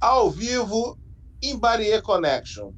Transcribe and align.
ao 0.00 0.30
vivo 0.30 0.98
em 1.42 1.58
Barrier 1.58 2.02
Connection. 2.02 2.72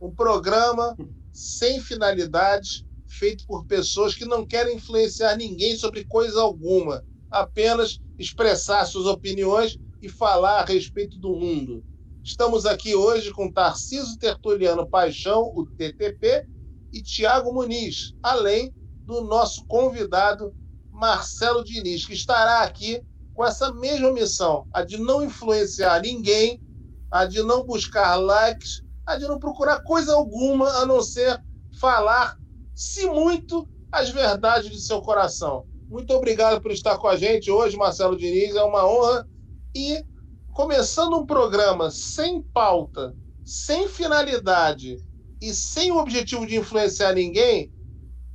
Um 0.00 0.14
programa 0.14 0.94
sem 1.32 1.80
finalidades, 1.80 2.84
feito 3.08 3.46
por 3.46 3.64
pessoas 3.64 4.14
que 4.14 4.26
não 4.26 4.46
querem 4.46 4.76
influenciar 4.76 5.36
ninguém 5.36 5.76
sobre 5.76 6.04
coisa 6.04 6.40
alguma, 6.40 7.02
apenas 7.30 7.98
expressar 8.18 8.84
suas 8.84 9.06
opiniões 9.06 9.78
e 10.02 10.08
falar 10.08 10.60
a 10.60 10.64
respeito 10.64 11.18
do 11.18 11.30
mundo. 11.30 11.82
Estamos 12.22 12.66
aqui 12.66 12.94
hoje 12.94 13.32
com 13.32 13.50
Tarciso 13.50 14.18
Tertuliano 14.18 14.86
Paixão, 14.86 15.50
o 15.54 15.64
TTP, 15.64 16.46
e 16.92 17.02
Tiago 17.02 17.52
Muniz, 17.52 18.14
além 18.22 18.72
do 19.04 19.22
nosso 19.22 19.64
convidado 19.66 20.54
Marcelo 20.90 21.64
Diniz, 21.64 22.04
que 22.04 22.12
estará 22.12 22.62
aqui 22.62 23.02
com 23.34 23.44
essa 23.44 23.72
mesma 23.72 24.10
missão, 24.12 24.66
a 24.72 24.82
de 24.82 24.98
não 24.98 25.22
influenciar 25.22 26.00
ninguém, 26.00 26.60
a 27.10 27.24
de 27.24 27.42
não 27.42 27.64
buscar 27.64 28.16
likes, 28.16 28.82
a 29.06 29.16
de 29.16 29.26
não 29.26 29.38
procurar 29.38 29.82
coisa 29.82 30.14
alguma 30.14 30.68
a 30.78 30.86
não 30.86 31.02
ser 31.02 31.40
falar, 31.80 32.38
se 32.74 33.06
muito, 33.06 33.68
as 33.90 34.10
verdades 34.10 34.70
de 34.70 34.80
seu 34.80 35.00
coração. 35.00 35.66
Muito 35.88 36.12
obrigado 36.12 36.60
por 36.60 36.72
estar 36.72 36.98
com 36.98 37.06
a 37.06 37.16
gente 37.16 37.50
hoje, 37.50 37.76
Marcelo 37.76 38.16
Diniz, 38.16 38.56
é 38.56 38.62
uma 38.62 38.86
honra. 38.86 39.26
E 39.74 40.04
começando 40.52 41.16
um 41.16 41.26
programa 41.26 41.90
sem 41.90 42.42
pauta, 42.42 43.14
sem 43.44 43.88
finalidade 43.88 44.98
e 45.40 45.54
sem 45.54 45.92
o 45.92 45.98
objetivo 45.98 46.46
de 46.46 46.56
influenciar 46.56 47.12
ninguém, 47.12 47.72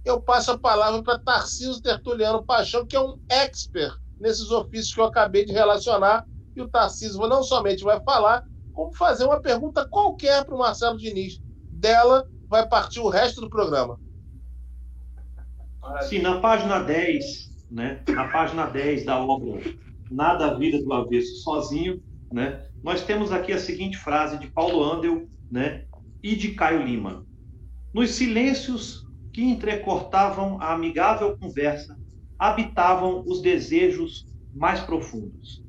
eu 0.05 0.21
passo 0.21 0.51
a 0.51 0.57
palavra 0.57 1.03
para 1.03 1.19
Tarcísio 1.19 1.81
Tertuliano 1.81 2.43
Paixão, 2.43 2.85
que 2.85 2.95
é 2.95 3.01
um 3.01 3.19
expert 3.29 3.99
nesses 4.19 4.49
ofícios 4.49 4.93
que 4.93 4.99
eu 4.99 5.05
acabei 5.05 5.45
de 5.45 5.51
relacionar. 5.51 6.25
E 6.55 6.61
o 6.61 6.69
Tarcísio 6.69 7.27
não 7.27 7.43
somente 7.43 7.83
vai 7.83 8.01
falar, 8.03 8.43
como 8.81 8.93
fazer 8.95 9.25
uma 9.25 9.39
pergunta 9.39 9.87
qualquer 9.87 10.43
para 10.43 10.55
o 10.55 10.57
Marcelo 10.57 10.97
Diniz. 10.97 11.39
Dela 11.71 12.27
vai 12.47 12.67
partir 12.67 12.99
o 12.99 13.09
resto 13.09 13.39
do 13.39 13.49
programa. 13.49 13.99
Sim, 16.01 16.19
na 16.19 16.39
página 16.39 16.79
10, 16.79 17.67
né? 17.69 18.03
Na 18.07 18.27
página 18.29 18.65
10 18.65 19.05
da 19.05 19.19
obra 19.19 19.61
Nada 20.09 20.47
a 20.47 20.53
Vida 20.55 20.83
do 20.83 20.93
Avesso 20.93 21.43
Sozinho, 21.43 22.01
né? 22.31 22.65
Nós 22.83 23.03
temos 23.03 23.31
aqui 23.31 23.53
a 23.53 23.59
seguinte 23.59 23.97
frase 23.97 24.37
de 24.37 24.47
Paulo 24.47 24.83
Andel, 24.83 25.27
né? 25.49 25.85
E 26.23 26.35
de 26.35 26.53
Caio 26.53 26.83
Lima. 26.83 27.25
Nos 27.93 28.11
silêncios 28.11 29.07
que 29.31 29.43
entrecortavam 29.43 30.59
a 30.59 30.73
amigável 30.73 31.37
conversa, 31.37 31.97
habitavam 32.37 33.23
os 33.25 33.41
desejos 33.41 34.25
mais 34.53 34.79
profundos. 34.81 35.63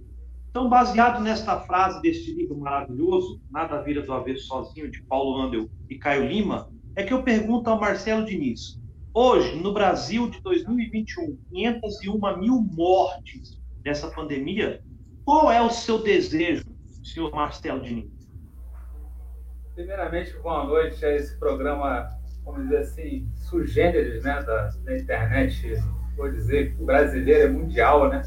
Então, 0.52 0.68
baseado 0.68 1.18
nesta 1.22 1.58
frase 1.60 2.02
deste 2.02 2.34
livro 2.34 2.58
maravilhoso, 2.58 3.40
Nada 3.50 3.80
Vira 3.80 4.02
do 4.02 4.12
Avesso 4.12 4.48
Sozinho, 4.48 4.90
de 4.90 5.02
Paulo 5.04 5.40
Andel 5.40 5.70
e 5.88 5.96
Caio 5.96 6.26
Lima, 6.26 6.70
é 6.94 7.02
que 7.02 7.14
eu 7.14 7.22
pergunto 7.22 7.70
ao 7.70 7.80
Marcelo 7.80 8.26
Diniz. 8.26 8.78
Hoje, 9.14 9.56
no 9.56 9.72
Brasil 9.72 10.28
de 10.28 10.42
2021, 10.42 11.38
501 11.48 12.36
mil 12.38 12.60
mortes 12.60 13.58
dessa 13.82 14.10
pandemia, 14.10 14.82
qual 15.24 15.50
é 15.50 15.62
o 15.62 15.70
seu 15.70 16.02
desejo, 16.02 16.66
senhor 17.02 17.34
Marcelo 17.34 17.80
Diniz? 17.80 18.12
Primeiramente, 19.74 20.36
boa 20.42 20.66
noite 20.66 21.02
a 21.02 21.16
esse 21.16 21.34
programa, 21.38 22.10
vamos 22.44 22.64
dizer 22.64 22.76
assim, 22.76 23.26
sugêneres 23.36 24.22
né, 24.22 24.42
da, 24.42 24.68
da 24.84 24.98
internet 24.98 25.82
vou 26.14 26.30
dizer, 26.30 26.74
brasileira, 26.76 27.44
é 27.44 27.48
mundial, 27.48 28.10
né? 28.10 28.22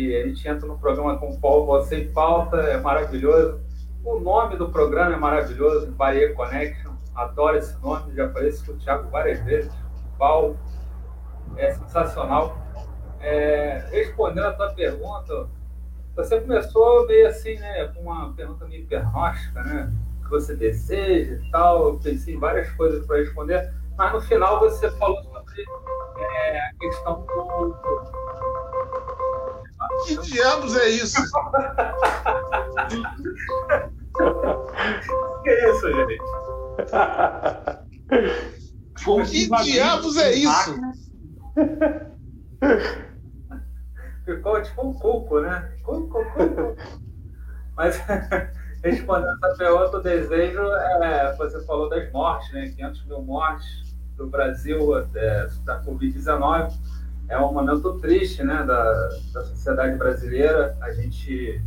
Que 0.00 0.16
a 0.16 0.26
gente 0.26 0.48
entra 0.48 0.66
no 0.66 0.78
programa 0.78 1.18
com 1.18 1.38
Paulo 1.38 1.66
Você 1.66 2.04
em 2.04 2.10
Pauta, 2.10 2.56
é 2.56 2.80
maravilhoso. 2.80 3.60
O 4.02 4.18
nome 4.18 4.56
do 4.56 4.70
programa 4.70 5.12
é 5.12 5.18
maravilhoso, 5.18 5.92
Bahia 5.92 6.32
Connection. 6.32 6.92
Adoro 7.14 7.58
esse 7.58 7.78
nome, 7.82 8.14
já 8.14 8.30
falei 8.30 8.48
isso 8.48 8.64
com 8.64 8.72
o 8.72 8.76
Thiago 8.76 9.10
várias 9.10 9.44
vezes. 9.44 9.70
Paulo 10.18 10.58
é 11.58 11.74
sensacional. 11.74 12.56
É, 13.20 13.84
respondendo 13.90 14.46
a 14.46 14.52
tua 14.54 14.70
pergunta, 14.70 15.50
você 16.16 16.40
começou 16.40 17.06
meio 17.06 17.28
assim, 17.28 17.56
né, 17.56 17.88
com 17.88 18.00
uma 18.00 18.32
pergunta 18.32 18.64
meio 18.64 18.86
pernóstica, 18.86 19.62
né? 19.62 19.92
Que 20.22 20.30
você 20.30 20.56
deseja 20.56 21.34
e 21.34 21.50
tal. 21.50 21.88
Eu 21.88 21.98
pensei 21.98 22.36
em 22.36 22.38
várias 22.38 22.70
coisas 22.70 23.04
para 23.04 23.18
responder, 23.18 23.70
mas 23.98 24.14
no 24.14 24.20
final 24.22 24.60
você 24.60 24.90
falou 24.92 25.22
sobre 25.24 25.62
é, 26.20 26.58
a 26.58 26.70
questão 26.80 27.20
do. 27.26 28.59
Que 30.06 30.16
diabos 30.22 30.76
é 30.76 30.88
isso? 30.88 31.16
que 35.42 35.50
é 35.50 35.70
isso, 35.70 35.92
gente? 35.92 36.18
que 39.30 39.48
diabos 39.64 40.16
é 40.16 40.32
isso? 40.32 40.80
Ficou 44.24 44.62
tipo 44.62 44.86
um 44.86 44.92
cuco, 44.94 45.40
né? 45.40 45.72
Cuco, 45.82 46.24
cuco. 46.32 46.76
Mas 47.76 48.00
respondendo 48.84 49.38
essa 49.44 49.56
pergunta, 49.56 49.96
o 49.96 50.02
desejo 50.02 50.62
é, 50.62 51.34
você 51.36 51.64
falou 51.64 51.88
das 51.88 52.10
mortes, 52.12 52.52
né? 52.52 52.68
500 52.76 53.06
mil 53.06 53.22
mortes 53.22 53.96
do 54.16 54.26
Brasil 54.26 54.98
é, 55.14 55.48
da 55.64 55.82
Covid-19 55.82 56.72
é 57.30 57.38
um 57.38 57.52
momento 57.52 57.98
triste 58.00 58.42
né, 58.42 58.64
da, 58.64 59.08
da 59.32 59.44
sociedade 59.44 59.96
brasileira. 59.96 60.76
A 60.82 60.92
gente 60.92 61.62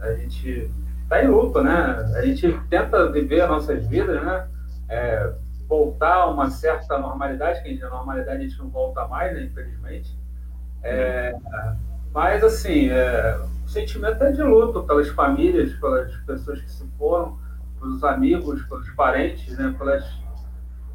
a 0.00 0.12
gente 0.14 0.70
está 1.02 1.22
em 1.22 1.26
luto, 1.26 1.60
né? 1.62 1.72
A 2.16 2.24
gente 2.24 2.52
tenta 2.70 3.10
viver 3.10 3.40
as 3.40 3.50
nossas 3.50 3.84
vidas, 3.86 4.22
né? 4.24 4.46
É, 4.88 5.32
voltar 5.68 6.14
a 6.14 6.30
uma 6.30 6.48
certa 6.48 6.96
normalidade, 6.96 7.62
que 7.62 7.82
a 7.82 7.90
normalidade 7.90 8.38
a 8.38 8.40
gente 8.40 8.58
não 8.58 8.70
volta 8.70 9.06
mais, 9.08 9.34
né, 9.34 9.42
infelizmente. 9.42 10.16
É, 10.82 11.34
mas, 12.14 12.42
assim, 12.44 12.88
é, 12.88 13.38
o 13.64 13.68
sentimento 13.68 14.22
é 14.22 14.30
de 14.30 14.42
luto 14.42 14.84
pelas 14.84 15.08
famílias, 15.08 15.72
pelas 15.74 16.14
pessoas 16.18 16.60
que 16.60 16.70
se 16.70 16.86
foram, 16.96 17.36
pelos 17.78 18.02
amigos, 18.04 18.62
pelos 18.62 18.88
parentes, 18.90 19.58
né, 19.58 19.74
pelas 19.76 20.04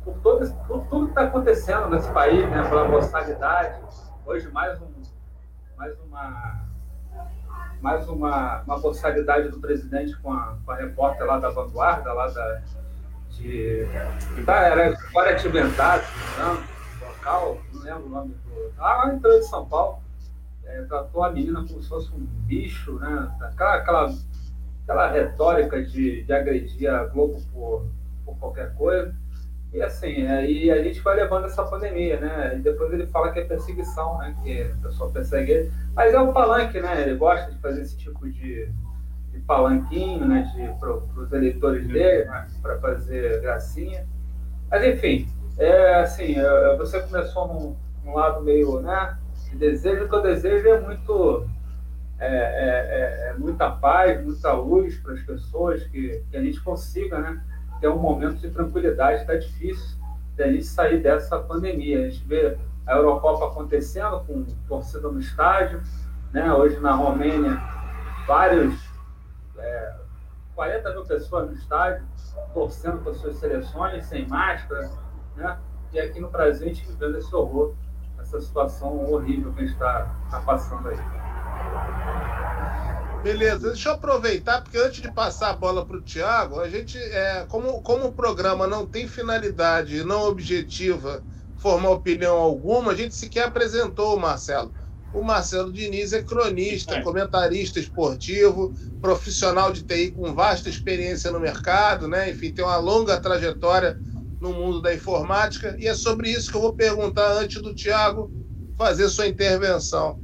por, 0.03 0.15
todo, 0.19 0.53
por 0.67 0.85
tudo 0.87 1.05
que 1.05 1.11
está 1.11 1.23
acontecendo 1.23 1.89
nesse 1.89 2.11
país, 2.11 2.49
né, 2.49 2.67
pela 2.67 2.87
mortalidade. 2.87 3.79
Hoje, 4.25 4.49
mais, 4.51 4.81
um, 4.81 4.87
mais 5.77 5.99
uma 6.01 6.63
mais 7.81 8.07
uma, 8.07 8.61
uma 8.61 8.79
do 8.79 9.59
presidente 9.59 10.15
com 10.21 10.31
a, 10.31 10.57
com 10.65 10.71
a 10.71 10.75
repórter 10.75 11.27
lá 11.27 11.37
da 11.37 11.49
Vanguarda, 11.49 12.13
lá 12.13 12.27
da, 12.27 12.61
de. 13.31 13.85
Tá, 14.45 14.61
era 14.61 14.97
Guaratimentado, 15.11 16.03
não, 16.37 17.07
local, 17.07 17.57
não 17.73 17.81
lembro 17.81 18.05
o 18.05 18.09
nome 18.09 18.35
do. 18.35 18.71
Ah, 18.77 19.03
lá 19.05 19.13
entrou 19.13 19.37
de 19.37 19.45
São 19.45 19.65
Paulo. 19.65 20.01
É, 20.65 20.81
tratou 20.83 21.25
a 21.25 21.31
menina 21.31 21.65
como 21.67 21.83
se 21.83 21.89
fosse 21.89 22.09
um 22.13 22.25
bicho, 22.45 22.93
né? 22.99 23.29
Aquela, 23.41 23.75
aquela, 23.75 24.13
aquela 24.83 25.11
retórica 25.11 25.83
de, 25.83 26.23
de 26.23 26.33
agredir 26.33 26.89
a 26.89 27.03
Globo 27.03 27.41
por, 27.51 27.85
por 28.25 28.37
qualquer 28.37 28.73
coisa. 28.75 29.13
E 29.73 29.81
assim, 29.81 30.27
aí 30.27 30.69
a 30.69 30.83
gente 30.83 30.99
vai 31.01 31.15
levando 31.15 31.45
essa 31.45 31.63
pandemia, 31.63 32.19
né? 32.19 32.55
E 32.55 32.59
depois 32.59 32.93
ele 32.93 33.07
fala 33.07 33.31
que 33.31 33.39
é 33.39 33.43
perseguição, 33.43 34.19
né? 34.19 34.35
Que 34.43 34.61
a 34.61 34.87
pessoa 34.87 35.11
persegue 35.11 35.51
ele. 35.51 35.71
Mas 35.95 36.13
é 36.13 36.19
um 36.19 36.31
palanque, 36.31 36.79
né? 36.79 37.01
Ele 37.01 37.15
gosta 37.15 37.51
de 37.51 37.57
fazer 37.57 37.81
esse 37.81 37.97
tipo 37.97 38.29
de, 38.29 38.69
de 39.31 39.39
palanquinho, 39.39 40.27
né? 40.27 40.47
Para 40.79 40.93
os 40.93 41.33
eleitores 41.33 41.87
dele, 41.87 42.25
né? 42.25 42.47
para 42.61 42.77
fazer 42.79 43.41
gracinha. 43.41 44.05
Mas 44.69 44.85
enfim, 44.85 45.27
é 45.57 45.95
assim, 45.95 46.35
é, 46.37 46.77
você 46.77 47.01
começou 47.01 47.47
num, 47.47 47.75
num 48.05 48.13
lado 48.13 48.43
meio, 48.43 48.79
né? 48.79 49.17
De 49.49 49.57
desejo, 49.57 50.05
o 50.05 50.09
que 50.09 50.15
eu 50.15 50.21
desejo 50.21 50.67
é 50.67 50.79
muito. 50.81 51.49
É, 52.19 52.27
é, 52.27 53.29
é, 53.29 53.29
é 53.29 53.33
muita 53.39 53.71
paz, 53.71 54.23
muita 54.23 54.53
luz 54.53 54.95
para 54.97 55.13
as 55.13 55.21
pessoas, 55.23 55.83
que, 55.87 56.23
que 56.29 56.37
a 56.37 56.41
gente 56.43 56.61
consiga, 56.61 57.19
né? 57.19 57.43
Ter 57.83 57.89
um 57.89 57.99
momento 57.99 58.37
de 58.37 58.49
tranquilidade. 58.49 59.19
Está 59.21 59.35
difícil 59.35 59.99
de 60.37 60.43
a 60.43 60.47
gente 60.49 60.63
sair 60.63 61.03
dessa 61.03 61.37
pandemia. 61.37 61.99
A 61.99 62.09
gente 62.09 62.25
vê 62.25 62.57
a 62.87 62.95
Eurocopa 62.95 63.47
acontecendo 63.47 64.21
com 64.21 64.45
torcida 64.69 65.11
no 65.11 65.19
estádio, 65.19 65.83
né? 66.31 66.53
hoje 66.53 66.79
na 66.79 66.93
Romênia, 66.93 67.61
vários, 68.25 68.73
é, 69.57 69.95
40 70.55 70.91
mil 70.91 71.03
pessoas 71.03 71.49
no 71.49 71.55
estádio, 71.55 72.05
torcendo 72.53 73.03
para 73.03 73.13
suas 73.15 73.35
seleções, 73.35 74.05
sem 74.05 74.25
máscara, 74.29 74.89
né? 75.35 75.59
e 75.91 75.99
aqui 75.99 76.21
no 76.21 76.29
Brasil 76.29 76.65
a 76.65 76.69
gente 76.69 76.85
vivendo 76.85 77.17
esse 77.17 77.35
horror, 77.35 77.73
essa 78.17 78.39
situação 78.39 79.11
horrível 79.11 79.51
que 79.51 79.59
a 79.59 79.65
gente 79.65 79.73
está 79.73 80.15
tá 80.31 80.39
passando 80.39 80.87
aí. 80.87 82.42
Beleza, 83.23 83.69
deixa 83.69 83.87
eu 83.87 83.93
aproveitar, 83.93 84.61
porque 84.61 84.77
antes 84.77 85.01
de 85.01 85.09
passar 85.09 85.51
a 85.51 85.55
bola 85.55 85.87
para 85.87 85.95
o 85.95 86.03
Thiago, 86.03 86.59
a 86.59 86.67
gente, 86.67 86.97
é, 86.97 87.45
como, 87.47 87.81
como 87.81 88.07
o 88.07 88.13
programa 88.13 88.67
não 88.67 88.85
tem 88.85 89.07
finalidade 89.07 90.03
não 90.03 90.23
objetiva 90.23 91.23
formar 91.55 91.91
opinião 91.91 92.35
alguma, 92.35 92.91
a 92.91 92.95
gente 92.95 93.15
sequer 93.15 93.45
apresentou 93.45 94.17
o 94.17 94.19
Marcelo. 94.19 94.73
o 95.13 95.23
Marcelo 95.23 95.71
Diniz 95.71 96.11
é 96.11 96.21
cronista, 96.21 97.01
comentarista 97.01 97.79
esportivo, 97.79 98.73
profissional 98.99 99.71
de 99.71 99.83
TI 99.85 100.11
com 100.11 100.33
vasta 100.33 100.67
experiência 100.67 101.31
no 101.31 101.39
mercado, 101.39 102.09
né? 102.09 102.29
Enfim, 102.29 102.51
tem 102.51 102.65
uma 102.65 102.75
longa 102.77 103.17
trajetória 103.21 103.97
no 104.37 104.51
mundo 104.51 104.81
da 104.81 104.93
informática 104.93 105.77
e 105.79 105.87
é 105.87 105.95
sobre 105.95 106.29
isso 106.29 106.51
que 106.51 106.57
eu 106.57 106.61
vou 106.61 106.73
perguntar 106.73 107.31
antes 107.37 107.61
do 107.61 107.73
Tiago 107.73 108.33
fazer 108.77 109.07
sua 109.07 109.27
intervenção. 109.27 110.19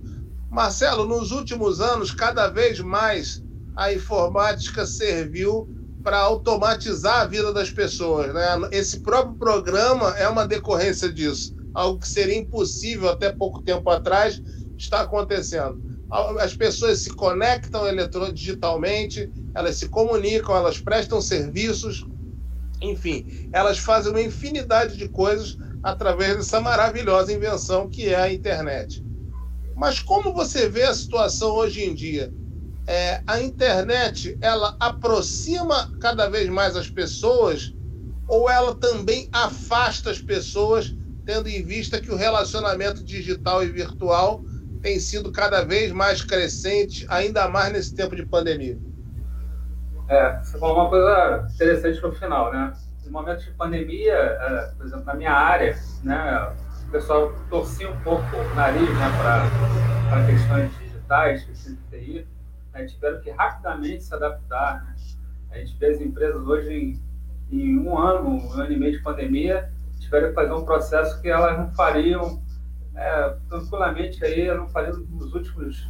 Marcelo, 0.50 1.06
nos 1.06 1.32
últimos 1.32 1.80
anos, 1.80 2.12
cada 2.12 2.48
vez 2.48 2.80
mais 2.80 3.44
a 3.76 3.94
informática 3.94 4.86
serviu 4.86 5.70
para 6.04 6.18
automatizar 6.18 7.22
a 7.22 7.26
vida 7.26 7.54
das 7.54 7.70
pessoas. 7.70 8.34
Né? 8.34 8.48
Esse 8.72 9.02
próprio 9.02 9.36
programa 9.36 10.16
é 10.18 10.28
uma 10.28 10.48
decorrência 10.48 11.12
disso. 11.12 11.56
Algo 11.74 12.00
que 12.00 12.08
seria 12.08 12.38
impossível 12.38 13.10
até 13.10 13.32
pouco 13.32 13.62
tempo 13.62 13.90
atrás 13.90 14.42
está 14.76 15.02
acontecendo. 15.02 15.82
As 16.40 16.56
pessoas 16.56 17.00
se 17.00 17.12
conectam 17.12 17.84
digitalmente, 18.34 19.32
elas 19.54 19.76
se 19.76 19.88
comunicam, 19.88 20.56
elas 20.56 20.80
prestam 20.80 21.22
serviços, 21.22 22.08
enfim, 22.82 23.50
elas 23.54 23.78
fazem 23.78 24.12
uma 24.12 24.22
infinidade 24.22 24.98
de 24.98 25.08
coisas 25.08 25.56
através 25.84 26.38
dessa 26.38 26.60
maravilhosa 26.60 27.32
invenção 27.32 27.88
que 27.88 28.10
é 28.10 28.16
a 28.16 28.34
internet. 28.34 29.06
Mas 29.80 30.02
como 30.02 30.34
você 30.34 30.68
vê 30.68 30.84
a 30.84 30.94
situação 30.94 31.52
hoje 31.52 31.86
em 31.86 31.96
dia? 31.96 32.34
É, 32.86 33.22
a 33.26 33.40
internet 33.40 34.38
ela 34.42 34.76
aproxima 34.78 35.90
cada 36.02 36.28
vez 36.30 36.50
mais 36.50 36.76
as 36.76 36.90
pessoas 36.90 37.74
ou 38.28 38.50
ela 38.50 38.76
também 38.76 39.30
afasta 39.32 40.12
as 40.12 40.20
pessoas, 40.20 40.94
tendo 41.26 41.48
em 41.48 41.64
vista 41.64 42.02
que 42.02 42.12
o 42.12 42.16
relacionamento 42.18 43.06
digital 43.06 43.64
e 43.64 43.68
virtual 43.68 44.44
tem 44.82 45.00
sido 45.00 45.32
cada 45.32 45.64
vez 45.64 45.94
mais 45.94 46.22
crescente, 46.22 47.06
ainda 47.10 47.48
mais 47.48 47.72
nesse 47.72 47.96
tempo 47.96 48.18
de 48.18 48.26
pandemia? 48.26 48.78
É, 50.10 50.40
você 50.44 50.60
falou 50.60 50.76
uma 50.76 50.90
coisa 50.90 51.48
interessante 51.56 52.02
no 52.02 52.12
final, 52.12 52.52
né? 52.52 52.74
No 53.06 53.12
momento 53.12 53.46
de 53.46 53.52
pandemia, 53.52 54.14
é, 54.14 54.74
por 54.78 54.86
exemplo, 54.86 55.06
na 55.06 55.14
minha 55.14 55.34
área, 55.34 55.76
né, 56.04 56.54
o 56.90 56.92
pessoal 56.92 57.32
torcia 57.52 57.88
um 57.88 58.00
pouco 58.02 58.24
o 58.36 58.56
nariz 58.56 58.90
né, 58.90 59.06
para 60.10 60.26
questões 60.26 60.72
digitais, 60.80 61.44
questões 61.44 61.78
de 61.78 61.84
TI, 61.84 62.28
né, 62.74 62.86
tiveram 62.86 63.22
que 63.22 63.30
rapidamente 63.30 64.04
se 64.04 64.16
adaptar. 64.16 64.84
Né? 64.84 64.96
A 65.52 65.58
gente 65.60 65.78
vê 65.78 65.92
as 65.92 66.02
empresas 66.02 66.42
hoje 66.48 66.74
em, 66.74 67.00
em 67.52 67.78
um 67.78 67.96
ano, 67.96 68.28
um 68.28 68.54
ano 68.54 68.72
e 68.72 68.76
meio 68.76 68.94
de 68.94 69.04
pandemia, 69.04 69.72
tiveram 70.00 70.30
que 70.30 70.34
fazer 70.34 70.52
um 70.52 70.66
processo 70.66 71.22
que 71.22 71.30
elas 71.30 71.60
não 71.60 71.72
fariam 71.76 72.42
é, 72.96 73.36
tranquilamente 73.48 74.26
aí, 74.26 74.48
não 74.48 74.68
falei 74.70 74.92
nos 74.92 75.36
últimos. 75.36 75.88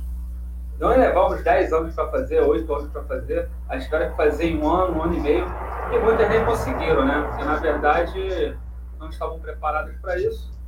Não 0.78 0.90
levamos 0.90 1.42
10 1.42 1.72
anos 1.72 1.96
para 1.96 2.12
fazer, 2.12 2.42
8 2.42 2.74
anos 2.74 2.92
para 2.92 3.04
fazer, 3.04 3.50
elas 3.70 3.86
tiveram 3.86 4.12
que 4.12 4.18
fazer 4.18 4.48
em 4.48 4.62
um 4.62 4.70
ano, 4.70 4.98
um 4.98 5.04
ano 5.04 5.16
e 5.16 5.20
meio, 5.22 5.46
e 5.94 6.00
muitas 6.00 6.30
nem 6.30 6.44
conseguiram, 6.44 7.06
né? 7.06 7.26
Porque 7.26 7.46
na 7.46 7.56
verdade 7.56 8.58
não 9.00 9.08
estavam 9.08 9.40
preparadas 9.40 9.96
para 10.02 10.20
isso. 10.20 10.59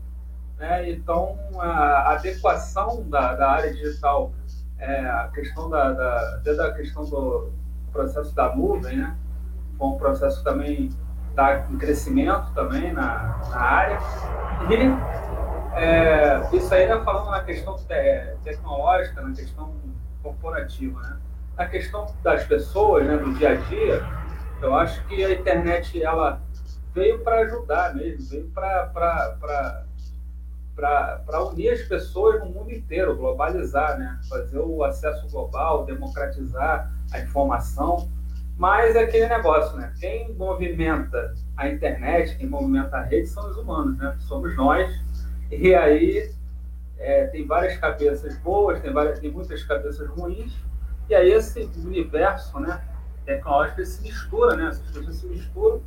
Né? 0.62 0.92
Então 0.92 1.40
a 1.60 2.12
adequação 2.14 3.02
da, 3.10 3.34
da 3.34 3.50
área 3.50 3.74
digital, 3.74 4.32
é, 4.78 5.00
a 5.00 5.28
questão 5.34 5.68
da, 5.68 5.92
da, 5.92 6.72
questão 6.74 7.04
do 7.04 7.52
processo 7.92 8.36
da 8.36 8.56
nuvem, 8.56 8.96
né? 8.96 9.18
Foi 9.76 9.88
um 9.88 9.98
processo 9.98 10.44
também 10.44 10.90
está 11.32 11.66
em 11.68 11.78
crescimento 11.80 12.54
também 12.54 12.94
na, 12.94 13.40
na 13.50 13.60
área. 13.60 13.98
E 14.70 15.80
é, 15.80 16.48
isso 16.54 16.72
aí 16.76 16.84
está 16.84 17.04
falando 17.04 17.32
na 17.32 17.44
questão 17.44 17.76
te 17.76 17.86
tecnológica, 18.44 19.20
na 19.20 19.34
questão 19.34 19.74
corporativa, 20.22 21.02
né? 21.02 21.18
Na 21.58 21.66
questão 21.66 22.06
das 22.22 22.44
pessoas, 22.44 23.08
né, 23.08 23.18
do 23.18 23.34
dia 23.34 23.54
a 23.54 23.56
dia, 23.56 24.06
eu 24.62 24.76
acho 24.76 25.04
que 25.08 25.26
a 25.26 25.32
internet 25.32 26.04
ela 26.04 26.40
veio 26.94 27.18
para 27.24 27.40
ajudar 27.40 27.96
mesmo, 27.96 28.30
veio 28.30 28.48
para 28.52 29.86
unir 31.52 31.72
as 31.72 31.82
pessoas 31.84 32.40
no 32.40 32.48
mundo 32.48 32.72
inteiro, 32.72 33.16
globalizar, 33.16 33.98
né? 33.98 34.20
fazer 34.30 34.60
o 34.60 34.84
acesso 34.84 35.28
global, 35.30 35.86
democratizar 35.86 36.92
a 37.12 37.20
informação. 37.20 38.10
Mas 38.58 38.96
é 38.96 39.04
aquele 39.04 39.28
negócio, 39.28 39.76
né? 39.76 39.92
Quem 40.00 40.34
movimenta 40.34 41.34
a 41.58 41.68
internet, 41.68 42.38
quem 42.38 42.48
movimenta 42.48 42.98
a 42.98 43.02
rede 43.02 43.28
são 43.28 43.50
os 43.50 43.58
humanos, 43.58 43.98
né? 43.98 44.16
Somos 44.20 44.56
nós 44.56 44.92
e 45.50 45.74
aí 45.74 46.32
é, 46.98 47.26
tem 47.28 47.46
várias 47.46 47.78
cabeças 47.78 48.38
boas, 48.38 48.80
tem, 48.80 48.94
várias, 48.94 49.20
tem 49.20 49.32
muitas 49.32 49.64
cabeças 49.64 50.08
ruins, 50.08 50.54
e 51.10 51.16
aí 51.16 51.32
esse 51.32 51.70
universo 51.84 52.58
né, 52.60 52.82
tecnológico 53.26 53.84
se 53.84 54.02
mistura, 54.04 54.56
né? 54.56 54.70
essas 54.70 54.90
coisas 54.92 55.16
se 55.16 55.28
misturam, 55.28 55.82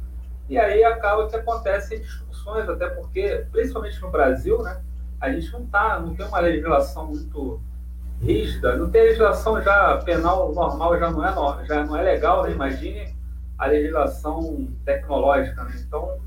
e 0.49 0.59
aí 0.59 0.85
acaba 0.85 1.29
que 1.29 1.37
acontecem 1.37 2.01
discussões, 2.01 2.69
até 2.69 2.89
porque, 2.89 3.47
principalmente 3.51 4.01
no 4.01 4.11
Brasil, 4.11 4.63
né, 4.63 4.83
a 5.21 5.33
gente 5.33 5.51
não, 5.53 5.67
tá, 5.67 5.99
não 5.99 6.15
tem 6.15 6.27
uma 6.27 6.41
legislação 6.41 7.07
muito 7.07 7.61
rígida, 8.21 8.77
não 8.77 8.91
tem 8.91 9.05
legislação 9.05 9.61
já 9.63 9.97
penal 10.05 10.53
normal, 10.53 10.99
já 10.99 11.11
não 11.11 11.25
é, 11.25 11.67
já 11.67 11.85
não 11.85 11.97
é 11.97 12.03
legal, 12.03 12.45
né? 12.45 12.53
imagine 12.53 13.15
a 13.59 13.67
legislação 13.67 14.69
tecnológica. 14.85 15.65
Né? 15.65 15.83
Então, 15.87 16.19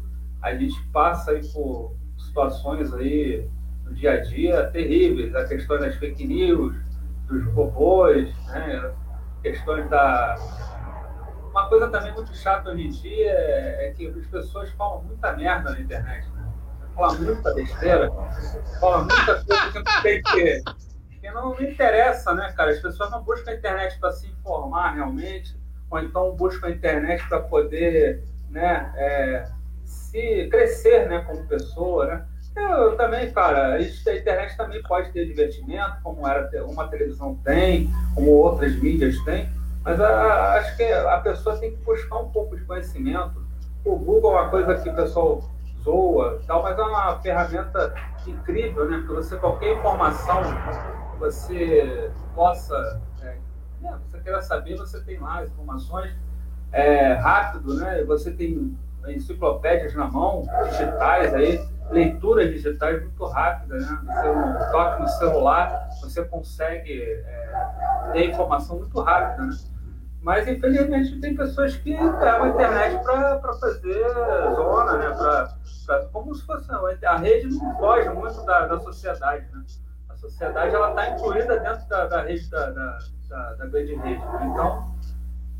a 0.42 0.56
gente 0.56 0.82
passa 0.92 1.32
aí 1.32 1.48
por 1.50 1.96
situações 2.18 2.94
aí 2.94 3.48
no 3.86 3.94
dia 3.94 4.14
a 4.14 4.18
dia 4.22 4.68
terríveis, 4.68 5.36
a 5.36 5.46
questão 5.46 5.80
das 5.80 5.96
fake 5.96 6.26
news, 6.26 6.76
dos 7.28 7.46
robôs, 7.54 8.30
né? 8.48 8.92
questões 9.42 9.90
da. 9.90 10.36
Uma 11.52 11.70
coisa 11.70 11.90
também 11.90 12.14
muito 12.14 12.36
chata 12.36 12.70
hoje 12.70 12.88
em 12.88 12.90
dia 12.90 13.32
é, 13.32 13.88
é 13.88 13.92
que 13.92 14.08
as 14.08 14.28
pessoas 14.28 14.70
falam 14.72 15.04
muita 15.04 15.34
merda 15.34 15.72
na 15.72 15.80
internet. 15.80 16.28
Né? 16.30 16.48
Falam 16.96 17.22
muita 17.22 17.54
besteira, 17.54 18.12
falam 18.80 19.06
muita 19.06 19.44
coisa 19.44 19.72
que 19.72 19.80
não 19.80 20.02
tem 20.02 20.22
que. 20.22 20.64
não, 21.34 21.50
não 21.54 21.62
interessa, 21.62 22.34
né, 22.34 22.52
cara? 22.56 22.72
As 22.72 22.80
pessoas 22.80 23.12
não 23.12 23.24
buscam 23.24 23.52
a 23.52 23.56
internet 23.56 24.00
para 24.00 24.12
se 24.12 24.28
informar 24.28 24.96
realmente, 24.96 25.58
ou 25.90 26.00
então 26.00 26.36
buscam 26.36 26.68
a 26.68 26.72
internet 26.72 27.28
para 27.28 27.40
poder 27.42 28.24
né, 28.50 28.92
é, 28.96 29.48
se 29.84 30.48
crescer, 30.50 31.08
né, 31.08 31.20
como 31.20 31.48
pessoa, 31.48 32.06
né? 32.06 32.26
Eu 32.56 32.98
também, 32.98 33.32
cara, 33.32 33.76
a 33.76 33.82
internet 33.82 34.58
também 34.58 34.82
pode 34.82 35.12
ter 35.12 35.28
divertimento, 35.28 35.98
como 36.02 36.28
era 36.28 36.50
uma 36.66 36.88
televisão 36.88 37.36
tem, 37.44 37.92
como 38.16 38.32
outras 38.32 38.76
mídias 38.82 39.16
têm, 39.24 39.48
mas 39.88 40.02
a, 40.02 40.06
a, 40.06 40.54
acho 40.56 40.76
que 40.76 40.84
a 40.84 41.18
pessoa 41.22 41.58
tem 41.58 41.72
que 41.72 41.78
buscar 41.78 42.18
um 42.18 42.30
pouco 42.30 42.58
de 42.58 42.66
conhecimento. 42.66 43.42
O 43.86 43.96
Google 43.96 44.38
é 44.38 44.42
uma 44.42 44.50
coisa 44.50 44.76
que 44.76 44.90
o 44.90 44.94
pessoal 44.94 45.42
zoa, 45.82 46.42
tal, 46.46 46.62
mas 46.62 46.78
é 46.78 46.82
uma 46.82 47.18
ferramenta 47.22 47.96
incrível, 48.28 48.90
né? 48.90 48.98
Porque 48.98 49.14
você 49.14 49.38
qualquer 49.38 49.78
informação 49.78 50.42
que 51.14 51.20
você 51.20 52.12
possa, 52.36 53.02
é, 53.22 53.38
né, 53.80 53.98
você 54.06 54.20
queira 54.20 54.42
saber, 54.42 54.76
você 54.76 55.00
tem 55.06 55.20
lá 55.20 55.40
as 55.40 55.50
informações 55.50 56.14
é, 56.74 57.14
rápido, 57.14 57.76
né? 57.76 58.04
Você 58.04 58.32
tem 58.32 58.78
enciclopédias 59.08 59.96
na 59.96 60.12
mão, 60.12 60.44
digitais 60.70 61.34
aí, 61.34 61.66
leituras 61.92 62.50
digitais 62.50 63.02
muito 63.02 63.26
rápidas, 63.26 63.90
né? 63.90 64.00
Você 64.06 64.30
um 64.32 64.72
toque 64.74 65.02
no 65.02 65.08
celular, 65.08 65.88
você 66.02 66.26
consegue 66.26 67.04
é, 67.04 68.10
ter 68.12 68.26
informação 68.26 68.80
muito 68.80 69.00
rápida, 69.00 69.46
né? 69.46 69.77
Mas, 70.22 70.48
infelizmente, 70.48 71.20
tem 71.20 71.36
pessoas 71.36 71.76
que 71.78 71.96
pegam 71.96 72.44
a 72.44 72.50
internet 72.50 73.04
para 73.04 73.54
fazer 73.60 74.10
zona, 74.56 74.98
né? 74.98 75.10
Pra, 75.12 75.54
pra, 75.86 76.06
como 76.12 76.36
se 76.36 76.46
fosse... 76.46 76.68
A 77.06 77.18
rede 77.18 77.56
não 77.56 77.78
foge 77.78 78.10
muito 78.10 78.44
da, 78.46 78.68
da 78.68 78.80
sociedade, 78.80 79.46
né? 79.54 79.64
A 80.10 80.16
sociedade, 80.16 80.76
ela 80.76 80.90
está 80.90 81.10
incluída 81.12 81.60
dentro 81.60 81.88
da, 81.88 82.08
da 82.08 82.22
rede, 82.24 82.50
da, 82.50 82.72
da, 82.72 82.98
da, 83.30 83.54
da 83.54 83.66
grande 83.68 83.96
rede. 83.96 84.24
Então, 84.42 84.92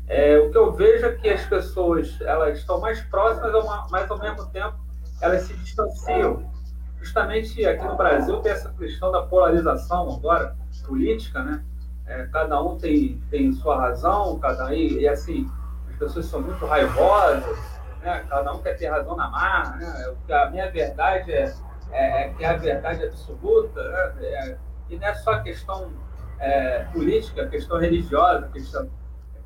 é, 0.08 0.38
o 0.38 0.50
que 0.50 0.58
eu 0.58 0.72
vejo 0.72 1.06
é 1.06 1.12
que 1.12 1.28
as 1.28 1.44
pessoas 1.44 2.18
elas 2.22 2.58
estão 2.58 2.80
mais 2.80 3.00
próximas, 3.02 3.52
mas 3.90 4.10
ao 4.10 4.18
mesmo 4.18 4.46
tempo 4.46 4.76
elas 5.20 5.42
se 5.42 5.54
distanciam. 5.54 6.50
Justamente 6.98 7.64
aqui 7.64 7.84
no 7.84 7.96
Brasil 7.96 8.40
tem 8.40 8.52
essa 8.52 8.70
questão 8.70 9.12
da 9.12 9.22
polarização 9.22 10.16
agora 10.16 10.56
política, 10.86 11.42
né? 11.42 11.62
É, 12.08 12.26
cada 12.32 12.60
um 12.62 12.76
tem, 12.76 13.22
tem 13.30 13.52
sua 13.52 13.78
razão, 13.78 14.38
cada 14.38 14.66
um, 14.66 14.72
e, 14.72 15.06
assim 15.06 15.48
as 15.90 15.96
pessoas 15.96 16.26
são 16.26 16.40
muito 16.40 16.64
raivosas, 16.64 17.58
né? 18.02 18.24
Cada 18.28 18.52
um 18.52 18.62
quer 18.62 18.76
ter 18.76 18.86
razão 18.86 19.16
na 19.16 19.28
marra, 19.28 19.76
né? 19.76 20.14
A 20.30 20.50
minha 20.50 20.70
verdade 20.70 21.32
é, 21.32 21.52
é, 21.90 22.22
é 22.22 22.28
que 22.30 22.44
é 22.44 22.48
a 22.48 22.56
verdade 22.56 23.04
absoluta, 23.04 23.82
né? 23.82 24.14
É, 24.20 24.56
e 24.88 24.96
não 24.96 25.06
é 25.06 25.14
só 25.14 25.40
questão 25.40 25.92
é, 26.38 26.84
política, 26.92 27.46
questão 27.48 27.78
religiosa, 27.78 28.48
questão 28.48 28.88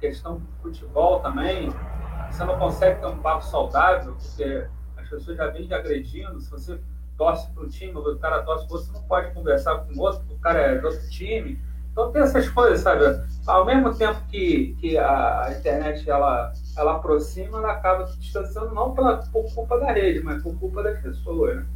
questão 0.03 0.41
do 0.41 0.47
futebol 0.61 1.21
também, 1.21 1.73
você 2.29 2.45
não 2.45 2.59
consegue 2.59 3.01
ter 3.01 3.07
um 3.07 3.19
papo 3.19 3.45
saudável, 3.45 4.17
porque 4.17 4.67
as 4.97 5.09
pessoas 5.09 5.37
já 5.37 5.47
vêm 5.47 5.69
te 5.69 5.73
agredindo. 5.73 6.41
Se 6.41 6.51
você 6.51 6.81
torce 7.17 7.49
para 7.53 7.63
um 7.63 7.69
time, 7.69 7.97
o 7.97 8.19
cara 8.19 8.43
torce 8.43 8.67
para 8.67 8.77
outro, 8.77 8.93
você 8.93 8.99
não 8.99 9.07
pode 9.07 9.33
conversar 9.33 9.79
com 9.79 9.93
o 9.93 10.01
outro, 10.01 10.25
o 10.29 10.39
cara 10.41 10.59
é 10.59 10.79
de 10.79 10.85
outro 10.85 11.09
time. 11.09 11.63
Então 11.93 12.11
tem 12.11 12.23
essas 12.23 12.49
coisas, 12.49 12.81
sabe? 12.81 13.05
Ao 13.47 13.67
mesmo 13.67 13.95
tempo 13.95 14.19
que, 14.29 14.75
que 14.81 14.97
a 14.97 15.55
internet 15.59 16.09
ela, 16.09 16.53
ela 16.77 16.97
aproxima, 16.97 17.59
ela 17.59 17.73
acaba 17.73 18.07
se 18.07 18.19
distanciando 18.19 18.75
não 18.75 18.95
pela, 18.95 19.19
por 19.19 19.45
culpa 19.55 19.79
da 19.79 19.93
rede, 19.93 20.21
mas 20.25 20.43
por 20.43 20.59
culpa 20.59 20.83
das 20.83 20.99
pessoas. 21.01 21.57
Né? 21.57 21.67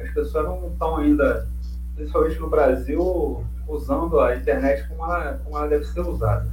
As 0.00 0.10
pessoas 0.12 0.44
não 0.44 0.68
estão 0.68 0.96
ainda, 0.96 1.48
principalmente 1.94 2.38
no 2.38 2.50
Brasil, 2.50 3.46
usando 3.66 4.20
a 4.20 4.36
internet 4.36 4.86
como 4.88 5.04
ela, 5.06 5.40
como 5.42 5.56
ela 5.56 5.68
deve 5.68 5.84
ser 5.86 6.00
usada. 6.00 6.46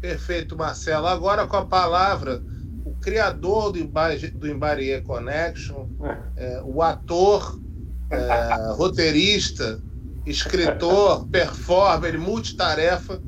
Perfeito, 0.00 0.56
Marcelo. 0.56 1.06
Agora 1.06 1.46
com 1.46 1.56
a 1.56 1.66
palavra, 1.66 2.42
o 2.86 2.94
criador 2.94 3.70
do, 3.70 3.84
do 3.84 4.48
Embarie 4.48 5.02
Connection, 5.02 5.88
é, 6.36 6.62
o 6.64 6.80
ator, 6.80 7.58
é, 8.10 8.72
roteirista, 8.76 9.82
escritor, 10.26 11.26
performer, 11.32 12.18
multitarefa, 12.18 13.20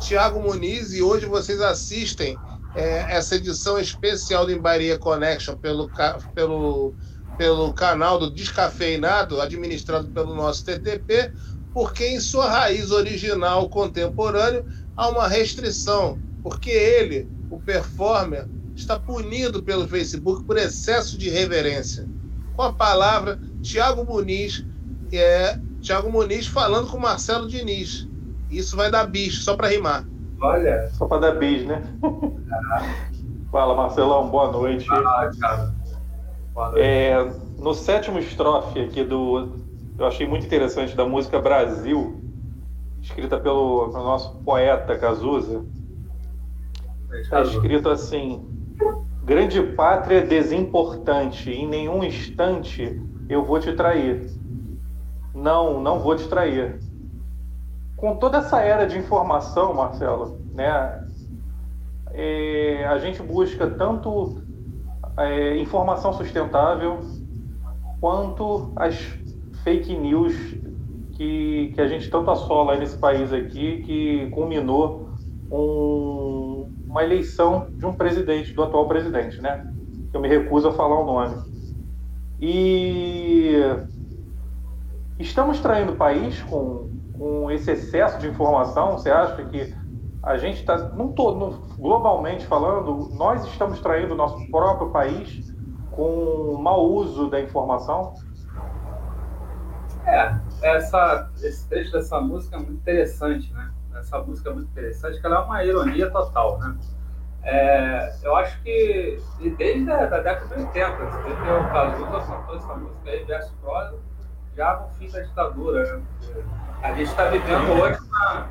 Tiago 0.00 0.40
Muniz, 0.40 0.92
e 0.92 1.02
hoje 1.02 1.26
vocês 1.26 1.60
assistem 1.60 2.36
é, 2.74 3.16
essa 3.16 3.36
edição 3.36 3.78
especial 3.78 4.46
do 4.46 4.52
Embaria 4.52 4.98
Connection 4.98 5.56
pelo, 5.56 5.90
pelo, 6.34 6.94
pelo 7.36 7.72
canal 7.72 8.18
do 8.18 8.30
Descafeinado, 8.30 9.40
administrado 9.40 10.08
pelo 10.10 10.34
nosso 10.34 10.64
TTP, 10.64 11.32
porque 11.74 12.06
em 12.06 12.20
sua 12.20 12.48
raiz 12.48 12.90
original 12.90 13.68
contemporâneo 13.68 14.64
há 14.96 15.08
uma 15.08 15.26
restrição, 15.26 16.20
porque 16.42 16.70
ele, 16.70 17.28
o 17.50 17.60
performer, 17.60 18.48
está 18.74 18.98
punido 18.98 19.62
pelo 19.62 19.88
Facebook 19.88 20.44
por 20.44 20.56
excesso 20.56 21.18
de 21.18 21.28
reverência. 21.28 22.08
Com 22.52 22.62
a 22.62 22.72
palavra, 22.72 23.40
Tiago 23.60 24.04
Muniz 24.04 24.64
é 25.12 25.58
Thiago 25.82 26.10
Muniz 26.10 26.46
falando 26.46 26.90
com 26.90 26.98
Marcelo 26.98 27.48
Diniz. 27.48 28.08
Isso 28.50 28.76
vai 28.76 28.90
dar 28.90 29.06
bicho, 29.06 29.42
só 29.42 29.56
para 29.56 29.68
rimar. 29.68 30.06
Olha. 30.40 30.88
Só 30.92 31.06
para 31.06 31.20
dar 31.20 31.38
bicho, 31.38 31.66
né? 31.66 31.82
Fala, 33.50 33.74
Marcelão, 33.74 34.28
boa 34.28 34.52
noite. 34.52 34.86
Ah, 34.90 35.30
cara. 35.40 35.74
Boa 36.54 36.70
noite. 36.70 36.82
É, 36.82 37.24
no 37.58 37.74
sétimo 37.74 38.18
estrofe 38.18 38.80
aqui 38.80 39.04
do. 39.04 39.56
Eu 39.98 40.06
achei 40.06 40.26
muito 40.26 40.46
interessante 40.46 40.94
da 40.94 41.04
música 41.04 41.40
Brasil, 41.40 42.22
escrita 43.02 43.38
pelo, 43.38 43.88
pelo 43.90 44.04
nosso 44.04 44.36
poeta 44.42 44.96
Cazuza. 44.96 45.64
Está 47.20 47.42
escrito 47.42 47.88
assim: 47.88 48.46
Grande 49.24 49.62
pátria 49.62 50.22
desimportante, 50.22 51.50
em 51.50 51.66
nenhum 51.66 52.04
instante 52.04 53.00
eu 53.28 53.44
vou 53.44 53.60
te 53.60 53.72
trair 53.72 54.30
não, 55.38 55.80
não 55.80 56.00
vou 56.00 56.14
distrair. 56.14 56.78
Com 57.96 58.16
toda 58.16 58.38
essa 58.38 58.60
era 58.60 58.86
de 58.86 58.98
informação, 58.98 59.74
Marcelo, 59.74 60.40
né, 60.52 61.04
é, 62.12 62.86
a 62.86 62.98
gente 62.98 63.22
busca 63.22 63.68
tanto 63.68 64.42
é, 65.16 65.56
informação 65.58 66.12
sustentável 66.12 67.00
quanto 68.00 68.72
as 68.76 68.96
fake 69.64 69.96
news 69.96 70.34
que, 71.12 71.72
que 71.74 71.80
a 71.80 71.88
gente 71.88 72.08
tanto 72.08 72.30
assola 72.30 72.76
nesse 72.76 72.96
país 72.96 73.32
aqui, 73.32 73.82
que 73.82 74.30
culminou 74.30 75.10
um, 75.50 76.72
uma 76.88 77.02
eleição 77.02 77.68
de 77.76 77.84
um 77.84 77.92
presidente, 77.92 78.54
do 78.54 78.62
atual 78.62 78.86
presidente, 78.86 79.40
né? 79.40 79.66
Eu 80.12 80.20
me 80.20 80.28
recuso 80.28 80.68
a 80.68 80.72
falar 80.72 81.00
o 81.00 81.06
nome. 81.06 81.42
E 82.40 83.56
Estamos 85.18 85.58
traindo 85.58 85.92
o 85.92 85.96
país 85.96 86.40
com, 86.42 86.90
com 87.18 87.50
esse 87.50 87.72
excesso 87.72 88.18
de 88.18 88.28
informação? 88.28 88.92
Você 88.92 89.10
acha 89.10 89.44
que 89.46 89.74
a 90.22 90.36
gente 90.36 90.60
está, 90.60 90.76
globalmente 90.76 92.46
falando, 92.46 93.08
nós 93.16 93.44
estamos 93.46 93.80
traindo 93.80 94.14
o 94.14 94.16
nosso 94.16 94.48
próprio 94.48 94.90
país 94.90 95.52
com 95.90 96.04
o 96.54 96.62
mau 96.62 96.84
uso 96.84 97.28
da 97.28 97.40
informação? 97.40 98.14
É, 100.06 100.38
essa, 100.62 101.28
esse 101.42 101.68
trecho 101.68 101.92
dessa 101.92 102.20
música 102.20 102.56
é 102.56 102.58
muito 102.60 102.74
interessante, 102.74 103.52
né? 103.52 103.72
Essa 103.96 104.22
música 104.22 104.50
é 104.50 104.52
muito 104.54 104.70
interessante, 104.70 105.20
que 105.20 105.26
ela 105.26 105.36
é 105.36 105.40
uma 105.40 105.64
ironia 105.64 106.08
total, 106.10 106.58
né? 106.60 106.78
É, 107.42 108.14
eu 108.22 108.36
acho 108.36 108.62
que 108.62 109.18
desde 109.56 109.90
a 109.90 110.06
da 110.06 110.20
década 110.20 110.54
de 110.54 110.62
80, 110.62 110.96
você 110.96 111.22
vê 111.22 111.34
que 111.34 111.50
o 111.50 111.72
Cazuza 111.72 112.32
cantou 112.32 112.56
essa 112.56 112.74
música 112.74 113.10
aí, 113.10 113.24
verso 113.24 113.54
prosa, 113.60 113.98
já 114.58 114.80
no 114.80 114.88
fim 114.94 115.08
da 115.08 115.20
ditadura. 115.20 115.96
Né? 115.96 116.02
A 116.82 116.92
gente 116.92 117.08
está 117.08 117.30
vivendo 117.30 117.80
hoje 117.80 118.00
uma, 118.00 118.48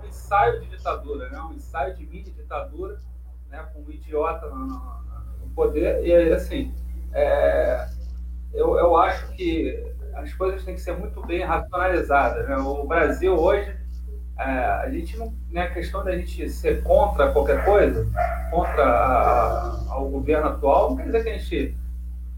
um 0.00 0.06
ensaio 0.06 0.60
de 0.60 0.68
ditadura, 0.68 1.28
né? 1.28 1.40
um 1.40 1.52
ensaio 1.52 1.96
de 1.96 2.06
mini 2.06 2.30
ditadura, 2.30 3.00
né? 3.50 3.66
com 3.74 3.80
um 3.80 3.90
idiota 3.90 4.48
no, 4.48 4.56
no, 4.56 4.76
no 5.40 5.50
poder. 5.52 6.06
E 6.06 6.32
assim, 6.32 6.72
é, 7.12 7.88
eu, 8.54 8.78
eu 8.78 8.96
acho 8.96 9.32
que 9.32 9.84
as 10.14 10.32
coisas 10.32 10.64
têm 10.64 10.76
que 10.76 10.80
ser 10.80 10.96
muito 10.96 11.20
bem 11.26 11.42
racionalizadas. 11.42 12.48
Né? 12.48 12.56
O 12.58 12.86
Brasil 12.86 13.34
hoje, 13.34 13.76
é, 14.38 14.42
a 14.44 14.88
gente 14.90 15.16
não. 15.18 15.34
Não 15.50 15.62
é 15.62 15.68
questão 15.70 16.04
da 16.04 16.14
gente 16.16 16.48
ser 16.50 16.82
contra 16.82 17.32
qualquer 17.32 17.64
coisa, 17.64 18.06
contra 18.50 18.84
a, 18.84 19.92
a, 19.92 19.98
o 19.98 20.10
governo 20.10 20.48
atual, 20.48 20.90
não 20.90 20.96
quer 20.98 21.06
dizer 21.06 21.22
que 21.22 21.28
a 21.30 21.38
gente 21.38 21.78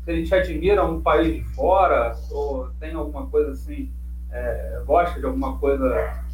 se 0.09 0.12
a 0.12 0.17
gente 0.17 0.35
admira 0.35 0.83
um 0.83 1.03
país 1.03 1.35
de 1.35 1.45
fora 1.55 2.17
ou 2.31 2.71
tem 2.81 2.95
alguma 2.95 3.27
coisa 3.27 3.50
assim, 3.50 3.93
é, 4.31 4.81
gosta 4.87 5.21
de 5.21 5.27
alguma 5.27 5.59
coisa 5.59 5.85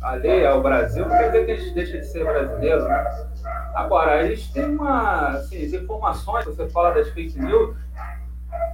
alheia 0.00 0.50
ao 0.50 0.62
Brasil, 0.62 1.02
não 1.02 1.10
quer 1.10 1.26
dizer 1.32 1.44
que 1.44 1.50
a 1.50 1.56
gente 1.56 1.74
deixa 1.74 1.98
de 1.98 2.06
ser 2.06 2.24
brasileiro. 2.24 2.84
Né? 2.84 3.26
Agora, 3.74 4.20
a 4.20 4.28
gente 4.28 4.52
tem 4.52 4.66
uma, 4.66 5.30
assim, 5.30 5.64
as 5.64 5.72
informações, 5.72 6.44
você 6.44 6.68
fala 6.68 6.92
das 6.92 7.08
fake 7.08 7.36
news, 7.36 7.76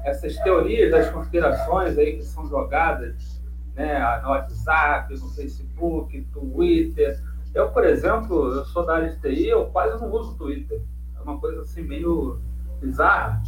essas 0.04 0.36
teorias 0.40 0.90
das 0.90 1.08
conspirações 1.08 1.96
aí 1.96 2.18
que 2.18 2.22
são 2.22 2.46
jogadas 2.46 3.40
né, 3.74 4.20
no 4.22 4.28
WhatsApp, 4.28 5.18
no 5.18 5.30
Facebook, 5.30 6.20
Twitter. 6.30 7.18
Eu, 7.54 7.70
por 7.70 7.84
exemplo, 7.84 8.52
eu 8.52 8.66
sou 8.66 8.84
da 8.84 8.96
área 8.96 9.08
de 9.08 9.18
TI, 9.18 9.48
eu 9.48 9.64
quase 9.68 9.98
não 9.98 10.10
uso 10.10 10.36
Twitter. 10.36 10.82
É 11.16 11.22
uma 11.22 11.40
coisa 11.40 11.62
assim 11.62 11.80
meio 11.80 12.38
bizarra. 12.82 13.40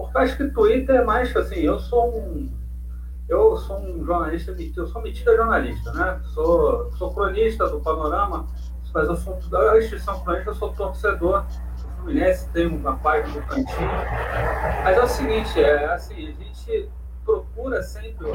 Porque 0.00 0.18
acho 0.18 0.36
que 0.36 0.48
Twitter 0.48 0.96
é 0.96 1.04
mais 1.04 1.34
assim, 1.36 1.60
eu 1.60 1.78
sou 1.78 2.16
um. 2.16 2.50
Eu 3.28 3.56
sou 3.58 3.78
um 3.78 4.04
jornalista, 4.04 4.56
eu 4.76 4.86
sou 4.88 5.00
metido 5.02 5.36
jornalista, 5.36 5.92
né? 5.92 6.20
Sou, 6.34 6.90
sou 6.92 7.14
cronista 7.14 7.68
do 7.68 7.80
Panorama, 7.80 8.48
mas 8.92 9.06
eu 9.06 9.14
sou 9.14 9.38
da 9.48 9.78
instituição 9.78 10.20
cronista, 10.24 10.50
eu 10.50 10.54
sou 10.54 10.72
torcedor 10.72 11.44
do 11.44 11.88
Fluminense, 11.96 12.48
tenho 12.50 12.74
uma 12.74 12.96
parte 12.96 13.30
do 13.30 13.40
cantinho. 13.42 13.88
Mas 14.82 14.96
é 14.96 15.02
o 15.02 15.06
seguinte, 15.06 15.60
é 15.60 15.84
assim, 15.92 16.28
a 16.28 16.32
gente 16.32 16.90
procura 17.24 17.82
sempre, 17.82 18.26
eu 18.26 18.34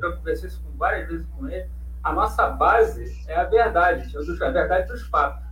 já 0.00 0.16
conversei 0.16 0.48
isso 0.48 0.62
com 0.62 0.78
várias 0.78 1.08
vezes 1.08 1.26
com 1.36 1.46
ele, 1.46 1.68
a 2.02 2.12
nossa 2.14 2.48
base 2.48 3.24
é 3.28 3.36
a 3.36 3.44
verdade, 3.44 4.16
a 4.16 4.50
verdade 4.50 4.88
dos 4.88 5.02
fatos. 5.08 5.44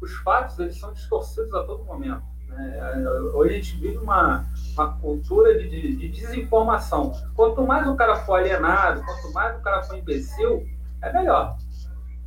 Os 0.00 0.14
fatos, 0.18 0.58
eles 0.58 0.78
são 0.80 0.92
distorcidos 0.92 1.54
a 1.54 1.64
todo 1.64 1.84
momento. 1.84 2.31
Né? 2.52 3.08
Hoje 3.34 3.54
a 3.54 3.56
gente 3.56 3.76
vive 3.78 3.98
uma, 3.98 4.44
uma 4.74 4.98
cultura 4.98 5.58
de, 5.58 5.68
de, 5.68 5.96
de, 5.96 6.08
desinformação. 6.08 7.12
Quanto 7.34 7.66
mais 7.66 7.86
o 7.86 7.96
cara 7.96 8.16
for 8.16 8.34
alienado, 8.34 9.02
quanto 9.02 9.32
mais 9.32 9.56
o 9.56 9.60
cara 9.62 9.82
for 9.82 9.96
imbecil, 9.96 10.66
é 11.00 11.12
melhor. 11.12 11.56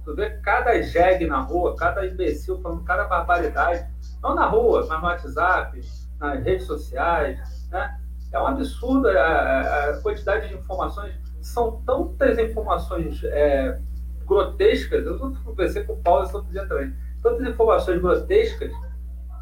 Tu 0.03 0.15
vê 0.15 0.29
cada 0.41 0.81
jegue 0.81 1.25
na 1.25 1.39
rua, 1.39 1.75
cada 1.75 2.05
imbecil 2.05 2.61
falando 2.61 2.83
cada 2.83 3.05
barbaridade, 3.05 3.87
não 4.21 4.35
na 4.35 4.45
rua, 4.45 4.85
mas 4.87 5.01
no 5.01 5.07
WhatsApp, 5.07 5.81
nas 6.19 6.43
redes 6.43 6.67
sociais, 6.67 7.67
né? 7.71 7.99
É 8.31 8.39
um 8.39 8.47
absurdo 8.47 9.07
a, 9.07 9.91
a 9.91 10.01
quantidade 10.01 10.49
de 10.49 10.55
informações. 10.55 11.15
São 11.41 11.81
tantas 11.85 12.37
informações 12.37 13.23
é, 13.23 13.79
grotescas. 14.25 15.05
Eu 15.05 15.17
conversei 15.43 15.83
com 15.85 15.93
o 15.93 16.01
Paulo 16.01 16.29
outro 16.33 16.51
dia 16.51 16.67
também. 16.67 16.93
Tantas 17.23 17.47
informações 17.47 18.01
grotescas 18.01 18.71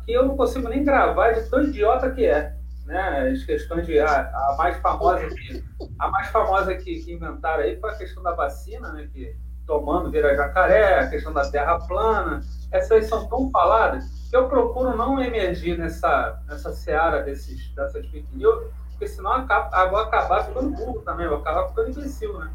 que 0.05 0.11
eu 0.11 0.25
não 0.25 0.35
consigo 0.35 0.67
nem 0.69 0.83
gravar 0.83 1.31
de 1.31 1.49
tão 1.49 1.63
idiota 1.63 2.11
que 2.11 2.25
é. 2.25 2.55
Né? 2.85 3.31
As 3.31 3.43
questões 3.43 3.85
de 3.85 3.99
a, 3.99 4.07
a 4.11 4.55
mais 4.57 4.77
famosa 4.77 5.27
que 5.27 5.63
a 5.97 6.09
mais 6.09 6.27
famosa 6.27 6.75
que, 6.75 6.99
que, 6.99 7.13
inventaram 7.13 7.63
aí 7.63 7.79
foi 7.79 7.91
a 7.91 7.97
questão 7.97 8.21
da 8.21 8.33
vacina, 8.33 8.91
né? 8.91 9.07
Que 9.13 9.35
tomando 9.65 10.11
vira 10.11 10.35
jacaré, 10.35 10.99
a 10.99 11.09
questão 11.09 11.31
da 11.31 11.49
terra 11.49 11.79
plana. 11.79 12.41
Essas 12.71 13.05
são 13.05 13.25
tão 13.27 13.49
faladas 13.51 14.03
que 14.29 14.35
eu 14.35 14.49
procuro 14.49 14.97
não 14.97 15.21
emergir 15.21 15.77
nessa 15.77 16.41
nessa 16.45 16.73
seara 16.73 17.23
desses 17.23 17.73
dessas 17.73 18.05
fake 18.07 18.35
news, 18.35 18.65
porque 18.89 19.07
senão 19.07 19.31
acaba, 19.31 19.69
agora 19.77 20.07
acabar 20.07 20.43
ficando 20.43 20.71
burro 20.71 21.01
também, 21.01 21.27
vou 21.27 21.37
acabar 21.37 21.69
ficando 21.69 21.91
imbecil, 21.91 22.37
né? 22.37 22.51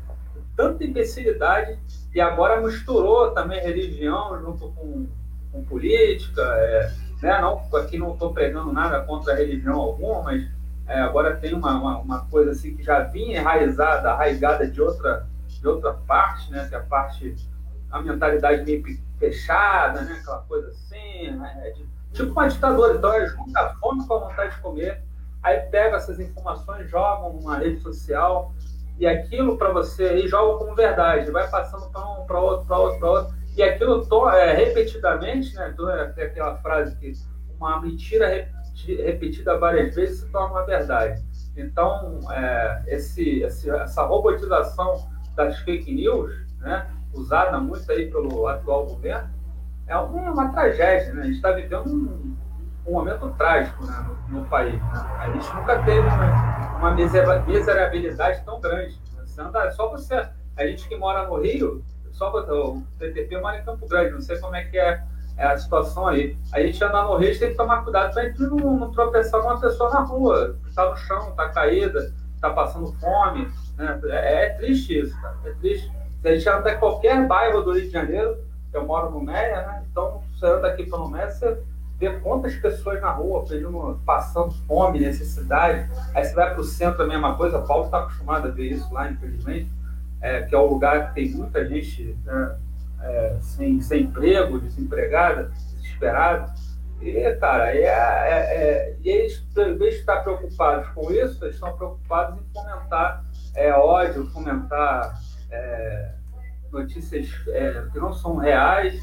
Tanta 0.55 0.85
imbecilidade 0.85 1.79
e 2.15 2.21
agora 2.21 2.61
misturou 2.61 3.31
também 3.31 3.61
religião 3.61 4.39
junto 4.41 4.71
com, 4.73 5.07
com 5.53 5.65
política. 5.65 6.43
É, 6.43 7.08
né? 7.23 7.41
Não, 7.41 7.63
aqui 7.77 7.99
não 7.99 8.13
estou 8.13 8.33
pregando 8.33 8.73
nada 8.73 9.01
contra 9.03 9.33
a 9.33 9.37
religião 9.37 9.77
alguma, 9.77 10.23
mas 10.23 10.49
é, 10.87 11.01
agora 11.01 11.37
tem 11.37 11.55
uma, 11.55 11.79
uma, 11.79 11.99
uma, 11.99 12.25
coisa 12.27 12.53
assim 12.53 12.75
que 12.75 12.83
já 12.83 13.01
vinha 13.01 13.41
enraizada, 13.41 14.13
arraigada 14.13 14.67
de 14.67 14.81
outra, 14.81 15.27
de 15.47 15.69
outra 15.69 15.93
parte, 15.93 16.51
né? 16.51 16.67
Que 16.69 16.75
é 16.75 16.79
a 16.79 16.83
parte, 16.83 17.37
a 17.91 18.01
mentalidade 18.01 18.65
meio 18.65 18.83
fechada, 19.19 20.03
né? 20.03 20.19
Aquela 20.21 20.43
coisa 20.43 20.69
assim, 20.69 21.31
né? 21.33 21.63
É 21.65 21.75
tipo 22.13 22.33
uma 22.33 22.49
ditadura. 22.49 22.97
Então, 22.97 23.15
eles 23.15 23.37
muita 23.37 23.69
fome 23.75 24.07
com 24.07 24.15
a 24.15 24.29
vontade 24.29 24.55
de 24.55 24.63
comer, 24.63 25.03
aí 25.43 25.61
pega 25.61 25.97
essas 25.97 26.19
informações, 26.19 26.91
jogam 26.91 27.35
numa 27.35 27.59
rede 27.59 27.81
social, 27.81 28.53
e 28.99 29.07
aquilo 29.07 29.57
para 29.57 29.73
você 29.73 30.05
aí 30.05 30.29
joga 30.29 30.59
como 30.59 30.75
verdade, 30.75 31.31
vai 31.31 31.49
passando 31.49 31.89
para 31.91 32.01
um, 32.01 32.27
para 32.27 32.41
outro, 32.41 32.67
para 32.67 32.79
outro, 32.79 32.99
para 32.99 33.11
outro, 33.11 33.38
e 33.59 33.63
aquilo 33.63 34.07
é, 34.31 34.55
repetidamente, 34.55 35.53
né? 35.57 35.71
Então, 35.75 35.91
é 35.91 36.03
aquela 36.03 36.57
frase 36.59 36.97
que 36.97 37.13
uma 37.59 37.81
mentira 37.81 38.49
repetida 38.87 39.59
várias 39.59 39.97
vezes 39.97 40.21
se 40.21 40.31
torna 40.31 40.55
uma 40.55 40.65
verdade. 40.65 41.21
Então, 41.57 42.21
é, 42.31 42.85
esse, 42.87 43.43
esse, 43.43 43.69
essa 43.69 44.05
robotização 44.05 45.11
das 45.35 45.59
fake 45.59 45.93
news, 45.93 46.33
né, 46.61 46.89
usada 47.13 47.59
muito 47.59 47.91
aí 47.91 48.09
pelo 48.09 48.47
atual 48.47 48.87
governo, 48.87 49.29
é 49.89 49.97
uma, 49.97 50.31
uma 50.31 50.53
tragédia. 50.53 51.13
Né? 51.15 51.23
A 51.23 51.25
gente 51.25 51.37
está 51.37 51.51
vivendo 51.51 51.89
um, 51.89 52.37
um, 52.87 52.93
momento 52.93 53.29
trágico 53.37 53.85
né, 53.85 54.07
no, 54.29 54.39
no, 54.39 54.47
país. 54.47 54.81
Né? 54.81 55.17
A 55.19 55.31
gente 55.33 55.53
nunca 55.53 55.83
teve 55.83 55.99
uma, 55.99 56.77
uma 56.79 56.91
miserabilidade 57.45 58.45
tão 58.45 58.61
grande. 58.61 59.01
Né? 59.17 59.25
Você 59.27 59.41
anda, 59.41 59.65
é 59.65 59.71
só 59.73 59.91
você. 59.91 60.29
A 60.57 60.65
gente 60.65 60.89
que 60.89 60.97
mora 60.97 61.27
no 61.27 61.41
Rio, 61.41 61.85
só 62.19 62.31
o 62.31 62.83
TTP 62.99 63.41
mora 63.41 63.59
em 63.59 63.65
Campo 63.65 63.89
Grande, 63.89 64.13
não 64.13 64.21
sei 64.21 64.39
como 64.39 64.57
é 64.57 64.65
que 64.65 64.77
é 64.77 65.03
é 65.39 65.47
a 65.47 65.57
situação 65.57 66.09
aí. 66.09 66.37
A 66.53 66.61
gente 66.61 66.83
anda 66.83 67.03
no 67.05 67.17
Rio, 67.17 67.39
tem 67.39 67.51
que 67.51 67.57
tomar 67.57 67.85
cuidado 67.85 68.13
para 68.13 68.25
a 68.25 68.49
não, 68.49 68.77
não 68.77 68.91
tropeçar 68.91 69.41
uma 69.41 69.59
pessoa 69.59 69.89
na 69.91 70.01
rua, 70.01 70.57
que 70.65 70.69
está 70.69 70.91
no 70.91 70.97
chão, 70.97 71.31
está 71.31 71.49
caída, 71.49 72.13
está 72.35 72.51
passando 72.51 72.93
fome. 72.95 73.49
Né? 73.77 74.01
É, 74.07 74.47
é, 74.47 74.49
triste 74.51 74.99
isso, 74.99 75.19
cara. 75.23 75.37
É 75.45 75.51
triste. 75.53 75.91
Se 76.21 76.29
a 76.29 76.35
gente 76.35 76.49
anda 76.49 76.73
em 76.73 76.79
qualquer 76.79 77.25
bairro 77.29 77.63
do 77.63 77.73
Rio 77.73 77.85
de 77.85 77.91
Janeiro, 77.91 78.37
eu 78.73 78.85
moro 78.85 79.11
no 79.11 79.21
Meia, 79.21 79.65
né? 79.65 79.85
Então, 79.91 80.21
você 80.35 80.45
anda 80.45 80.69
aqui 80.69 80.85
pelo 80.85 81.09
Meia, 81.09 81.31
você 81.31 81.57
vê 81.99 82.11
quantas 82.19 82.57
pessoas 82.57 83.01
na 83.01 83.13
rua 83.13 83.45
pedindo, 83.47 84.01
passando 84.05 84.51
fome, 84.67 84.99
necessidade. 84.99 85.89
Aí 86.15 86.25
você 86.25 86.35
vai 86.35 86.51
para 86.51 86.61
o 86.61 86.65
centro, 86.65 87.05
a 87.05 87.07
mesma 87.07 87.37
coisa. 87.37 87.61
Paulo 87.61 87.85
está 87.85 88.01
acostumado 88.01 88.49
a 88.49 88.51
ver 88.51 88.73
isso 88.73 88.93
lá, 88.93 89.09
infelizmente, 89.09 89.71
é, 90.21 90.43
que 90.43 90.55
é 90.55 90.59
o 90.59 90.67
lugar 90.67 91.09
que 91.09 91.15
tem 91.15 91.31
muita 91.31 91.67
gente. 91.67 92.17
Né? 92.25 92.57
é, 93.03 93.37
sem, 93.41 93.81
sem 93.81 94.03
emprego, 94.05 94.61
desempregada, 94.61 95.51
desesperada. 95.77 96.53
E, 97.01 97.33
cara, 97.37 97.75
é, 97.75 97.85
é, 97.85 97.87
é, 97.87 98.97
e 99.03 99.09
eles, 99.09 99.47
em 99.57 99.77
vez 99.77 99.95
de 99.95 100.01
estar 100.01 100.23
preocupados 100.23 100.89
com 100.89 101.13
isso, 101.13 101.45
eles 101.45 101.55
estão 101.55 101.77
preocupados 101.77 102.41
em 102.41 102.45
fomentar 102.53 103.25
é, 103.55 103.73
ódio, 103.73 104.27
fomentar 104.31 105.19
é, 105.51 106.15
notícias 106.73 107.31
que 107.93 107.99
não 107.99 108.13
são 108.13 108.37
reais 108.37 109.01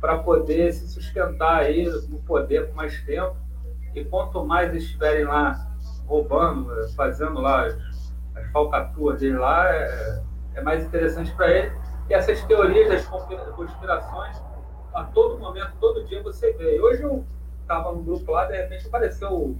para 0.00 0.18
poder 0.18 0.72
se 0.72 0.88
sustentar 0.88 1.60
aí 1.60 1.86
no 2.08 2.18
poder 2.20 2.68
por 2.68 2.76
mais 2.76 3.00
tempo. 3.02 3.36
E 3.94 4.04
quanto 4.04 4.44
mais 4.44 4.70
eles 4.70 4.84
estiverem 4.84 5.24
lá 5.24 5.66
roubando, 6.06 6.70
fazendo 6.94 7.40
lá 7.40 7.66
as, 7.66 7.74
as 8.34 8.50
falcatruas 8.52 9.18
dele 9.20 9.38
lá, 9.38 9.64
é 10.58 10.62
mais 10.62 10.84
interessante 10.84 11.32
para 11.32 11.50
ele 11.50 11.72
e 12.08 12.14
essas 12.14 12.42
teorias 12.44 12.88
das 12.88 13.06
conspirações, 13.06 14.42
a 14.94 15.04
todo 15.04 15.38
momento, 15.38 15.72
todo 15.78 16.04
dia 16.04 16.22
você 16.22 16.52
vê. 16.54 16.80
Hoje 16.80 17.02
eu 17.02 17.24
estava 17.60 17.92
no 17.92 18.02
grupo 18.02 18.32
lá, 18.32 18.46
de 18.46 18.56
repente 18.56 18.86
apareceu 18.86 19.30
o, 19.30 19.58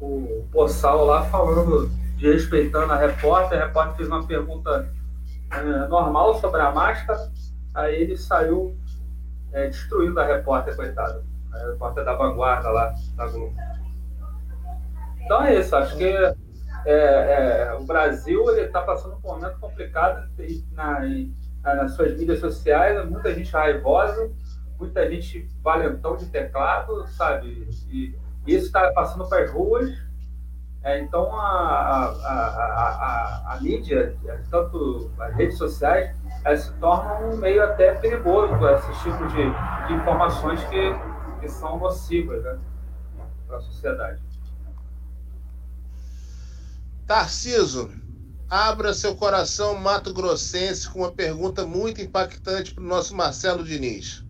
o 0.00 0.48
Poçal 0.50 1.04
lá 1.04 1.24
falando, 1.26 1.88
de 2.16 2.32
respeitando 2.32 2.92
a 2.92 2.96
repórter. 2.96 3.62
A 3.62 3.66
repórter 3.66 3.96
fez 3.96 4.08
uma 4.08 4.26
pergunta 4.26 4.92
é, 5.52 5.62
normal 5.86 6.34
sobre 6.40 6.60
a 6.60 6.72
máscara, 6.72 7.30
aí 7.72 7.94
ele 8.02 8.16
saiu 8.16 8.76
é, 9.52 9.68
destruindo 9.68 10.18
a 10.18 10.26
repórter, 10.26 10.74
coitada. 10.74 11.24
A 11.52 11.70
repórter 11.70 12.04
da 12.04 12.14
vanguarda 12.14 12.68
lá 12.68 12.94
da 13.14 13.28
Globo. 13.28 13.54
Então 15.20 15.42
é 15.44 15.58
isso, 15.58 15.74
acho 15.76 15.96
que 15.96 16.34
é, 16.86 17.68
é, 17.68 17.74
o 17.74 17.84
Brasil 17.84 18.48
está 18.58 18.80
passando 18.80 19.16
por 19.16 19.32
um 19.32 19.34
momento 19.34 19.58
complicado 19.58 20.28
na, 20.72 21.00
nas 21.62 21.92
suas 21.92 22.16
mídias 22.16 22.38
sociais, 22.38 23.04
muita 23.10 23.34
gente 23.34 23.52
raivosa, 23.52 24.30
muita 24.78 25.10
gente 25.10 25.48
valentão 25.62 26.16
de 26.16 26.26
teclado, 26.26 27.06
sabe? 27.08 27.68
E, 27.90 28.16
isso 28.46 28.66
está 28.66 28.92
passando 28.92 29.28
para 29.28 29.42
as 29.42 29.50
ruas. 29.50 29.90
É, 30.84 31.00
então, 31.00 31.34
a, 31.34 31.42
a, 31.42 32.06
a, 32.24 33.54
a, 33.54 33.60
mídia, 33.60 34.16
tanto 34.48 35.10
as 35.18 35.34
redes 35.34 35.58
sociais, 35.58 36.14
elas 36.44 36.60
se 36.60 36.72
tornam 36.74 37.30
um 37.30 37.36
meio 37.38 37.64
até 37.64 37.96
perigoso 37.96 38.56
para 38.56 38.74
esses 38.74 38.96
tipos 39.02 39.32
de, 39.32 39.42
de 39.88 39.94
informações 39.94 40.62
que, 40.66 40.94
que 41.40 41.48
são 41.48 41.80
nocivas 41.80 42.44
né, 42.44 42.56
para 43.48 43.56
a 43.56 43.60
sociedade. 43.60 44.25
Tarciso, 47.06 47.90
Abra 48.48 48.94
seu 48.94 49.16
coração 49.16 49.76
Mato 49.76 50.14
Grossense 50.14 50.88
com 50.88 51.00
uma 51.00 51.10
pergunta 51.10 51.66
muito 51.66 52.00
impactante 52.00 52.72
para 52.72 52.84
o 52.84 52.86
nosso 52.86 53.14
Marcelo 53.14 53.64
Diniz. 53.64 54.24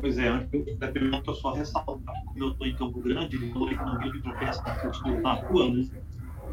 Pois 0.00 0.16
é, 0.16 0.28
antes 0.28 0.78
da 0.78 0.88
pergunta, 0.88 1.34
só 1.34 1.52
ressaltar, 1.52 2.14
como 2.24 2.44
eu 2.44 2.52
estou 2.52 2.66
em 2.66 2.74
Campo 2.74 3.00
Grande, 3.02 3.36
ele 3.36 3.52
falou 3.52 3.68
que 3.68 3.74
não 3.74 3.98
vive 3.98 4.22
tropeça 4.22 4.62
na 5.22 5.34
rua, 5.34 5.70
né? 5.70 5.88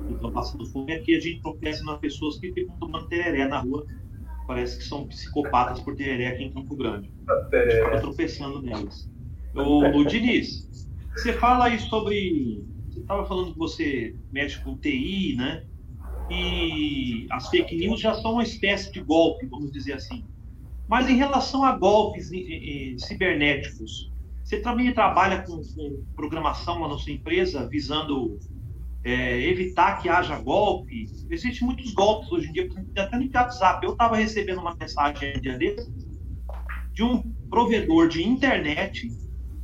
Então, 0.10 0.32
passando 0.32 0.65
fome, 0.65 0.94
aqui 0.94 1.15
a 1.15 1.20
gente 1.20 1.41
tropeça 1.41 1.84
nas 1.86 2.00
pessoas 2.00 2.38
que 2.39 2.52
ficam 2.52 2.76
tomando 2.78 3.08
tereré 3.08 3.48
na 3.48 3.60
rua. 3.60 3.86
Parece 4.48 4.78
que 4.78 4.84
são 4.84 5.08
psicopatas 5.08 5.80
por 5.80 5.96
tereré 5.96 6.28
aqui 6.28 6.44
em 6.44 6.54
Campo 6.54 6.76
Grande. 6.76 7.10
Estou 7.54 8.02
tropeçando 8.02 8.62
nelas. 8.62 9.10
O, 9.56 9.86
o 10.00 10.06
Diniz, 10.06 10.70
você 11.15 11.32
fala 11.32 11.65
aí 11.65 11.80
sobre. 11.80 12.65
Estava 13.06 13.26
falando 13.26 13.54
que 13.54 13.60
você 13.60 14.15
mexe 14.32 14.60
com 14.63 14.76
TI, 14.76 15.36
né? 15.38 15.63
e 16.30 17.28
as 17.32 17.50
fake 17.50 17.76
news 17.76 18.00
já 18.00 18.13
são 18.15 18.34
uma 18.34 18.44
espécie 18.44 18.91
de 18.91 19.02
golpe, 19.02 19.46
vamos 19.46 19.72
dizer 19.72 19.94
assim. 19.94 20.26
Mas 20.88 21.10
em 21.10 21.15
relação 21.15 21.63
a 21.63 21.78
golpes 21.78 22.30
cibernéticos, 22.98 24.12
você 24.44 24.60
também 24.60 24.94
trabalha 24.94 25.41
com, 25.41 25.62
com 25.76 26.04
programação 26.15 26.80
lá 26.80 26.89
na 26.89 26.98
sua 26.98 27.13
empresa 27.13 27.68
visando 27.68 28.39
é, 29.04 29.41
evitar 29.41 30.02
que 30.02 30.10
haja 30.10 30.39
golpe? 30.39 31.06
Existem 31.30 31.68
muitos 31.68 31.94
golpes 31.94 32.32
hoje 32.32 32.50
em 32.50 32.54
dia, 32.54 32.70
até 32.98 33.18
no 33.18 33.30
WhatsApp. 33.34 33.86
Eu 33.86 33.94
estava 33.94 34.15
recebendo 34.15 34.60
uma 34.60 34.76
mensagem 34.76 35.34
de 36.94 37.04
um 37.04 37.22
provedor 37.50 38.08
de 38.08 38.28
internet 38.28 39.10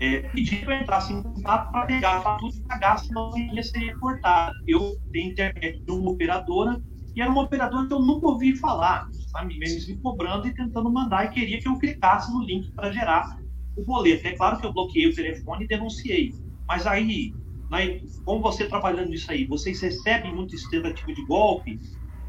é, 0.01 0.21
pedir 0.29 0.65
para 0.65 0.99
em 1.11 1.21
contato 1.21 1.71
para 1.71 1.85
pegar 1.85 2.17
a 2.17 2.21
fatura 2.21 2.51
e 2.55 2.61
pagar, 2.63 2.97
senão 2.97 3.31
ia 3.37 3.61
ser 3.61 3.95
cortado. 3.99 4.55
Eu 4.67 4.97
tenho 5.11 5.29
internet 5.31 5.79
de 5.85 5.91
uma 5.91 6.09
operadora 6.09 6.81
e 7.15 7.21
era 7.21 7.29
uma 7.29 7.43
operadora 7.43 7.87
que 7.87 7.93
eu 7.93 7.99
nunca 7.99 8.27
ouvi 8.27 8.55
falar, 8.55 9.07
sabe? 9.31 9.55
Eles 9.57 9.87
me 9.87 10.01
cobrando 10.01 10.47
e 10.47 10.55
tentando 10.55 10.91
mandar 10.91 11.25
e 11.25 11.29
queria 11.29 11.59
que 11.59 11.67
eu 11.67 11.77
clicasse 11.77 12.33
no 12.33 12.43
link 12.43 12.71
para 12.73 12.91
gerar 12.91 13.27
o 13.75 13.85
boleto. 13.85 14.27
É 14.27 14.35
claro 14.35 14.59
que 14.59 14.65
eu 14.65 14.73
bloqueei 14.73 15.07
o 15.07 15.13
telefone 15.13 15.65
e 15.65 15.67
denunciei, 15.67 16.31
mas 16.67 16.87
aí, 16.87 17.35
né, 17.69 17.99
como 18.25 18.41
você 18.41 18.67
trabalhando 18.67 19.09
nisso 19.09 19.31
aí, 19.31 19.45
vocês 19.45 19.79
recebem 19.81 20.33
muito 20.33 20.55
esse 20.55 20.67
tentativa 20.67 21.13
de 21.13 21.25
golpe 21.27 21.77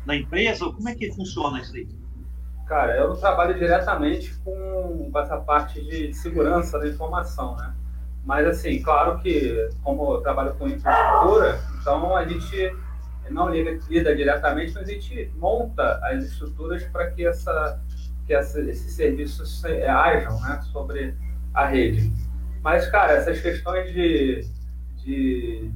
na 0.04 0.14
empresa? 0.14 0.70
Como 0.70 0.90
é 0.90 0.94
que 0.94 1.10
funciona 1.14 1.58
isso 1.58 1.74
aí? 1.74 1.88
Cara, 2.66 2.96
eu 2.96 3.14
trabalho 3.16 3.58
diretamente 3.58 4.34
com, 4.44 5.10
com 5.12 5.18
essa 5.18 5.36
parte 5.36 5.80
de 5.84 6.12
segurança 6.14 6.78
da 6.78 6.88
informação, 6.88 7.56
né? 7.56 7.74
Mas, 8.24 8.46
assim, 8.46 8.80
claro 8.80 9.18
que, 9.18 9.68
como 9.82 10.14
eu 10.14 10.20
trabalho 10.20 10.54
com 10.54 10.68
infraestrutura, 10.68 11.58
então 11.80 12.16
a 12.16 12.24
gente 12.24 12.72
não 13.30 13.48
lida, 13.48 14.14
diretamente, 14.14 14.72
mas 14.74 14.88
a 14.88 14.92
gente 14.92 15.30
monta 15.36 15.98
as 16.04 16.24
estruturas 16.24 16.84
para 16.84 17.10
que, 17.10 17.26
essa, 17.26 17.80
que 18.26 18.32
essa, 18.32 18.60
esses 18.60 18.92
serviços 18.92 19.64
ajam 19.64 20.40
né, 20.40 20.60
sobre 20.72 21.16
a 21.52 21.66
rede. 21.66 22.12
Mas, 22.62 22.88
cara, 22.88 23.12
essas 23.14 23.40
questões 23.40 23.92
de. 23.92 24.46
de 24.96 25.70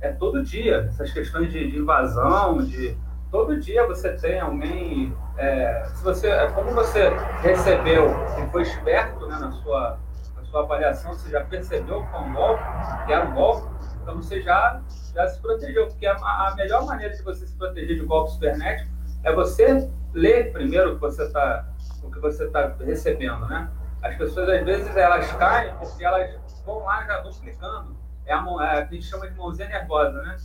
é 0.00 0.12
todo 0.12 0.44
dia, 0.44 0.86
essas 0.88 1.12
questões 1.12 1.52
de, 1.52 1.70
de 1.70 1.78
invasão, 1.78 2.64
de 2.64 2.96
todo 3.30 3.58
dia 3.60 3.86
você 3.86 4.12
tem 4.14 4.40
alguém. 4.40 5.16
É, 5.36 5.84
se 5.94 6.02
você, 6.02 6.28
é, 6.28 6.50
como 6.50 6.70
você 6.72 7.10
recebeu 7.42 8.06
e 8.38 8.50
foi 8.50 8.62
esperto 8.62 9.26
né, 9.26 9.38
na, 9.38 9.52
sua, 9.52 9.98
na 10.36 10.44
sua 10.44 10.62
avaliação, 10.62 11.12
você 11.14 11.30
já 11.30 11.44
percebeu 11.44 12.02
que 12.02 12.10
foi 12.10 12.20
um 12.20 12.32
golpe, 12.32 12.62
que 13.06 13.12
era 13.12 13.24
um 13.24 13.34
golpe, 13.34 13.68
então 14.02 14.16
você 14.16 14.40
já, 14.42 14.80
já 15.14 15.28
se 15.28 15.40
protegeu. 15.40 15.86
Porque 15.86 16.06
a, 16.06 16.14
a 16.14 16.54
melhor 16.56 16.84
maneira 16.86 17.14
de 17.14 17.22
você 17.22 17.46
se 17.46 17.56
proteger 17.56 17.98
de 17.98 18.04
golpe 18.04 18.32
cibernético 18.32 18.90
é 19.24 19.32
você 19.32 19.90
ler 20.14 20.52
primeiro 20.52 20.92
o 20.92 20.94
que 20.94 21.00
você 21.00 21.24
está 21.24 21.66
o 22.02 22.10
que 22.10 22.20
você 22.20 22.44
está 22.44 22.74
recebendo, 22.80 23.46
né? 23.46 23.68
As 24.02 24.16
pessoas 24.16 24.48
às 24.48 24.64
vezes 24.64 24.96
elas 24.96 25.30
caem 25.32 25.74
porque 25.74 26.04
elas 26.04 26.30
vão 26.64 26.84
lá 26.84 27.04
já 27.04 27.20
vão 27.20 27.32
clicando 27.32 27.96
é 28.24 28.32
a, 28.32 28.42
mão, 28.42 28.62
é, 28.62 28.82
a 28.82 28.84
gente 28.84 29.04
chama 29.04 29.28
de 29.28 29.34
mãozinha 29.34 29.68
nervosa, 29.68 30.22
né? 30.22 30.36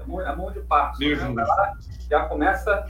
A 0.00 0.36
mão, 0.36 0.50
de 0.50 0.60
passo. 0.60 1.00
Né? 1.00 1.74
Já 2.10 2.26
começa, 2.26 2.86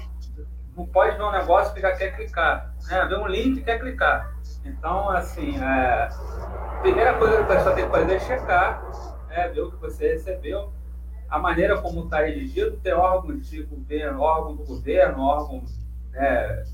não 0.77 0.87
pode 0.87 1.17
ver 1.17 1.23
um 1.23 1.33
negócio 1.33 1.75
que 1.75 1.81
já 1.81 1.93
quer 1.93 2.17
clicar. 2.17 2.75
Né? 2.89 3.05
Vê 3.07 3.17
um 3.17 3.27
link 3.27 3.59
e 3.59 3.63
quer 3.63 3.79
clicar. 3.79 4.35
Então, 4.65 5.11
assim, 5.11 5.57
é, 5.63 6.09
a 6.09 6.79
primeira 6.81 7.15
coisa 7.15 7.37
que 7.37 7.43
a 7.43 7.47
pessoa 7.47 7.75
tem 7.75 7.85
que 7.85 7.91
fazer 7.91 8.15
é 8.15 8.21
checar, 8.21 8.83
é, 9.31 9.49
ver 9.49 9.61
o 9.61 9.71
que 9.71 9.77
você 9.77 10.13
recebeu, 10.13 10.73
a 11.29 11.39
maneira 11.39 11.81
como 11.81 12.05
está 12.05 12.21
redigido, 12.21 12.77
tem 12.79 12.93
órgãos 12.93 13.49
de 13.49 13.63
governo, 13.63 14.21
órgão 14.21 14.57
do 14.57 14.65
governo, 14.65 15.23
órgãos 15.23 15.79
né, 16.13 16.65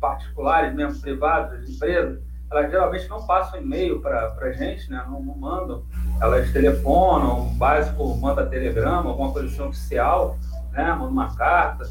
particulares, 0.00 0.74
mesmo 0.74 1.00
privados, 1.00 1.68
empresas, 1.68 2.22
elas 2.54 2.70
geralmente 2.70 3.08
não 3.08 3.26
passam 3.26 3.60
e-mail 3.60 4.00
para 4.00 4.34
a 4.40 4.52
gente, 4.52 4.88
né? 4.90 5.02
não, 5.06 5.20
não, 5.20 5.36
mandam. 5.36 5.84
Elas 6.20 6.52
telefonam, 6.52 7.46
básico 7.56 8.16
manda 8.16 8.46
telegrama, 8.46 9.10
alguma 9.10 9.32
coisa 9.32 9.48
assim 9.48 9.62
oficial, 9.62 10.38
né? 10.72 10.92
manda 10.92 11.10
uma 11.10 11.34
carta. 11.34 11.84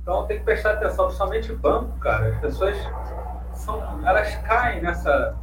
Então 0.00 0.26
tem 0.26 0.38
que 0.38 0.44
prestar 0.44 0.72
atenção, 0.72 1.06
principalmente 1.06 1.52
banco, 1.52 1.98
cara. 1.98 2.28
As 2.28 2.40
pessoas 2.40 2.76
são, 3.52 4.06
elas 4.06 4.34
caem 4.36 4.80
nessa. 4.80 5.36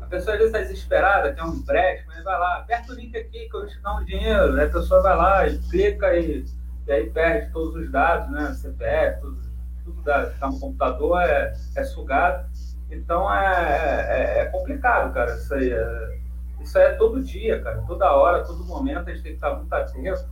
A 0.00 0.06
pessoa 0.06 0.34
às 0.34 0.40
vezes 0.40 0.54
está 0.54 0.58
desesperada, 0.58 1.32
quer 1.32 1.42
um 1.42 1.54
empréstimo, 1.54 2.12
mas 2.14 2.22
vai 2.22 2.38
lá, 2.38 2.58
aperta 2.58 2.92
o 2.92 2.94
link 2.94 3.16
aqui 3.16 3.48
que 3.48 3.56
eu 3.56 3.66
te 3.66 3.80
dou 3.80 3.98
um 3.98 4.04
dinheiro. 4.04 4.54
Aí 4.56 4.66
a 4.66 4.70
pessoa 4.70 5.02
vai 5.02 5.16
lá 5.16 5.48
e 5.48 5.58
clica 5.58 6.14
e, 6.14 6.44
e 6.86 6.92
aí 6.92 7.10
perde 7.10 7.50
todos 7.52 7.74
os 7.74 7.90
dados, 7.90 8.30
né? 8.30 8.52
CPF, 8.52 9.20
tudo, 9.22 9.40
tudo 9.84 10.02
que 10.02 10.10
está 10.10 10.46
no 10.46 10.60
computador 10.60 11.22
é, 11.22 11.54
é 11.74 11.82
sugado. 11.82 12.51
Então 12.92 13.32
é, 13.32 14.06
é, 14.08 14.38
é, 14.40 14.44
complicado, 14.46 15.12
cara. 15.12 15.34
Isso 15.34 15.54
aí 15.54 15.72
é, 15.72 16.18
isso 16.60 16.78
é 16.78 16.92
todo 16.92 17.22
dia, 17.22 17.60
cara. 17.62 17.82
Toda 17.86 18.12
hora, 18.12 18.44
todo 18.44 18.64
momento, 18.64 19.08
a 19.08 19.12
gente 19.12 19.22
tem 19.22 19.32
que 19.32 19.38
estar 19.38 19.54
muito 19.54 19.72
atento. 19.72 20.30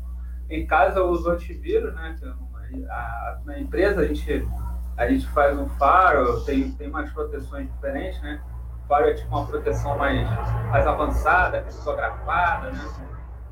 Em 0.48 0.66
casa 0.66 1.02
uso 1.02 1.30
antivírus, 1.30 1.94
né? 1.94 2.16
A, 2.88 3.38
na 3.44 3.58
empresa 3.58 4.02
a 4.02 4.06
gente, 4.06 4.46
a 4.96 5.08
gente 5.08 5.26
faz 5.28 5.58
um 5.58 5.68
faro, 5.70 6.44
tem, 6.44 6.70
tem 6.72 6.88
umas 6.88 7.10
proteções 7.10 7.68
diferentes, 7.72 8.20
né? 8.22 8.40
O 8.84 8.88
faro 8.88 9.06
é 9.06 9.14
tipo 9.14 9.28
uma 9.28 9.46
proteção 9.46 9.96
mais, 9.96 10.28
mais 10.68 10.86
avançada, 10.86 11.62
criptografada, 11.62 12.70
né? 12.70 12.90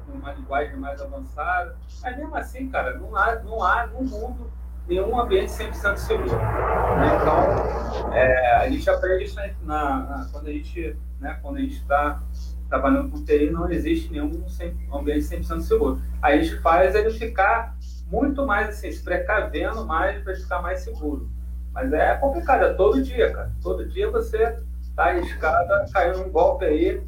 Uma 0.08 0.32
linguagem 0.32 0.76
mais 0.76 1.00
avançada. 1.00 1.76
Mas 2.02 2.16
mesmo 2.16 2.36
assim, 2.36 2.68
cara, 2.68 2.96
não 2.98 3.14
há, 3.16 3.34
não 3.36 3.62
há 3.62 3.86
no 3.86 4.02
mundo 4.02 4.50
nenhum 4.88 5.20
ambiente 5.20 5.52
100% 5.52 5.96
seguro. 5.96 6.36
Né? 6.36 7.18
Então, 7.20 8.12
é, 8.12 8.56
a 8.56 8.68
gente 8.68 8.88
aprende 8.88 9.24
isso 9.24 9.36
na, 9.62 10.00
na, 10.00 10.28
quando 10.32 10.48
a 10.48 10.52
gente 10.52 10.96
né, 11.20 11.38
está 11.66 12.22
trabalhando 12.68 13.10
com 13.10 13.24
TI, 13.24 13.50
não 13.50 13.70
existe 13.70 14.10
nenhum 14.10 14.44
ambiente 14.92 15.24
100% 15.24 15.60
seguro. 15.60 16.00
A 16.22 16.36
gente 16.36 16.56
faz 16.60 16.94
ele 16.94 17.10
ficar 17.10 17.76
muito 18.10 18.46
mais 18.46 18.68
assim, 18.70 18.90
se 18.90 19.02
precavendo 19.02 19.86
mais 19.86 20.22
para 20.22 20.34
ficar 20.34 20.62
mais 20.62 20.80
seguro. 20.80 21.28
Mas 21.72 21.92
é 21.92 22.14
complicado, 22.16 22.64
é 22.64 22.74
todo 22.74 23.02
dia, 23.02 23.32
cara. 23.32 23.52
Todo 23.62 23.86
dia 23.88 24.10
você 24.10 24.56
está 24.82 25.04
arriscado 25.04 25.72
a 25.74 25.86
cair 25.92 26.16
num 26.16 26.30
golpe 26.30 26.64
aí, 26.64 27.02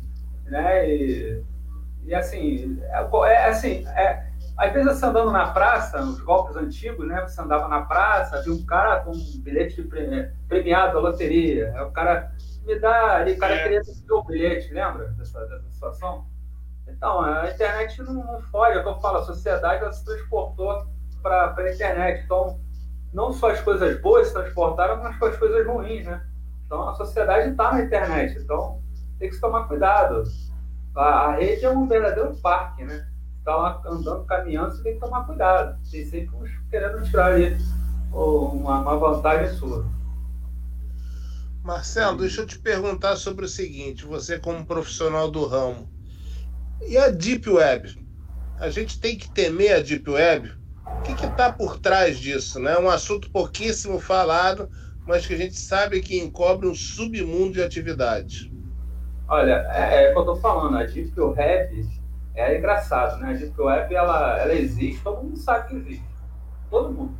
né? 0.46 0.88
E, 0.88 1.42
e 2.04 2.14
assim, 2.14 2.78
é, 2.82 3.08
é 3.26 3.48
assim, 3.48 3.86
é, 3.88 4.29
às 4.60 4.74
vezes 4.74 4.98
você 4.98 5.06
andando 5.06 5.30
na 5.30 5.52
praça, 5.52 6.02
os 6.02 6.20
golpes 6.20 6.54
antigos, 6.54 7.08
né? 7.08 7.22
Você 7.22 7.40
andava 7.40 7.66
na 7.66 7.80
praça, 7.80 8.42
viu 8.42 8.52
um 8.52 8.66
cara 8.66 9.00
com 9.00 9.12
um 9.12 9.40
bilhete 9.42 9.82
premiado 10.46 10.92
da 10.92 11.00
loteria. 11.00 11.72
Aí 11.74 11.82
o 11.82 11.90
cara 11.90 12.30
me 12.66 12.78
dá, 12.78 13.26
e 13.26 13.32
o 13.32 13.38
cara 13.38 13.54
é. 13.54 13.62
queria 13.62 13.80
ter 13.82 14.12
o 14.12 14.22
bilhete, 14.22 14.70
lembra 14.74 15.06
dessa, 15.12 15.46
dessa 15.46 15.70
situação? 15.70 16.26
Então, 16.86 17.22
a 17.22 17.50
internet 17.50 18.02
não, 18.02 18.12
não 18.12 18.40
foge, 18.42 18.76
é 18.76 18.80
o 18.80 18.82
que 18.82 18.88
eu 18.90 19.00
falo, 19.00 19.18
a 19.18 19.22
sociedade 19.22 19.82
ela 19.82 19.92
se 19.94 20.04
transportou 20.04 20.86
para 21.22 21.54
a 21.56 21.72
internet. 21.72 22.22
Então, 22.26 22.60
não 23.14 23.32
só 23.32 23.52
as 23.52 23.62
coisas 23.62 23.98
boas 24.02 24.26
se 24.26 24.34
transportaram, 24.34 25.02
mas 25.02 25.22
as 25.22 25.38
coisas 25.38 25.66
ruins, 25.66 26.04
né? 26.04 26.22
Então, 26.66 26.86
a 26.86 26.94
sociedade 26.96 27.48
está 27.48 27.72
na 27.72 27.80
internet, 27.80 28.36
então 28.38 28.82
tem 29.18 29.30
que 29.30 29.34
se 29.34 29.40
tomar 29.40 29.66
cuidado. 29.68 30.22
A, 30.94 31.02
a 31.02 31.32
rede 31.36 31.64
é 31.64 31.70
um 31.70 31.88
verdadeiro 31.88 32.36
parque, 32.42 32.84
né? 32.84 33.09
Está 33.40 33.82
andando, 33.86 34.24
caminhando, 34.24 34.74
você 34.74 34.82
tem 34.82 34.94
que 34.94 35.00
tomar 35.00 35.24
cuidado. 35.24 35.78
Tem 35.90 36.04
sempre 36.06 36.36
uns 36.36 36.50
querendo 36.70 37.02
tirar 37.04 37.32
ali 37.32 37.56
uma, 38.12 38.80
uma 38.80 38.96
vantagem 38.96 39.56
sua. 39.56 39.84
Marcelo, 41.62 42.18
deixa 42.18 42.42
eu 42.42 42.46
te 42.46 42.58
perguntar 42.58 43.16
sobre 43.16 43.44
o 43.44 43.48
seguinte: 43.48 44.04
você, 44.04 44.38
como 44.38 44.64
profissional 44.64 45.30
do 45.30 45.46
ramo, 45.46 45.88
e 46.86 46.96
a 46.96 47.08
Deep 47.08 47.48
Web? 47.48 47.98
A 48.58 48.68
gente 48.68 49.00
tem 49.00 49.16
que 49.16 49.30
temer 49.30 49.76
a 49.76 49.80
Deep 49.80 50.08
Web? 50.08 50.52
O 50.86 51.02
que 51.02 51.26
está 51.26 51.50
por 51.50 51.78
trás 51.78 52.18
disso? 52.18 52.60
Né? 52.60 52.72
É 52.72 52.78
um 52.78 52.90
assunto 52.90 53.30
pouquíssimo 53.30 53.98
falado, 53.98 54.68
mas 55.06 55.26
que 55.26 55.32
a 55.32 55.36
gente 55.36 55.58
sabe 55.58 56.00
que 56.00 56.18
encobre 56.18 56.66
um 56.66 56.74
submundo 56.74 57.52
de 57.52 57.62
atividades. 57.62 58.50
Olha, 59.28 59.66
é, 59.70 60.04
é 60.04 60.08
o 60.10 60.12
que 60.12 60.18
eu 60.18 60.20
estou 60.20 60.36
falando, 60.36 60.76
a 60.76 60.84
Deep 60.84 61.18
Web 61.18 61.99
é 62.40 62.58
engraçado, 62.58 63.18
né? 63.18 63.30
A 63.30 63.32
Deep 63.32 63.60
Web, 63.60 63.94
ela, 63.94 64.38
ela 64.38 64.54
existe, 64.54 65.02
todo 65.02 65.22
mundo 65.22 65.36
sabe 65.36 65.68
que 65.68 65.76
existe. 65.76 66.10
Todo 66.68 66.92
mundo. 66.92 67.14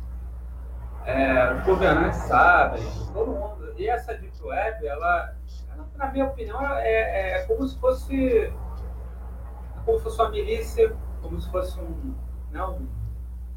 É, 1.05 1.53
os 1.53 1.63
governantes 1.63 2.19
sabem, 2.21 2.83
todo 3.13 3.31
mundo. 3.31 3.73
E 3.77 3.87
essa 3.87 4.13
Deep 4.13 4.35
Web, 4.43 4.85
ela, 4.85 5.35
ela 5.73 5.87
na 5.95 6.11
minha 6.11 6.25
opinião, 6.25 6.61
é, 6.77 7.39
é 7.39 7.43
como 7.43 7.67
se 7.67 7.77
fosse 7.79 8.37
é 8.37 9.79
como 9.85 9.97
se 9.97 10.03
fosse 10.03 10.21
uma 10.21 10.29
milícia, 10.29 10.95
como 11.21 11.39
se 11.39 11.49
fosse 11.51 11.79
um, 11.79 12.13
né, 12.51 12.63
um 12.63 12.87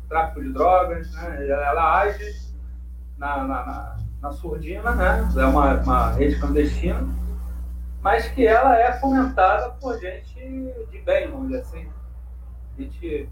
tráfico 0.09 0.43
de 0.43 0.53
drogas, 0.53 1.13
né? 1.13 1.47
Ela, 1.49 1.67
ela 1.67 1.99
age 2.01 2.55
na, 3.19 3.39
na, 3.39 3.67
na, 3.67 3.97
na 4.21 4.33
surdina, 4.33 4.93
né? 4.93 5.29
É 5.37 5.45
uma, 5.45 5.75
uma 5.81 6.11
rede 6.13 6.39
clandestina 6.39 7.24
mas 8.05 8.29
que 8.29 8.47
ela 8.47 8.79
é 8.79 8.93
fomentada 9.01 9.71
por 9.81 9.99
gente 9.99 10.35
de 10.91 10.99
bem, 11.01 11.31
vamos 11.31 11.49
dizer 11.49 11.63
assim. 11.63 11.89
Gente, 12.77 13.31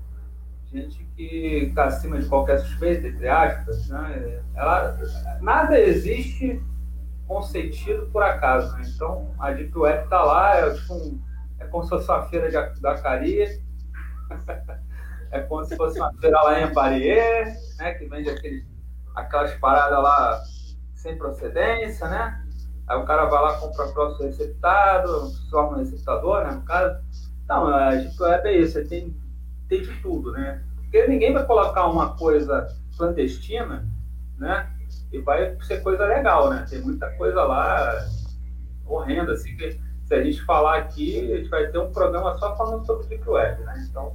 gente 0.64 1.04
que 1.14 1.66
está 1.68 1.84
acima 1.84 2.18
de 2.18 2.26
qualquer 2.26 2.58
suspeita, 2.58 3.06
entre 3.06 3.28
aspas. 3.28 3.90
Né? 3.90 4.42
Ela, 4.54 4.98
nada 5.42 5.78
existe 5.78 6.64
concedido 7.28 8.06
por 8.06 8.22
acaso. 8.22 8.74
Né? 8.78 8.90
Então, 8.94 9.34
a 9.38 9.50
Deep 9.50 9.76
Web 9.76 10.04
está 10.04 10.24
lá, 10.24 10.56
é, 10.56 10.72
tipo 10.72 10.94
um, 10.94 11.20
é 11.58 11.66
como 11.66 11.84
se 11.84 11.90
fosse 11.90 12.08
uma 12.08 12.22
feira 12.30 12.48
de, 12.48 12.80
da 12.80 12.94
Caria, 12.94 13.48
é 15.32 15.40
como 15.42 15.62
se 15.66 15.76
fosse 15.76 16.00
uma 16.00 16.14
feira 16.14 16.40
lá 16.40 16.62
em 16.62 16.72
Parier, 16.72 17.54
né? 17.76 17.92
que 17.92 18.08
vende 18.08 18.30
aqueles, 18.30 18.64
aquelas 19.14 19.52
paradas 19.56 20.02
lá 20.02 20.40
sem 20.94 21.18
procedência, 21.18 22.08
né? 22.08 22.41
Aí 22.86 22.98
o 22.98 23.04
cara 23.04 23.26
vai 23.26 23.42
lá, 23.42 23.58
compra 23.58 23.86
o 23.86 23.92
próximo 23.92 24.26
receptado, 24.26 25.30
forma 25.50 25.76
um 25.76 25.80
receptador, 25.80 26.44
né? 26.44 26.52
No 26.52 26.62
caso. 26.62 27.00
Não, 27.48 27.66
a 27.68 27.94
Deep 27.94 28.20
Web 28.20 28.48
é 28.48 28.58
isso, 28.58 28.88
tem, 28.88 29.16
tem 29.68 29.82
de 29.82 29.94
tudo, 30.00 30.32
né? 30.32 30.62
Porque 30.76 31.06
ninguém 31.06 31.32
vai 31.32 31.44
colocar 31.44 31.86
uma 31.86 32.16
coisa 32.16 32.68
clandestina, 32.96 33.86
né? 34.38 34.70
E 35.12 35.18
vai 35.18 35.56
ser 35.62 35.82
coisa 35.82 36.04
legal, 36.06 36.50
né? 36.50 36.66
Tem 36.68 36.80
muita 36.80 37.10
coisa 37.16 37.42
lá 37.44 38.06
horrenda, 38.86 39.32
assim, 39.32 39.56
que 39.56 39.78
se 40.04 40.14
a 40.14 40.22
gente 40.22 40.42
falar 40.44 40.78
aqui, 40.78 41.32
a 41.32 41.36
gente 41.38 41.48
vai 41.48 41.66
ter 41.68 41.78
um 41.78 41.92
programa 41.92 42.36
só 42.38 42.56
falando 42.56 42.84
sobre 42.84 43.06
Deep 43.06 43.28
Web, 43.28 43.62
né? 43.62 43.86
Então, 43.88 44.14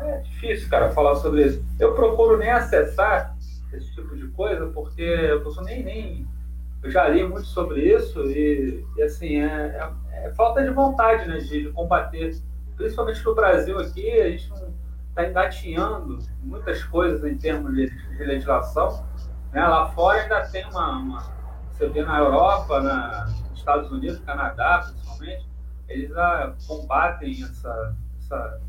é 0.00 0.18
difícil, 0.18 0.68
cara, 0.68 0.90
falar 0.90 1.16
sobre 1.16 1.46
isso. 1.46 1.64
Eu 1.78 1.94
procuro 1.94 2.36
nem 2.36 2.50
acessar 2.50 3.36
esse 3.72 3.94
tipo 3.94 4.16
de 4.16 4.28
coisa, 4.28 4.66
porque 4.66 5.02
eu 5.02 5.44
não 5.44 5.62
nem, 5.64 5.84
nem 5.84 6.28
eu 6.86 6.90
já 6.92 7.08
li 7.08 7.26
muito 7.26 7.46
sobre 7.46 7.92
isso 7.92 8.22
e, 8.30 8.86
e 8.96 9.02
assim, 9.02 9.40
é, 9.40 9.44
é, 9.44 10.26
é, 10.26 10.34
falta 10.34 10.62
de 10.62 10.70
vontade 10.70 11.28
né, 11.28 11.38
de, 11.38 11.64
de, 11.64 11.72
combater. 11.72 12.36
Principalmente 12.76 13.24
no 13.24 13.34
Brasil 13.34 13.76
aqui, 13.78 14.08
a 14.08 14.30
gente 14.30 14.52
está 15.08 15.28
engatinhando 15.28 16.18
muitas 16.42 16.84
coisas 16.84 17.24
em 17.24 17.36
termos 17.36 17.74
de, 17.74 17.90
de 17.90 18.24
legislação. 18.24 19.04
Né? 19.52 19.66
Lá 19.66 19.88
fora 19.88 20.22
ainda 20.22 20.46
tem 20.48 20.64
uma, 20.66 20.98
uma, 20.98 21.22
Você 21.72 21.88
vê 21.88 22.04
na 22.04 22.18
Europa, 22.18 22.80
na, 22.80 23.24
nos 23.50 23.58
Estados 23.58 23.90
Unidos, 23.90 24.20
Canadá, 24.20 24.84
principalmente, 24.86 25.48
eles 25.88 26.10
já 26.10 26.54
combatem 26.68 27.42
essa, 27.42 27.96
essa, 28.18 28.60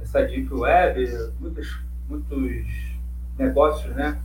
essa 0.00 0.22
deep 0.26 0.52
web, 0.54 1.32
muitos, 1.40 1.80
muitos 2.08 3.00
negócios, 3.36 3.92
né? 3.96 4.22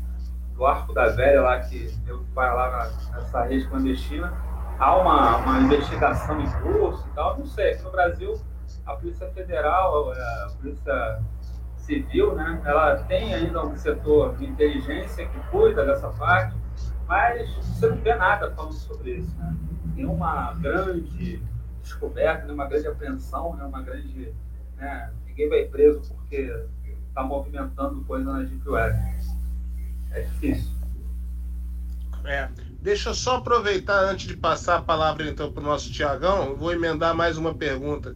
Do 0.56 0.66
Arco 0.66 0.94
da 0.94 1.10
Velha 1.10 1.42
lá, 1.42 1.60
que 1.60 1.94
eu 2.08 2.24
vai 2.34 2.54
lá 2.54 2.90
nessa 3.14 3.44
rede 3.44 3.68
clandestina, 3.68 4.34
há 4.80 4.96
uma, 4.96 5.38
uma 5.38 5.60
investigação 5.60 6.40
em 6.42 6.50
curso 6.62 7.08
e 7.08 7.16
tal, 7.16 7.38
não 7.38 7.46
sei, 7.46 7.74
aqui 7.74 7.84
no 7.84 7.92
Brasil 7.92 8.40
a 8.86 8.96
Polícia 8.96 9.28
Federal, 9.30 10.12
a 10.12 10.52
Polícia 10.62 11.20
Civil, 11.78 12.36
né, 12.36 12.62
ela 12.66 12.96
tem 13.04 13.34
ainda 13.34 13.66
um 13.66 13.76
setor 13.76 14.36
de 14.38 14.46
inteligência 14.46 15.28
que 15.28 15.40
cuida 15.50 15.86
dessa 15.86 16.10
parte, 16.10 16.56
mas 17.08 17.54
você 17.56 17.88
não 17.88 17.98
vê 17.98 18.16
nada 18.16 18.52
falando 18.52 18.74
sobre 18.74 19.18
isso, 19.18 19.36
né? 19.38 19.56
Tem 19.96 20.06
uma 20.06 20.54
grande 20.56 21.42
descoberta, 21.82 22.46
né? 22.46 22.54
uma 22.54 22.66
grande 22.66 22.88
apreensão, 22.88 23.56
né? 23.56 23.64
uma 23.64 23.82
grande. 23.82 24.34
Né? 24.76 25.14
Ninguém 25.28 25.48
vai 25.48 25.66
preso 25.66 26.02
porque 26.14 26.66
está 27.08 27.24
movimentando 27.24 28.04
coisa 28.04 28.34
na 28.34 28.40
Deep 28.40 28.68
Web. 28.68 28.98
É 30.16 30.22
difícil. 30.22 30.72
É. 32.24 32.50
Deixa 32.82 33.10
eu 33.10 33.14
só 33.14 33.38
aproveitar 33.38 34.00
antes 34.06 34.28
de 34.28 34.38
passar 34.38 34.78
a 34.78 34.82
palavra 34.82 35.28
então 35.28 35.52
para 35.52 35.62
o 35.62 35.66
nosso 35.66 35.92
Tiagão, 35.92 36.56
vou 36.56 36.72
emendar 36.72 37.16
mais 37.16 37.38
uma 37.38 37.54
pergunta. 37.54 38.16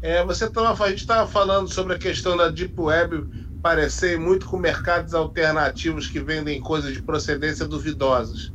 É, 0.00 0.24
você 0.24 0.48
tava, 0.48 0.84
a 0.84 0.88
gente 0.90 1.00
estava 1.00 1.26
falando 1.26 1.72
sobre 1.72 1.94
a 1.94 1.98
questão 1.98 2.36
da 2.36 2.48
Deep 2.48 2.78
Web 2.78 3.26
parecer 3.62 4.18
muito 4.18 4.46
com 4.46 4.56
mercados 4.56 5.14
alternativos 5.14 6.06
que 6.06 6.20
vendem 6.20 6.60
coisas 6.60 6.92
de 6.92 7.02
procedência 7.02 7.66
duvidosas. 7.66 8.52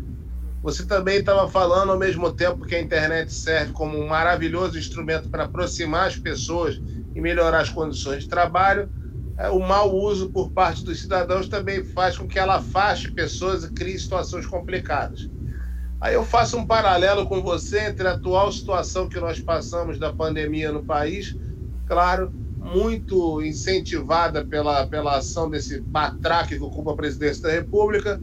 Você 0.64 0.86
também 0.86 1.18
estava 1.18 1.50
falando 1.50 1.92
ao 1.92 1.98
mesmo 1.98 2.32
tempo 2.32 2.66
que 2.66 2.76
a 2.76 2.82
internet 2.82 3.34
serve 3.34 3.74
como 3.74 3.98
um 4.00 4.08
maravilhoso 4.08 4.78
instrumento 4.78 5.28
para 5.28 5.46
aproximar 5.46 6.08
as 6.08 6.16
pessoas 6.16 6.80
e 7.16 7.20
melhorar 7.20 7.62
as 7.62 7.70
condições 7.70 8.24
de 8.24 8.30
trabalho. 8.30 8.90
É, 9.42 9.50
o 9.50 9.60
mau 9.60 9.96
uso 9.96 10.30
por 10.30 10.52
parte 10.52 10.86
dos 10.86 11.02
cidadãos 11.02 11.50
também 11.50 11.84
faz 11.84 12.16
com 12.16 12.28
que 12.28 12.38
ela 12.38 12.58
afaste 12.58 13.12
pessoas 13.12 13.64
e 13.64 13.72
crie 13.72 13.98
situações 13.98 14.46
complicadas. 14.46 15.30
Aí 16.00 16.14
eu 16.14 16.24
faço 16.24 16.58
um 16.58 16.66
paralelo 16.66 17.26
com 17.26 17.42
você 17.42 17.88
entre 17.88 18.08
a 18.08 18.12
atual 18.12 18.52
situação 18.52 19.10
que 19.10 19.20
nós 19.20 19.40
passamos 19.40 19.98
da 19.98 20.14
pandemia 20.14 20.72
no 20.72 20.86
país, 20.86 21.36
claro, 21.88 22.32
muito 22.60 23.42
incentivada 23.42 24.46
pela, 24.46 24.86
pela 24.86 25.18
ação 25.18 25.50
desse 25.50 25.82
batraque 25.82 26.58
que 26.58 26.64
ocupa 26.64 26.92
a 26.92 26.96
presidência 26.96 27.44
da 27.44 27.52
República, 27.52 28.22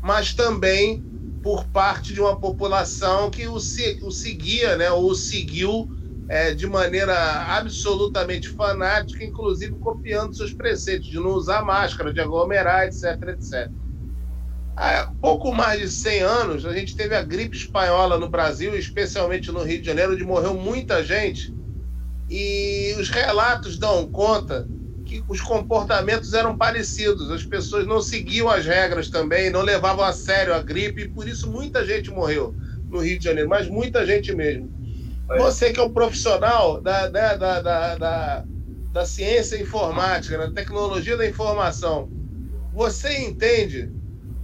mas 0.00 0.34
também 0.34 1.04
por 1.42 1.64
parte 1.66 2.14
de 2.14 2.20
uma 2.20 2.38
população 2.38 3.28
que 3.28 3.48
o, 3.48 3.54
o 3.54 4.10
seguia, 4.10 4.76
né, 4.76 4.90
ou 4.92 5.10
o 5.10 5.14
seguiu 5.16 5.88
é, 6.30 6.54
de 6.54 6.64
maneira 6.64 7.12
absolutamente 7.48 8.50
fanática, 8.50 9.24
inclusive 9.24 9.74
copiando 9.80 10.32
seus 10.32 10.52
preceitos 10.52 11.08
de 11.08 11.16
não 11.16 11.30
usar 11.30 11.64
máscara, 11.64 12.14
de 12.14 12.20
aglomerar, 12.20 12.86
etc, 12.86 13.20
etc. 13.30 13.68
Há 14.76 15.12
pouco 15.20 15.52
mais 15.52 15.80
de 15.80 15.90
100 15.90 16.22
anos, 16.22 16.64
a 16.64 16.72
gente 16.72 16.94
teve 16.94 17.16
a 17.16 17.22
gripe 17.22 17.56
espanhola 17.56 18.16
no 18.16 18.28
Brasil, 18.28 18.78
especialmente 18.78 19.50
no 19.50 19.64
Rio 19.64 19.80
de 19.80 19.86
Janeiro, 19.86 20.12
onde 20.12 20.22
morreu 20.22 20.54
muita 20.54 21.02
gente. 21.02 21.52
E 22.28 22.94
os 22.96 23.08
relatos 23.08 23.76
dão 23.76 24.06
conta 24.06 24.68
que 25.04 25.24
os 25.26 25.40
comportamentos 25.40 26.32
eram 26.32 26.56
parecidos. 26.56 27.28
As 27.32 27.44
pessoas 27.44 27.88
não 27.88 28.00
seguiam 28.00 28.48
as 28.48 28.64
regras 28.64 29.10
também, 29.10 29.50
não 29.50 29.62
levavam 29.62 30.04
a 30.04 30.12
sério 30.12 30.54
a 30.54 30.62
gripe, 30.62 31.02
e 31.02 31.08
por 31.08 31.26
isso 31.26 31.50
muita 31.50 31.84
gente 31.84 32.08
morreu 32.08 32.54
no 32.88 33.00
Rio 33.00 33.18
de 33.18 33.24
Janeiro, 33.24 33.48
mas 33.48 33.68
muita 33.68 34.06
gente 34.06 34.32
mesmo. 34.32 34.79
Você 35.38 35.72
que 35.72 35.78
é 35.78 35.82
um 35.82 35.92
profissional 35.92 36.80
da, 36.80 37.08
da, 37.08 37.36
da, 37.36 37.60
da, 37.60 37.96
da, 37.96 38.44
da 38.92 39.06
ciência 39.06 39.60
informática, 39.60 40.36
da 40.36 40.50
tecnologia 40.50 41.16
da 41.16 41.26
informação, 41.26 42.10
você 42.72 43.18
entende 43.18 43.92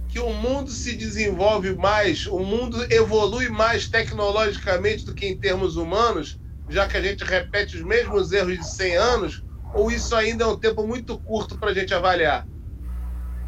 que 0.07 0.19
o 0.19 0.31
mundo 0.31 0.71
se 0.71 0.95
desenvolve 0.95 1.75
mais, 1.75 2.25
o 2.27 2.39
mundo 2.39 2.77
evolui 2.89 3.49
mais 3.49 3.89
tecnologicamente 3.89 5.05
do 5.05 5.13
que 5.13 5.27
em 5.27 5.37
termos 5.37 5.75
humanos, 5.75 6.39
já 6.69 6.87
que 6.87 6.95
a 6.95 7.01
gente 7.01 7.23
repete 7.23 7.75
os 7.75 7.83
mesmos 7.83 8.31
erros 8.31 8.57
de 8.57 8.65
100 8.65 8.95
anos, 8.95 9.43
ou 9.73 9.91
isso 9.91 10.15
ainda 10.15 10.45
é 10.45 10.47
um 10.47 10.57
tempo 10.57 10.87
muito 10.87 11.19
curto 11.19 11.57
para 11.57 11.71
a 11.71 11.73
gente 11.73 11.93
avaliar? 11.93 12.47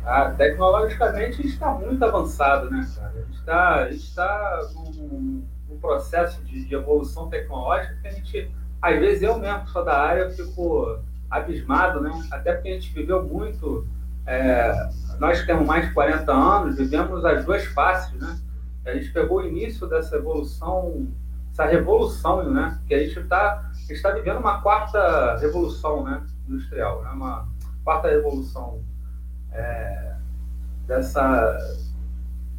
Ah, 0.06 0.32
tecnologicamente 0.32 1.40
a 1.40 1.44
gente 1.44 1.48
está 1.48 1.72
muito 1.72 2.04
avançado, 2.04 2.70
né, 2.70 2.86
cara? 2.96 3.86
A 3.86 3.92
gente 3.92 4.04
está 4.04 4.26
tá 4.26 4.70
num, 4.74 5.44
processo 5.80 6.42
de, 6.44 6.66
de, 6.66 6.76
evolução 6.76 7.30
tecnológica 7.30 7.96
que 8.02 8.08
a 8.08 8.12
gente, 8.12 8.52
às 8.82 9.00
vezes 9.00 9.24
eu 9.24 9.38
mesmo 9.38 9.68
sou 9.68 9.84
da 9.84 9.98
área, 9.98 10.30
fico 10.30 11.00
abismado, 11.30 12.02
né? 12.02 12.12
Até 12.32 12.54
porque 12.54 12.70
a 12.70 12.74
gente 12.74 12.94
viveu 12.94 13.24
muito, 13.24 13.88
é, 14.26 14.90
nós 15.20 15.46
temos 15.46 15.66
mais 15.66 15.88
de 15.88 15.94
40 15.94 16.32
anos, 16.32 16.78
vivemos 16.78 17.24
as 17.26 17.46
duas 17.46 17.66
faces, 17.66 18.20
né? 18.20 18.40
A 18.86 18.94
gente 18.94 19.12
pegou 19.12 19.40
o 19.40 19.46
início 19.46 19.88
dessa 19.88 20.16
evolução, 20.16 21.08
essa 21.52 21.66
revolução, 21.66 22.50
né? 22.50 22.80
Que 22.88 22.94
a 22.96 23.00
gente 23.00 23.20
está 23.20 23.70
está 23.94 24.12
vivendo 24.12 24.40
uma 24.40 24.62
quarta 24.62 25.38
revolução 25.38 26.04
né, 26.04 26.24
industrial, 26.48 27.02
né, 27.04 27.10
uma 27.10 27.48
quarta 27.84 28.10
revolução 28.10 28.84
é, 29.52 30.16
dessa, 30.86 31.58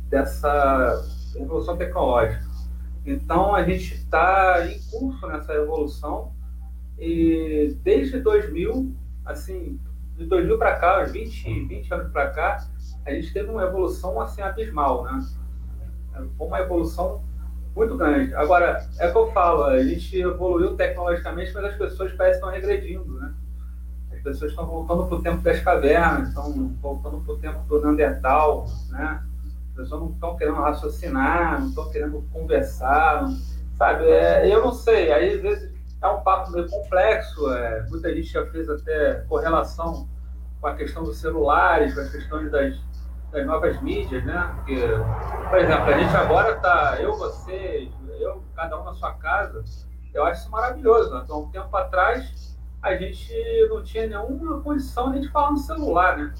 dessa 0.08 1.02
revolução 1.34 1.76
tecnológica. 1.76 2.49
Então, 3.10 3.54
a 3.54 3.62
gente 3.62 3.94
está 3.94 4.66
em 4.66 4.78
curso 4.90 5.26
nessa 5.26 5.52
revolução 5.52 6.32
e 6.98 7.76
desde 7.82 8.20
2000, 8.20 8.94
assim, 9.24 9.80
de 10.16 10.26
2000 10.26 10.58
para 10.58 10.76
cá, 10.76 11.02
20, 11.04 11.66
20 11.66 11.94
anos 11.94 12.12
para 12.12 12.30
cá, 12.30 12.66
a 13.06 13.10
gente 13.12 13.32
teve 13.32 13.50
uma 13.50 13.64
evolução 13.64 14.20
assim 14.20 14.42
abismal, 14.42 15.04
né? 15.04 15.26
Foi 16.36 16.46
uma 16.46 16.60
evolução 16.60 17.22
muito 17.74 17.96
grande. 17.96 18.34
Agora, 18.34 18.86
é 18.98 19.08
o 19.08 19.12
que 19.12 19.18
eu 19.18 19.32
falo, 19.32 19.64
a 19.64 19.82
gente 19.82 20.20
evoluiu 20.20 20.76
tecnologicamente, 20.76 21.52
mas 21.54 21.64
as 21.64 21.76
pessoas 21.76 22.12
parecem 22.12 22.40
estar 22.40 22.50
regredindo, 22.50 23.14
né? 23.18 23.34
As 24.12 24.20
pessoas 24.20 24.50
estão 24.50 24.66
voltando 24.66 25.06
para 25.06 25.16
o 25.16 25.22
tempo 25.22 25.42
das 25.42 25.60
cavernas, 25.60 26.28
estão 26.28 26.52
voltando 26.82 27.20
para 27.20 27.32
o 27.32 27.38
tempo 27.38 27.60
do 27.66 27.80
Neandertal, 27.80 28.66
né? 28.90 29.24
As 29.80 29.88
pessoas 29.88 30.00
não 30.02 30.10
estão 30.10 30.36
querendo 30.36 30.60
raciocinar, 30.60 31.60
não 31.60 31.68
estão 31.68 31.90
querendo 31.90 32.22
conversar, 32.32 33.26
sabe? 33.76 34.04
É, 34.04 34.52
eu 34.52 34.62
não 34.62 34.72
sei, 34.72 35.12
aí 35.12 35.34
às 35.34 35.40
vezes 35.40 35.72
é 36.02 36.06
um 36.08 36.20
papo 36.22 36.50
meio 36.52 36.68
complexo, 36.68 37.50
é, 37.52 37.86
muita 37.88 38.14
gente 38.14 38.32
já 38.32 38.44
fez 38.46 38.68
até 38.68 39.24
correlação 39.28 40.08
com 40.60 40.66
a 40.66 40.74
questão 40.74 41.02
dos 41.02 41.18
celulares, 41.18 41.94
com 41.94 42.00
as 42.00 42.10
questões 42.10 42.50
das 42.50 42.78
das 43.30 43.46
novas 43.46 43.80
mídias, 43.80 44.24
né? 44.24 44.52
Porque, 44.56 44.76
por 45.48 45.58
exemplo, 45.58 45.84
a 45.84 45.98
gente 45.98 46.16
agora 46.16 46.56
tá, 46.56 46.96
eu, 47.00 47.16
você, 47.16 47.88
eu, 48.18 48.42
cada 48.54 48.80
um 48.80 48.84
na 48.84 48.94
sua 48.94 49.12
casa, 49.14 49.64
eu 50.12 50.24
acho 50.24 50.42
isso 50.42 50.50
maravilhoso. 50.50 51.14
Né? 51.14 51.22
Então, 51.24 51.42
um 51.42 51.50
tempo 51.50 51.74
atrás, 51.76 52.58
a 52.82 52.96
gente 52.96 53.32
não 53.68 53.82
tinha 53.82 54.06
nenhuma 54.06 54.60
condição 54.60 55.10
nem 55.10 55.20
de 55.20 55.28
falar 55.28 55.52
no 55.52 55.58
celular, 55.58 56.16
né? 56.16 56.34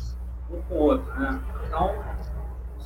Um 0.51 0.61
com 0.63 0.75
o 0.75 0.79
outro, 0.79 1.15
né? 1.15 1.41
Então, 1.67 1.95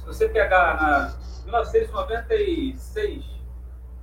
se 0.05 0.07
você 0.07 0.29
pegar 0.29 0.77
na 0.77 1.15
1996, 1.45 3.25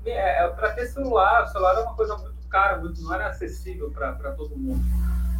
é, 0.05 0.43
é 0.43 0.47
para 0.47 0.71
ter 0.71 0.87
celular, 0.87 1.43
o 1.43 1.47
celular 1.47 1.73
era 1.73 1.81
uma 1.83 1.95
coisa 1.95 2.17
muito 2.17 2.47
cara, 2.49 2.79
muito, 2.79 3.01
não 3.01 3.13
era 3.13 3.27
acessível 3.27 3.91
para 3.91 4.31
todo 4.31 4.57
mundo. 4.57 4.83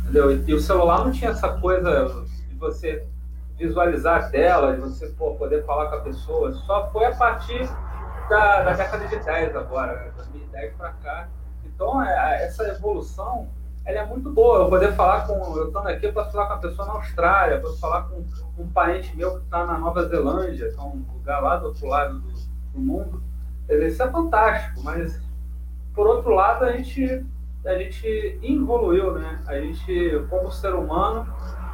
Entendeu? 0.03 0.31
E 0.47 0.53
o 0.53 0.59
celular 0.59 1.03
não 1.03 1.11
tinha 1.11 1.31
essa 1.31 1.49
coisa 1.59 2.25
de 2.47 2.55
você 2.55 3.07
visualizar 3.57 4.23
a 4.23 4.29
tela, 4.29 4.75
de 4.75 4.81
você 4.81 5.07
pô, 5.09 5.35
poder 5.35 5.65
falar 5.65 5.89
com 5.89 5.95
a 5.95 6.01
pessoa, 6.01 6.53
só 6.53 6.89
foi 6.91 7.05
a 7.05 7.15
partir 7.15 7.67
da, 8.29 8.63
da 8.63 8.73
década 8.73 9.07
de 9.07 9.17
10 9.17 9.55
agora, 9.55 9.93
né? 9.93 10.11
2010 10.15 10.75
para 10.75 10.93
cá. 10.93 11.27
Então, 11.65 12.01
é, 12.01 12.45
essa 12.45 12.67
evolução 12.69 13.49
ela 13.85 13.99
é 13.99 14.05
muito 14.05 14.29
boa. 14.31 14.59
Eu 14.59 14.69
poder 14.69 14.93
falar 14.93 15.27
com. 15.27 15.33
Eu 15.57 15.67
estando 15.67 15.87
aqui, 15.87 16.05
eu 16.05 16.13
posso 16.13 16.31
falar 16.31 16.47
com 16.47 16.53
a 16.53 16.57
pessoa 16.57 16.87
na 16.87 16.93
Austrália, 16.93 17.59
posso 17.59 17.79
falar 17.79 18.03
com 18.03 18.23
um 18.57 18.67
parente 18.67 19.15
meu 19.15 19.37
que 19.37 19.43
está 19.45 19.65
na 19.65 19.77
Nova 19.77 20.07
Zelândia, 20.07 20.71
que 20.71 20.79
é 20.79 20.81
um 20.81 21.03
lugar 21.13 21.41
lá 21.41 21.57
do 21.57 21.67
outro 21.67 21.87
lado 21.87 22.19
do, 22.19 22.31
do 22.73 22.79
mundo. 22.79 23.23
Isso 23.69 24.03
é 24.03 24.09
fantástico, 24.09 24.81
mas 24.83 25.21
por 25.93 26.07
outro 26.07 26.33
lado, 26.33 26.65
a 26.65 26.71
gente, 26.71 27.25
a 27.65 27.75
gente 27.77 28.39
evoluiu, 28.41 29.13
né? 29.13 29.41
A 29.45 29.59
gente, 29.59 30.25
como 30.29 30.51
ser 30.51 30.73
humano, 30.73 31.27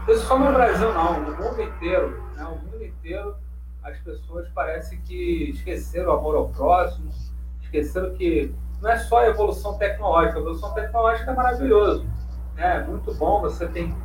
isso 0.08 0.26
só 0.26 0.40
no 0.40 0.52
Brasil 0.52 0.94
não, 0.94 1.22
no 1.22 1.36
mundo 1.36 1.62
inteiro. 1.62 2.24
Né? 2.36 2.44
O 2.46 2.58
mundo 2.58 2.84
inteiro 2.84 3.36
as 3.84 3.98
pessoas 4.00 4.50
parecem 4.50 5.00
que 5.02 5.52
esqueceram 5.52 6.10
o 6.10 6.18
amor 6.18 6.36
ao 6.36 6.50
próximo, 6.50 7.10
esqueceram 7.62 8.14
que 8.16 8.54
não 8.82 8.90
é 8.90 8.98
só 8.98 9.20
a 9.20 9.28
evolução 9.28 9.78
tecnológica, 9.78 10.38
a 10.38 10.42
evolução 10.42 10.74
tecnológica 10.74 11.32
é 11.32 11.36
maravilhoso. 11.36 12.06
É 12.56 12.84
muito 12.84 13.14
bom, 13.16 13.42
você 13.42 13.68
tem 13.68 13.96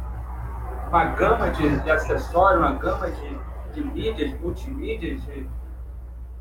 uma 0.88 1.04
gama 1.06 1.50
de, 1.50 1.80
de 1.80 1.90
acessórios, 1.90 2.60
uma 2.60 2.74
gama 2.74 3.10
de, 3.10 3.38
de 3.72 3.82
mídias, 3.82 4.38
multimídias, 4.40 5.22
de 5.24 5.48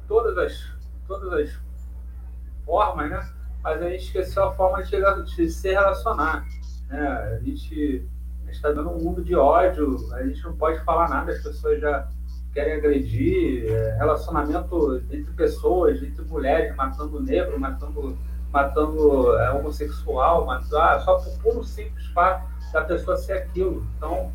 todas 0.08 0.38
as, 0.38 0.76
todas 1.08 1.32
as 1.34 1.60
formas, 2.66 3.10
né? 3.10 3.30
mas 3.64 3.82
a 3.82 3.90
gente 3.90 4.06
esqueceu 4.06 4.44
a 4.44 4.52
forma 4.54 4.84
de, 4.84 4.98
de 5.36 5.50
se 5.50 5.72
relacionar. 5.72 6.46
Né? 6.90 7.08
A 7.08 7.40
gente 7.40 8.08
está 8.50 8.72
dando 8.72 8.90
um 8.92 9.02
mundo 9.02 9.24
de 9.24 9.36
ódio, 9.36 9.98
a 10.14 10.24
gente 10.24 10.44
não 10.44 10.56
pode 10.58 10.84
falar 10.84 11.10
nada, 11.10 11.32
as 11.32 11.42
pessoas 11.42 11.80
já 11.80 12.08
querem 12.54 12.74
agredir, 12.74 13.66
é, 13.72 13.98
relacionamento 13.98 15.02
entre 15.10 15.32
pessoas, 15.34 16.02
entre 16.04 16.24
mulheres, 16.26 16.76
matando 16.76 17.22
negro, 17.22 17.60
matando, 17.60 18.18
matando 18.52 19.38
é, 19.38 19.52
homossexual, 19.52 20.46
matando, 20.46 20.78
ah, 20.78 21.00
só 21.00 21.18
por 21.18 21.38
puro 21.40 21.64
simples 21.64 22.06
fato 22.08 22.50
da 22.74 22.82
pessoa 22.82 23.18
ser 23.18 23.34
aquilo. 23.34 23.86
Então, 23.98 24.32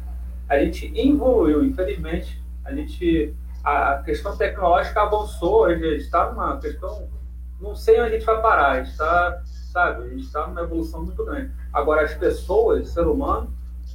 a 0.49 0.59
gente 0.59 0.93
evoluiu, 0.99 1.65
infelizmente, 1.65 2.43
a 2.65 2.73
gente 2.73 3.35
a 3.67 4.01
questão 4.05 4.37
tecnológica 4.37 5.03
avançou, 5.03 5.65
a 5.65 5.75
gente 5.75 5.97
está 5.97 6.31
numa 6.31 6.57
questão, 6.61 7.09
não 7.61 7.75
sei 7.75 8.01
onde 8.01 8.11
a 8.11 8.13
gente 8.13 8.25
vai 8.25 8.41
parar, 8.41 8.81
está, 8.81 9.43
sabe? 9.73 10.05
A 10.05 10.09
gente 10.09 10.23
está 10.23 10.47
numa 10.47 10.61
evolução 10.61 11.05
muito 11.05 11.25
grande. 11.25 11.51
Agora, 11.73 12.03
as 12.03 12.15
pessoas, 12.15 12.89
ser 12.91 13.09
humano, 13.09 13.53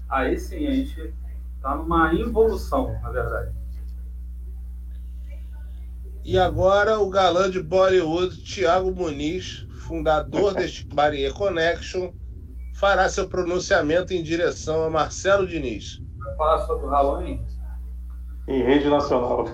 aí 0.09 0.37
sim, 0.37 0.67
a 0.67 0.71
gente 0.71 1.13
está 1.55 1.73
numa 1.73 2.13
involução, 2.13 2.99
na 3.01 3.11
verdade. 3.11 3.60
E 6.23 6.37
agora 6.37 6.99
o 6.99 7.09
galã 7.09 7.49
de 7.49 7.61
Bollywood, 7.61 8.43
Thiago 8.43 8.91
Muniz, 8.91 9.65
fundador 9.87 10.53
deste 10.55 10.87
Maria 10.93 11.33
Connection, 11.33 12.11
fará 12.79 13.09
seu 13.09 13.27
pronunciamento 13.27 14.13
em 14.13 14.21
direção 14.21 14.83
a 14.83 14.89
Marcelo 14.89 15.47
Diniz. 15.47 15.99
Vai 16.19 16.35
falar 16.35 16.59
sobre 16.67 16.85
o 16.85 16.89
Halloween? 16.89 17.43
Em 18.47 18.63
rede 18.63 18.87
nacional. 18.87 19.45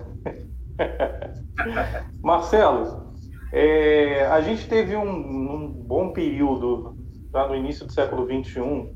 Marcelo, 2.22 3.14
é, 3.54 4.26
a 4.26 4.42
gente 4.42 4.68
teve 4.68 4.96
um, 4.96 5.10
um, 5.10 5.72
bom 5.72 6.12
período, 6.12 6.98
já 7.32 7.48
no 7.48 7.56
início 7.56 7.86
do 7.86 7.94
século 7.94 8.26
XXI, 8.26 8.94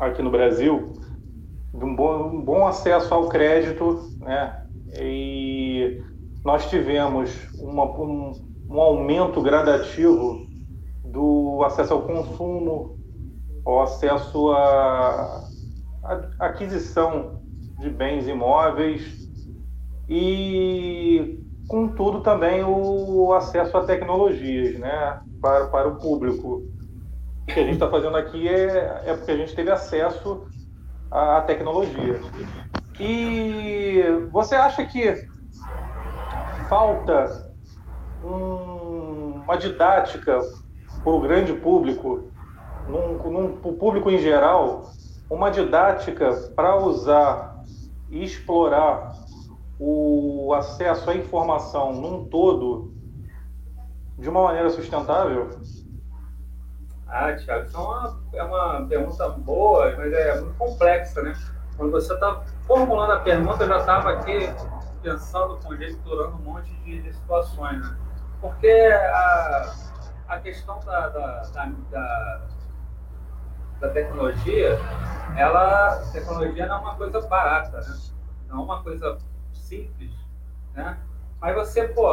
aqui 0.00 0.22
no 0.22 0.30
Brasil, 0.30 0.92
de 1.74 1.84
um 1.84 1.94
bom, 1.94 2.28
um 2.28 2.42
bom 2.42 2.66
acesso 2.66 3.12
ao 3.12 3.28
crédito, 3.28 4.00
né? 4.20 4.66
E 4.98 6.02
nós 6.44 6.68
tivemos 6.68 7.30
uma, 7.58 7.84
um, 7.84 8.32
um 8.68 8.80
aumento 8.80 9.40
gradativo 9.40 10.46
do 11.04 11.62
acesso 11.64 11.92
ao 11.92 12.02
consumo, 12.02 12.98
ao 13.64 13.82
acesso 13.82 14.50
à, 14.52 15.44
à 16.04 16.46
aquisição 16.46 17.40
de 17.78 17.90
bens 17.90 18.26
imóveis 18.26 19.28
e, 20.08 21.38
contudo, 21.68 22.20
também 22.20 22.64
o 22.64 23.32
acesso 23.32 23.76
a 23.76 23.84
tecnologias 23.84 24.78
né, 24.78 25.20
para, 25.40 25.68
para 25.68 25.88
o 25.88 25.96
público. 25.96 26.62
O 27.42 27.46
que 27.46 27.60
a 27.60 27.64
gente 27.64 27.74
está 27.74 27.88
fazendo 27.88 28.16
aqui 28.16 28.48
é, 28.48 29.02
é 29.04 29.16
porque 29.16 29.32
a 29.32 29.36
gente 29.36 29.54
teve 29.54 29.70
acesso 29.70 30.46
à 31.10 31.40
tecnologia. 31.42 32.20
E 33.00 34.02
você 34.30 34.54
acha 34.54 34.84
que 34.84 35.31
falta 36.72 37.52
um, 38.24 39.42
uma 39.44 39.58
didática 39.58 40.40
para 41.04 41.12
o 41.12 41.20
grande 41.20 41.52
público, 41.52 42.30
para 42.86 43.68
o 43.68 43.74
público 43.74 44.10
em 44.10 44.16
geral, 44.16 44.90
uma 45.28 45.50
didática 45.50 46.32
para 46.56 46.74
usar 46.76 47.62
e 48.08 48.24
explorar 48.24 49.12
o 49.78 50.54
acesso 50.54 51.10
à 51.10 51.14
informação 51.14 51.92
num 51.92 52.24
todo 52.24 52.94
de 54.18 54.30
uma 54.30 54.44
maneira 54.44 54.70
sustentável? 54.70 55.50
Ah, 57.06 57.34
Tiago, 57.34 57.66
isso 57.66 57.76
é 57.76 57.80
uma, 57.80 58.20
é 58.32 58.42
uma 58.44 58.86
pergunta 58.88 59.28
boa, 59.28 59.94
mas 59.98 60.10
é 60.10 60.40
muito 60.40 60.56
complexa, 60.56 61.20
né? 61.20 61.34
Quando 61.76 61.90
você 61.90 62.14
está 62.14 62.42
formulando 62.66 63.12
a 63.12 63.20
pergunta, 63.20 63.62
eu 63.62 63.68
já 63.68 63.78
estava 63.78 64.12
aqui 64.12 64.48
pensando, 65.02 65.58
conjecturando 65.64 66.36
um 66.36 66.42
monte 66.42 66.72
de, 66.84 67.02
de 67.02 67.12
situações, 67.12 67.80
né? 67.80 67.96
Porque 68.40 68.70
a, 68.70 69.74
a 70.28 70.40
questão 70.40 70.80
da, 70.80 71.08
da, 71.08 71.42
da, 71.90 72.40
da, 73.80 73.88
tecnologia, 73.90 74.78
ela, 75.36 75.96
tecnologia 76.12 76.66
não 76.66 76.76
é 76.76 76.78
uma 76.78 76.94
coisa 76.94 77.20
barata, 77.20 77.80
né? 77.80 77.98
Não 78.48 78.60
é 78.60 78.64
uma 78.64 78.82
coisa 78.82 79.18
simples, 79.52 80.12
né? 80.74 80.98
Mas 81.40 81.54
você, 81.56 81.88
pô, 81.88 82.08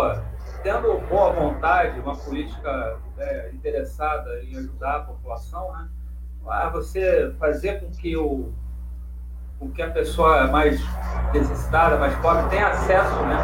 tendo 0.63 0.99
boa 1.08 1.32
vontade, 1.32 1.99
uma 1.99 2.15
política 2.15 2.99
é, 3.17 3.52
interessada 3.54 4.43
em 4.43 4.58
ajudar 4.58 4.95
a 4.95 4.99
população, 5.02 5.71
né? 5.73 5.89
Você 6.71 7.36
fazer 7.38 7.80
com 7.80 7.91
que 7.91 8.17
o 8.17 8.52
com 9.60 9.69
que 9.69 9.82
a 9.82 9.91
pessoa 9.91 10.48
mais 10.48 10.80
necessitada, 11.34 11.98
mais 11.98 12.15
pobre, 12.19 12.50
tenha 12.50 12.69
acesso 12.69 13.15
né, 13.24 13.36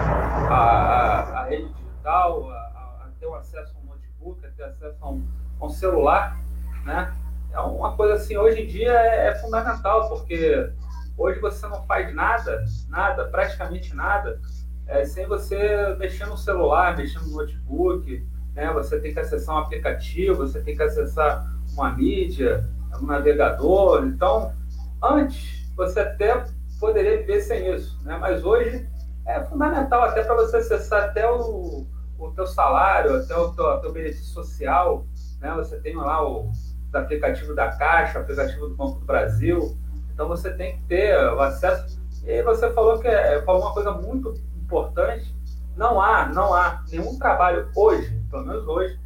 à, 0.49 1.41
à 1.41 1.43
rede 1.43 1.67
digital, 1.73 2.49
a, 2.49 2.55
a, 2.55 3.09
ter 3.19 3.27
um 3.27 3.35
acesso 3.35 3.75
a 3.75 3.79
um 3.81 3.89
notebook, 3.89 4.45
a 4.45 4.49
ter 4.51 4.63
acesso 4.63 4.97
a 5.01 5.09
um, 5.09 5.27
a 5.59 5.65
um 5.65 5.69
celular, 5.69 6.39
né? 6.85 7.13
É 7.51 7.59
uma 7.59 7.95
coisa 7.95 8.15
assim, 8.15 8.35
hoje 8.37 8.61
em 8.61 8.67
dia 8.67 8.91
é, 8.91 9.27
é, 9.27 9.35
fundamental, 9.35 10.09
porque 10.09 10.71
hoje 11.17 11.39
você 11.39 11.67
não 11.67 11.85
faz 11.85 12.13
nada, 12.13 12.63
nada, 12.89 13.25
praticamente 13.25 13.93
nada, 13.93 14.39
é, 14.87 15.05
sem 15.05 15.25
você 15.27 15.95
mexer 15.97 16.25
no 16.27 16.37
celular, 16.37 16.97
mexer 16.97 17.19
no 17.19 17.31
notebook, 17.31 18.25
né? 18.53 18.71
Você 18.73 18.99
tem 19.01 19.13
que 19.13 19.19
acessar 19.19 19.55
um 19.55 19.59
aplicativo, 19.59 20.35
você 20.35 20.61
tem 20.61 20.75
que 20.75 20.83
acessar 20.83 21.45
uma 21.73 21.91
mídia, 21.91 22.63
um 23.01 23.05
navegador. 23.05 24.05
Então, 24.05 24.53
antes 25.01 25.64
você 25.75 25.99
até 25.99 26.45
poderia 26.79 27.17
viver 27.17 27.41
sem 27.41 27.73
isso, 27.73 27.99
né? 28.03 28.17
Mas 28.17 28.43
hoje 28.43 28.87
é 29.25 29.43
fundamental 29.43 30.03
até 30.03 30.23
para 30.23 30.35
você 30.35 30.57
acessar 30.57 31.05
até 31.05 31.29
o, 31.29 31.85
o 32.17 32.31
teu 32.31 32.45
salário, 32.47 33.17
até 33.17 33.35
o 33.35 33.49
teu, 33.53 33.79
teu 33.79 33.91
benefício 33.91 34.33
social, 34.33 35.05
né? 35.39 35.53
Você 35.55 35.79
tem 35.79 35.95
lá 35.95 36.25
o, 36.27 36.51
o 36.93 36.97
aplicativo 36.97 37.55
da 37.55 37.71
Caixa, 37.71 38.19
o 38.19 38.21
aplicativo 38.21 38.69
do 38.69 38.75
Banco 38.75 38.99
do 38.99 39.05
Brasil, 39.05 39.77
então 40.13 40.27
você 40.27 40.53
tem 40.53 40.77
que 40.77 40.83
ter 40.83 41.17
o 41.33 41.41
acesso. 41.41 41.99
E 42.23 42.41
você 42.43 42.71
falou 42.71 42.99
que 42.99 43.07
é, 43.07 43.41
falou 43.43 43.61
uma 43.61 43.73
coisa 43.73 43.91
muito 43.91 44.33
importante. 44.55 45.35
Não 45.75 46.01
há, 46.01 46.29
não 46.29 46.53
há 46.53 46.83
nenhum 46.89 47.19
trabalho 47.19 47.69
hoje, 47.75 48.17
pelo 48.31 48.45
menos 48.45 48.65
hoje, 48.65 48.97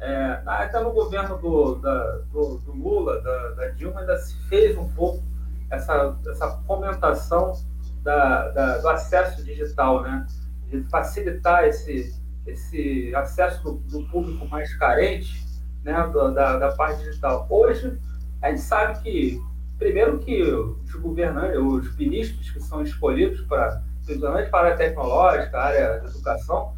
é, 0.00 0.40
até 0.46 0.80
no 0.80 0.92
governo 0.92 1.36
do, 1.36 1.74
da, 1.74 2.04
do, 2.32 2.56
do 2.58 2.72
Lula, 2.72 3.20
da, 3.20 3.48
da 3.50 3.68
Dilma, 3.68 4.00
ainda 4.00 4.16
se 4.16 4.34
fez 4.48 4.76
um 4.78 4.88
pouco 4.94 5.22
essa, 5.70 6.18
essa 6.28 6.50
fomentação 6.66 7.52
da, 8.02 8.48
da, 8.48 8.78
do 8.78 8.88
acesso 8.88 9.44
digital, 9.44 10.02
né? 10.02 10.26
de 10.68 10.82
facilitar 10.84 11.64
esse, 11.64 12.14
esse 12.46 13.14
acesso 13.14 13.62
do, 13.62 13.72
do 13.72 14.08
público 14.08 14.46
mais 14.48 14.74
carente 14.76 15.44
né? 15.84 15.94
da, 16.34 16.58
da 16.58 16.72
parte 16.72 17.02
digital. 17.04 17.46
Hoje, 17.48 17.98
a 18.42 18.48
gente 18.48 18.62
sabe 18.62 19.00
que, 19.02 19.40
primeiro 19.78 20.18
que 20.18 20.42
os 20.42 20.92
governantes, 20.94 21.58
os 21.58 21.96
ministros 21.96 22.50
que 22.50 22.60
são 22.60 22.82
escolhidos 22.82 23.42
para, 23.42 23.82
principalmente 24.04 24.50
para 24.50 24.58
a 24.58 24.64
área 24.72 24.76
tecnológica, 24.76 25.58
a 25.58 25.64
área 25.64 26.00
da 26.00 26.08
educação, 26.08 26.74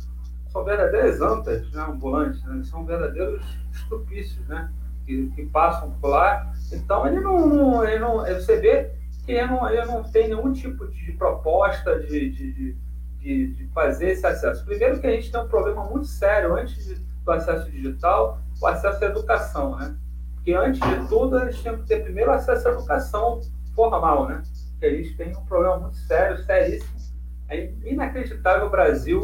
são 0.49 0.65
verdadeiras 0.65 1.21
antas 1.21 1.71
né, 1.73 1.83
ambulantes, 1.83 2.45
né? 2.45 2.63
são 2.65 2.85
verdadeiros 2.85 3.43
estupícios, 3.73 4.47
né? 4.49 4.71
que, 5.07 5.29
que 5.29 5.47
passam 5.47 5.91
por 5.93 6.09
lá. 6.09 6.53
Então, 6.73 7.07
ele 7.07 7.21
não, 7.21 7.85
ele 7.85 7.99
não, 7.99 8.19
você 8.19 8.59
vê 8.59 8.91
que 9.25 9.33
ele 9.33 9.47
não, 9.47 9.69
ele 9.69 9.85
não 9.85 10.03
tem 10.03 10.29
nenhum 10.29 10.53
tipo 10.53 10.89
de 10.89 11.13
proposta 11.13 12.01
de, 12.01 12.31
de, 12.31 12.77
de, 13.19 13.55
de 13.55 13.67
fazer 13.69 14.11
esse 14.11 14.27
acesso. 14.27 14.65
Primeiro 14.65 15.01
que 15.01 15.07
a 15.07 15.11
gente 15.11 15.31
tem 15.31 15.41
um 15.41 15.49
problema 15.49 15.85
muito 15.85 16.07
sério 16.07 16.57
antes 16.57 17.01
do 17.25 17.31
acesso 17.31 17.71
digital, 17.71 18.41
o 18.61 18.67
acesso 18.67 19.05
à 19.05 19.07
educação, 19.07 19.77
né? 19.77 19.95
Porque 20.35 20.53
antes 20.55 20.81
de 20.81 21.09
tudo, 21.09 21.39
a 21.39 21.51
gente 21.51 21.63
tem 21.63 21.77
que 21.77 21.87
ter 21.87 22.03
primeiro 22.03 22.33
acesso 22.33 22.67
à 22.67 22.73
educação 22.73 23.41
formal, 23.77 24.29
né? 24.29 24.43
Porque 24.73 24.87
a 24.87 24.91
gente 24.91 25.17
tem 25.17 25.37
um 25.37 25.45
problema 25.45 25.79
muito 25.79 25.97
sério, 25.99 26.39
seríssimo. 26.39 27.01
É 27.49 27.71
inacreditável 27.85 28.67
o 28.67 28.71
Brasil, 28.71 29.23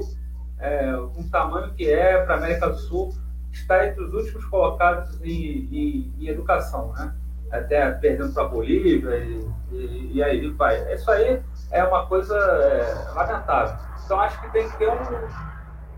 é, 0.60 0.92
com 0.92 1.22
o 1.22 1.30
tamanho 1.30 1.74
que 1.74 1.90
é 1.90 2.22
para 2.22 2.34
a 2.34 2.38
América 2.38 2.68
do 2.68 2.76
Sul, 2.76 3.12
está 3.50 3.86
entre 3.86 4.04
os 4.04 4.12
últimos 4.12 4.44
colocados 4.44 5.20
em, 5.22 5.68
em, 5.72 6.14
em 6.20 6.28
educação, 6.28 6.92
né? 6.92 7.12
Até 7.50 7.90
perdendo 7.92 8.32
para 8.32 8.44
a 8.44 8.48
Bolívia 8.48 9.16
e, 9.16 9.50
e, 9.72 10.16
e, 10.16 10.22
aí 10.22 10.50
vai. 10.50 10.92
Isso 10.92 11.10
aí 11.10 11.42
é 11.70 11.84
uma 11.84 12.06
coisa 12.06 12.36
é, 12.36 13.12
lamentável. 13.14 13.76
Então 14.04 14.20
acho 14.20 14.40
que 14.40 14.50
tem 14.50 14.68
que 14.68 14.76
ter 14.76 14.88
um, 14.88 14.98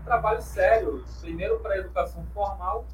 trabalho 0.05 0.41
sério, 0.41 1.03
primeiro 1.19 1.59
para 1.59 1.73
a 1.73 1.77
educação 1.77 2.25
formal, 2.33 2.85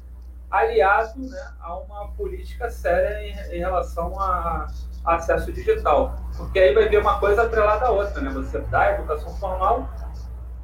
aliado 0.50 1.20
né, 1.20 1.52
a 1.60 1.76
uma 1.76 2.08
política 2.12 2.70
séria 2.70 3.22
em, 3.22 3.56
em 3.56 3.58
relação 3.58 4.18
a, 4.20 4.68
acesso 5.04 5.52
digital. 5.52 6.16
Porque 6.36 6.58
aí 6.58 6.74
vai 6.74 6.88
ver 6.88 7.00
uma 7.00 7.18
coisa 7.18 7.42
atrelada 7.42 7.86
à 7.86 7.90
outra, 7.90 8.20
né? 8.20 8.30
Você 8.30 8.58
dá 8.60 8.80
a 8.80 8.94
educação 8.94 9.34
formal 9.36 9.88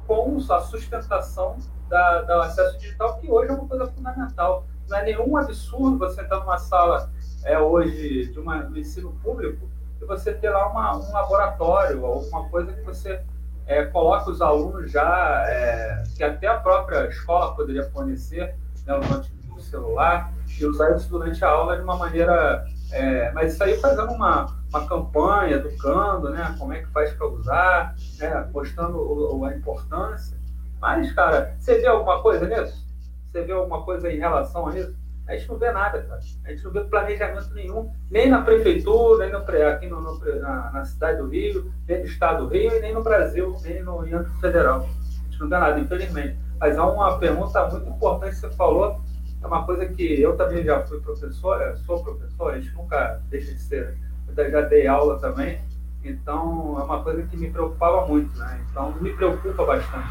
com 0.07 0.37
a 0.49 0.59
sustentação 0.61 1.57
da, 1.89 2.21
do 2.21 2.33
acesso 2.33 2.77
digital, 2.77 3.17
que 3.17 3.29
hoje 3.29 3.49
é 3.49 3.53
uma 3.53 3.67
coisa 3.67 3.87
fundamental. 3.87 4.65
Não 4.87 4.97
é 4.97 5.03
nenhum 5.03 5.35
absurdo 5.35 5.97
você 5.97 6.21
estar 6.21 6.39
numa 6.39 6.57
sala 6.57 7.11
é, 7.45 7.57
hoje 7.59 8.31
de 8.31 8.39
uma, 8.39 8.63
do 8.63 8.77
ensino 8.77 9.13
público 9.23 9.69
e 10.01 10.05
você 10.05 10.33
ter 10.33 10.49
lá 10.49 10.67
uma, 10.67 10.97
um 10.97 11.11
laboratório, 11.11 12.05
alguma 12.05 12.49
coisa 12.49 12.73
que 12.73 12.81
você 12.81 13.21
é, 13.67 13.85
coloca 13.85 14.29
os 14.29 14.41
alunos 14.41 14.91
já, 14.91 15.43
é, 15.47 16.03
que 16.15 16.23
até 16.23 16.47
a 16.47 16.59
própria 16.59 17.07
escola 17.07 17.55
poderia 17.55 17.83
fornecer, 17.91 18.55
né, 18.85 18.95
o 18.95 18.99
notebook, 18.99 19.63
celular, 19.63 20.33
e 20.59 20.65
usar 20.65 20.95
isso 20.95 21.09
durante 21.09 21.43
a 21.43 21.49
aula 21.49 21.77
de 21.77 21.83
uma 21.83 21.95
maneira. 21.95 22.65
É, 22.91 23.31
mas 23.31 23.53
isso 23.53 23.63
aí 23.63 23.77
fazendo 23.77 24.11
uma, 24.11 24.45
uma 24.69 24.87
campanha, 24.87 25.55
educando, 25.55 26.29
né, 26.29 26.55
como 26.59 26.73
é 26.73 26.81
que 26.81 26.87
faz 26.91 27.13
para 27.13 27.27
usar, 27.27 27.95
né, 28.19 28.49
mostrando 28.53 28.97
o, 28.97 29.45
a 29.45 29.55
importância. 29.55 30.37
Mas, 30.79 31.11
cara, 31.13 31.55
você 31.57 31.79
vê 31.79 31.87
alguma 31.87 32.21
coisa 32.21 32.45
nisso? 32.47 32.85
Você 33.31 33.41
vê 33.41 33.53
alguma 33.53 33.83
coisa 33.83 34.11
em 34.11 34.19
relação 34.19 34.67
a 34.67 34.77
isso? 34.77 34.95
A 35.27 35.35
gente 35.35 35.49
não 35.49 35.57
vê 35.57 35.71
nada, 35.71 36.01
cara. 36.03 36.19
A 36.45 36.49
gente 36.51 36.63
não 36.63 36.71
vê 36.71 36.81
planejamento 36.81 37.53
nenhum, 37.53 37.91
nem 38.11 38.29
na 38.29 38.41
prefeitura, 38.41 39.25
nem 39.25 39.33
no, 39.33 39.67
aqui 39.67 39.87
no, 39.87 40.01
no 40.01 40.39
na, 40.39 40.71
na, 40.71 40.85
cidade 40.85 41.17
do 41.17 41.27
Rio, 41.27 41.71
nem 41.87 41.99
no 41.99 42.05
estado 42.05 42.45
do 42.45 42.53
Rio, 42.53 42.79
nem 42.79 42.93
no 42.93 43.01
Brasil, 43.01 43.55
nem 43.63 43.81
no 43.81 44.01
âmbito 44.01 44.39
federal. 44.39 44.81
A 44.81 45.31
gente 45.31 45.39
não 45.39 45.49
vê 45.49 45.57
nada, 45.57 45.79
infelizmente. 45.79 46.37
Mas 46.59 46.77
há 46.77 46.85
uma 46.85 47.17
pergunta 47.17 47.67
muito 47.67 47.89
importante 47.89 48.35
que 48.35 48.41
você 48.41 48.49
falou, 48.51 49.01
é 49.41 49.47
uma 49.47 49.65
coisa 49.65 49.85
que 49.85 50.21
eu 50.21 50.35
também 50.35 50.63
já 50.63 50.81
fui 50.83 50.99
professor, 50.99 51.77
sou 51.85 52.03
professor, 52.03 52.53
a 52.53 52.59
gente 52.59 52.73
nunca 52.73 53.21
deixa 53.29 53.51
de 53.51 53.59
ser. 53.59 53.97
Eu 54.35 54.51
já 54.51 54.61
dei 54.61 54.87
aula 54.87 55.19
também, 55.19 55.61
então 56.03 56.77
é 56.79 56.83
uma 56.83 57.03
coisa 57.03 57.23
que 57.23 57.37
me 57.37 57.49
preocupava 57.49 58.05
muito, 58.07 58.35
né? 58.37 58.65
Então 58.69 58.91
me 58.99 59.13
preocupa 59.13 59.65
bastante. 59.65 60.09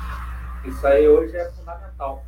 Isso 0.64 0.86
aí 0.86 1.08
hoje 1.08 1.36
é 1.36 1.50
fundamental. 1.50 2.24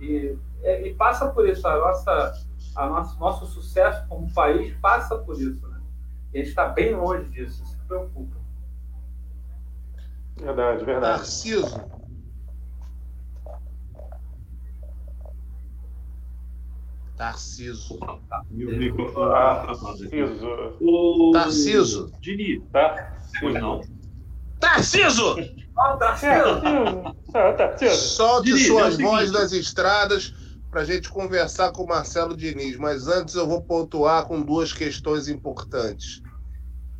E, 0.00 0.36
é, 0.62 0.88
e 0.88 0.94
passa 0.94 1.28
por 1.28 1.48
isso, 1.48 1.66
a 1.66 1.78
nossa, 1.78 2.46
a 2.74 2.86
nosso, 2.86 3.18
nosso 3.18 3.46
sucesso 3.46 4.06
como 4.08 4.32
país 4.32 4.74
passa 4.80 5.18
por 5.18 5.40
isso, 5.40 5.66
né? 5.68 5.80
E 6.32 6.38
a 6.38 6.40
gente 6.40 6.50
está 6.50 6.66
bem 6.68 6.94
longe 6.94 7.28
disso, 7.30 7.62
isso 7.62 7.78
preocupa. 7.86 8.36
Verdade, 10.36 10.84
verdade. 10.84 11.18
Narciso. 11.18 12.00
Tarciso. 17.16 17.98
Meu 18.50 18.78
microfone 18.78 19.30
tá 19.30 19.66
Tarciso. 19.66 21.30
Tarciso. 21.32 22.12
Dini. 22.22 22.64
Não. 23.60 23.82
Tarciso! 24.58 25.36
Solte 27.90 28.56
suas 28.58 28.98
é 28.98 29.02
vozes 29.02 29.32
das 29.32 29.52
estradas 29.52 30.34
para 30.70 30.82
a 30.82 30.84
gente 30.84 31.08
conversar 31.08 31.72
com 31.72 31.84
o 31.84 31.88
Marcelo 31.88 32.36
Diniz. 32.36 32.76
Mas 32.76 33.08
antes 33.08 33.34
eu 33.34 33.46
vou 33.46 33.62
pontuar 33.62 34.26
com 34.26 34.40
duas 34.40 34.72
questões 34.72 35.28
importantes. 35.28 36.22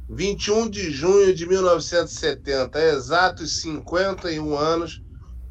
21 0.09 0.69
de 0.69 0.91
junho 0.91 1.33
de 1.33 1.47
1970, 1.47 2.81
exatos 2.81 3.61
51 3.61 4.57
anos, 4.57 5.01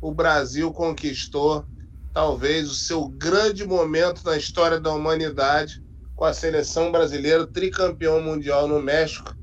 o 0.02 0.14
Brasil 0.14 0.72
conquistou 0.74 1.66
talvez 2.14 2.70
o 2.70 2.76
seu 2.76 3.08
grande 3.08 3.66
momento 3.66 4.22
na 4.26 4.36
história 4.36 4.80
da 4.80 4.92
humanidade 4.92 5.82
com 6.14 6.26
a 6.26 6.34
seleção 6.34 6.92
brasileira 6.92 7.48
tricampeão 7.48 8.22
mundial 8.22 8.68
no 8.68 8.82
México 8.82 9.34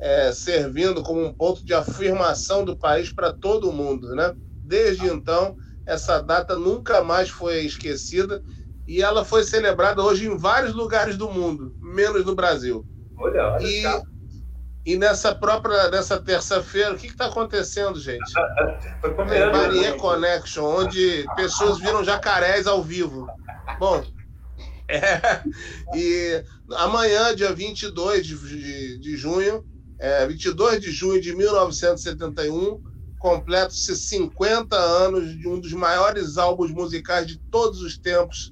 é, 0.00 0.32
servindo 0.32 1.02
como 1.02 1.22
um 1.22 1.32
ponto 1.32 1.64
de 1.64 1.74
afirmação 1.74 2.64
do 2.64 2.76
país 2.76 3.12
para 3.12 3.32
todo 3.32 3.72
mundo. 3.72 4.14
Né? 4.14 4.34
Desde 4.64 5.06
então, 5.06 5.56
essa 5.86 6.20
data 6.20 6.56
nunca 6.56 7.04
mais 7.04 7.28
foi 7.28 7.60
esquecida 7.60 8.42
e 8.88 9.02
ela 9.02 9.24
foi 9.24 9.44
celebrada 9.44 10.02
hoje 10.02 10.26
em 10.26 10.36
vários 10.36 10.74
lugares 10.74 11.16
do 11.16 11.30
mundo, 11.30 11.76
menos 11.80 12.24
no 12.24 12.34
Brasil. 12.34 12.84
Olha, 13.18 13.48
olha 13.48 13.64
e, 13.64 13.84
e 14.86 14.96
nessa 14.96 15.34
própria 15.34 15.90
nessa 15.90 16.18
terça-feira, 16.18 16.94
o 16.94 16.96
que 16.96 17.08
está 17.08 17.26
acontecendo, 17.26 18.00
gente? 18.00 18.32
é 19.30 19.52
Maria 19.52 19.94
Connection, 19.94 20.64
onde 20.64 21.26
pessoas 21.36 21.78
viram 21.78 22.02
jacarés 22.02 22.66
ao 22.66 22.82
vivo. 22.82 23.28
Bom, 23.78 24.02
é, 24.88 25.42
e 25.94 26.42
amanhã, 26.76 27.34
dia 27.34 27.52
22 27.52 28.26
de, 28.26 28.36
de, 28.38 28.98
de 28.98 29.16
junho, 29.16 29.64
é, 30.00 30.26
22 30.26 30.80
de 30.80 30.90
junho 30.90 31.20
de 31.20 31.36
1971, 31.36 32.80
completa-se 33.18 33.94
50 33.94 34.74
anos 34.74 35.38
de 35.38 35.46
um 35.46 35.60
dos 35.60 35.74
maiores 35.74 36.38
álbuns 36.38 36.70
musicais 36.70 37.26
de 37.26 37.38
todos 37.50 37.82
os 37.82 37.98
tempos, 37.98 38.50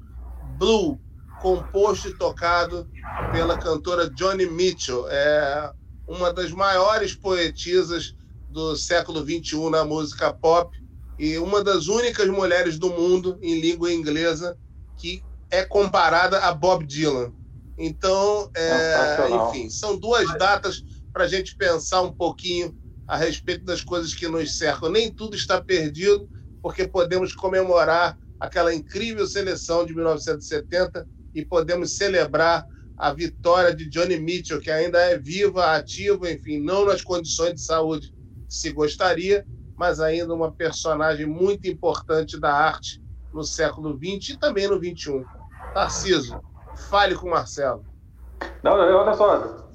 Blue, 0.59 1.01
composto 1.41 2.09
e 2.09 2.19
tocado 2.19 2.87
pela 3.33 3.57
cantora 3.57 4.11
Johnny 4.11 4.45
Mitchell. 4.45 5.09
É 5.09 5.73
uma 6.07 6.33
das 6.33 6.51
maiores 6.51 7.15
poetisas 7.15 8.15
do 8.51 8.77
século 8.77 9.21
XXI 9.23 9.71
na 9.71 9.85
música 9.85 10.33
pop 10.33 10.77
e 11.19 11.39
uma 11.39 11.65
das 11.65 11.87
únicas 11.89 12.29
mulheres 12.29 12.79
do 12.79 12.91
mundo 12.91 13.39
em 13.41 13.59
língua 13.59 13.93
inglesa 13.93 14.57
que 14.99 15.23
é 15.51 15.65
comparada 15.65 16.41
a 16.41 16.53
Bob 16.53 16.85
Dylan. 16.85 17.33
Então, 17.79 18.51
é, 18.55 19.29
enfim, 19.31 19.71
são 19.71 19.97
duas 19.97 20.27
datas 20.37 20.83
para 21.13 21.25
a 21.25 21.29
gente 21.29 21.57
pensar 21.57 22.03
um 22.03 22.13
pouquinho 22.13 22.75
a 23.07 23.17
respeito 23.17 23.65
das 23.65 23.83
coisas 23.83 24.15
que 24.15 24.29
nos 24.29 24.59
cercam. 24.59 24.91
Nem 24.91 25.13
tudo 25.13 25.35
está 25.35 25.61
perdido, 25.61 26.29
porque 26.63 26.87
podemos 26.87 27.35
comemorar 27.35 28.19
aquela 28.39 28.75
incrível 28.75 29.27
seleção 29.27 29.85
de 29.85 29.95
1970 29.95 31.07
e 31.35 31.45
podemos 31.45 31.97
celebrar 31.97 32.65
a 32.97 33.13
vitória 33.13 33.75
de 33.75 33.89
Johnny 33.89 34.19
Mitchell, 34.19 34.61
que 34.61 34.71
ainda 34.71 34.99
é 34.99 35.17
viva, 35.17 35.77
ativa, 35.77 36.31
enfim, 36.31 36.61
não 36.61 36.85
nas 36.85 37.03
condições 37.03 37.55
de 37.55 37.61
saúde 37.63 38.13
que 38.49 38.55
se 38.55 38.73
gostaria, 38.73 39.47
mas 39.77 40.01
ainda 40.01 40.35
uma 40.35 40.53
personagem 40.53 41.25
muito 41.25 41.69
importante 41.69 42.39
da 42.39 42.53
arte 42.53 43.01
no 43.33 43.45
século 43.45 43.97
XX 43.97 44.31
e 44.31 44.39
também 44.39 44.67
no 44.67 44.77
XXI. 44.77 45.25
Tarciso, 45.73 46.41
fale 46.91 47.15
com 47.15 47.29
o 47.29 47.31
Marcelo. 47.31 47.85
Não, 48.65 48.73
olha 48.73 49.15
só, 49.15 49.68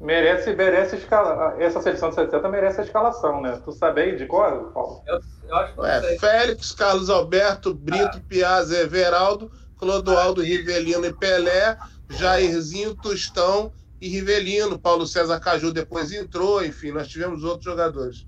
merece, 0.00 0.54
merece 0.54 0.96
escala, 0.96 1.62
essa 1.62 1.80
seleção 1.80 2.08
de 2.08 2.14
70 2.16 2.48
merece 2.48 2.80
a 2.80 2.84
escalação, 2.84 3.40
né? 3.40 3.60
Tu 3.64 3.72
sabe 3.72 4.00
aí 4.00 4.16
de 4.16 4.26
qual, 4.26 4.72
Paulo? 4.72 5.02
Eu, 5.06 5.20
eu 5.48 5.56
acho 5.56 5.74
que 5.74 5.80
é, 5.86 6.18
Félix, 6.18 6.72
Carlos 6.72 7.10
Alberto, 7.10 7.74
Brito, 7.74 8.16
ah. 8.16 8.22
Piazza, 8.26 8.78
Everaldo, 8.78 9.50
Clodoaldo, 9.76 10.40
ah. 10.40 10.44
Rivelino 10.44 11.04
e 11.04 11.12
Pelé, 11.12 11.76
Jairzinho, 12.08 12.94
Tostão 12.94 13.72
e 14.00 14.08
Rivelino. 14.08 14.78
Paulo 14.78 15.06
César 15.06 15.38
Caju 15.38 15.72
depois 15.72 16.12
entrou, 16.12 16.64
enfim, 16.64 16.92
nós 16.92 17.08
tivemos 17.08 17.44
outros 17.44 17.64
jogadores. 17.64 18.26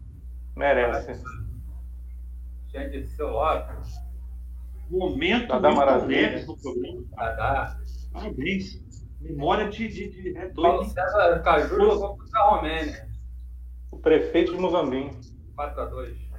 Merece. 0.56 1.20
Gente, 2.72 3.06
seu 3.08 3.30
lado. 3.30 3.82
Momento 4.90 5.54
Milton 5.58 6.06
Neves 6.06 6.46
no 6.46 6.56
programa. 6.58 7.04
Tá, 7.16 7.78
Parabéns. 8.12 8.78
Memória 9.22 9.68
de. 9.68 9.88
de, 9.88 10.10
de 10.10 10.36
é 10.36 10.48
doido. 10.48 10.54
Paulo 10.54 10.84
César 10.84 11.42
Caju 11.42 11.76
jogou 11.76 12.16
contra 12.16 12.40
a 12.40 12.50
Romênia. 12.50 13.08
O 13.90 13.98
prefeito 13.98 14.52
de 14.52 14.60
Mozambique. 14.60 15.16
4x2. 15.56 16.32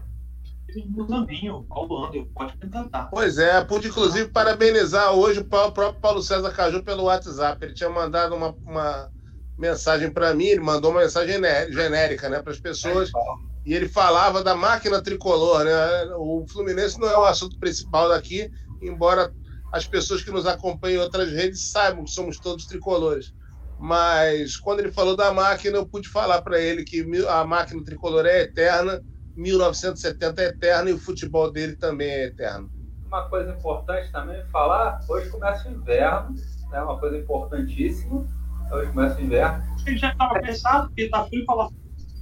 Mozambinho, 0.89 1.65
Paulo 1.69 2.05
Andel, 2.05 2.27
pode 2.33 2.57
cantar. 2.57 3.09
Pois 3.09 3.37
é, 3.37 3.63
pude 3.63 3.89
inclusive 3.89 4.29
parabenizar 4.29 5.13
hoje 5.13 5.41
o 5.41 5.45
próprio 5.45 5.93
Paulo 5.93 6.21
César 6.21 6.51
Caju 6.51 6.83
pelo 6.83 7.03
WhatsApp. 7.03 7.63
Ele 7.63 7.73
tinha 7.73 7.89
mandado 7.89 8.35
uma, 8.35 8.55
uma 8.65 9.11
mensagem 9.57 10.09
para 10.11 10.33
mim, 10.33 10.45
ele 10.45 10.61
mandou 10.61 10.91
uma 10.91 11.01
mensagem 11.01 11.35
genérica 11.69 12.27
né, 12.29 12.41
para 12.41 12.51
as 12.51 12.59
pessoas. 12.59 13.09
É, 13.09 13.43
e 13.65 13.73
ele 13.73 13.87
falava 13.87 14.43
da 14.43 14.55
máquina 14.55 15.01
tricolor, 15.01 15.63
né? 15.63 16.05
O 16.17 16.45
Fluminense 16.51 16.99
não 16.99 17.07
é 17.07 17.17
o 17.17 17.23
assunto 17.23 17.57
principal 17.59 18.09
daqui, 18.09 18.51
embora 18.81 19.31
as 19.73 19.87
pessoas 19.87 20.21
que 20.21 20.29
nos 20.29 20.45
acompanham 20.45 21.01
em 21.01 21.03
outras 21.03 21.31
redes 21.31 21.71
saibam 21.71 22.03
que 22.03 22.11
somos 22.11 22.37
todos 22.39 22.67
tricolores. 22.67 23.33
Mas 23.79 24.55
quando 24.55 24.81
ele 24.81 24.91
falou 24.91 25.17
da 25.17 25.33
máquina, 25.33 25.77
eu 25.77 25.85
pude 25.85 26.07
falar 26.07 26.43
para 26.43 26.61
ele 26.61 26.83
que 26.83 27.03
a 27.27 27.43
máquina 27.43 27.83
tricolor 27.83 28.23
é 28.27 28.43
eterna, 28.43 29.01
1970 29.35 30.41
é 30.43 30.45
eterna 30.45 30.89
e 30.91 30.93
o 30.93 30.99
futebol 30.99 31.51
dele 31.51 31.75
também 31.75 32.07
é 32.07 32.25
eterno. 32.25 32.69
Uma 33.07 33.27
coisa 33.27 33.51
importante 33.51 34.11
também 34.11 34.45
falar: 34.51 34.99
hoje 35.09 35.27
começa 35.31 35.67
o 35.67 35.71
inverno, 35.71 36.35
é 36.67 36.71
né? 36.71 36.81
uma 36.83 36.99
coisa 36.99 37.17
importantíssima. 37.17 38.27
Hoje 38.71 38.91
começa 38.91 39.19
o 39.19 39.21
inverno. 39.23 39.63
Ele 39.87 39.97
já 39.97 40.11
estava 40.11 40.39
pensado, 40.39 40.87
porque 40.87 41.01
está 41.01 41.25
frio 41.25 41.45
para 41.45 41.55
lá. 41.55 41.69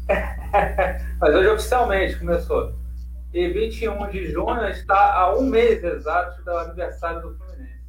Mas 1.20 1.36
hoje 1.36 1.49
oficialmente 1.49 2.18
começou 2.18 2.80
e 3.34 3.47
21 3.47 4.09
de 4.09 4.32
junho 4.32 4.67
está 4.67 5.13
a 5.13 5.38
um 5.38 5.43
mês 5.43 5.84
exato 5.84 6.43
do 6.43 6.51
aniversário 6.51 7.21
do 7.21 7.38
Fluminense. 7.38 7.82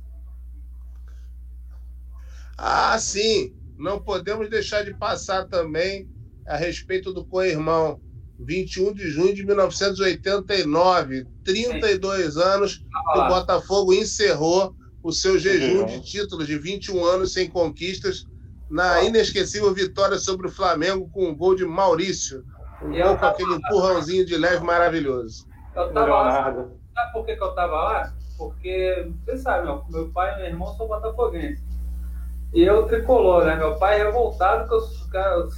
Ah, 2.57 2.99
sim. 2.99 3.55
Não 3.77 4.01
podemos 4.01 4.49
deixar 4.49 4.85
de 4.85 4.95
passar 4.95 5.47
também 5.49 6.09
a 6.47 6.57
respeito 6.57 7.13
do 7.13 7.25
co-irmão. 7.25 8.01
21 8.39 8.93
de 8.93 9.09
junho 9.09 9.35
de 9.35 9.45
1989, 9.45 11.27
32 11.45 12.35
sim. 12.35 12.41
anos, 12.41 12.85
ah, 12.93 13.19
o 13.19 13.29
Botafogo 13.29 13.93
encerrou 13.93 14.75
o 15.03 15.13
seu 15.13 15.39
jejum 15.39 15.85
de 15.87 16.01
títulos 16.01 16.47
de 16.47 16.59
21 16.59 17.05
anos 17.05 17.33
sem 17.33 17.49
conquistas 17.49 18.27
na 18.71 19.03
inesquecível 19.05 19.73
vitória 19.75 20.19
sobre 20.19 20.47
o 20.47 20.51
Flamengo 20.51 21.09
com 21.11 21.31
o 21.31 21.37
gol 21.37 21.55
de 21.55 21.65
Maurício, 21.65 22.45
gol 22.83 23.17
com 23.17 23.27
aquele 23.27 23.55
empurrãozinho 23.55 24.27
de 24.27 24.37
leve 24.37 24.65
maravilhoso. 24.65 25.47
Eu 25.75 25.93
tava 25.93 26.23
lá, 26.23 26.45
sabe 26.95 27.13
por 27.13 27.25
que, 27.25 27.37
que 27.37 27.43
eu 27.43 27.55
tava 27.55 27.75
lá? 27.75 28.13
Porque, 28.37 29.11
você 29.25 29.37
sabe, 29.39 29.67
meu, 29.67 29.85
meu 29.89 30.11
pai 30.11 30.33
e 30.33 30.37
meu 30.37 30.47
irmão 30.47 30.75
são 30.75 30.89
botafoguenses. 30.89 31.63
E 32.53 32.63
eu 32.63 32.87
tricolor, 32.87 33.45
né? 33.45 33.57
Meu 33.57 33.77
pai 33.77 34.01
é 34.01 34.05
revoltado 34.05 34.69
que 34.69 34.75
eu, 34.75 34.81
eu 35.17 35.49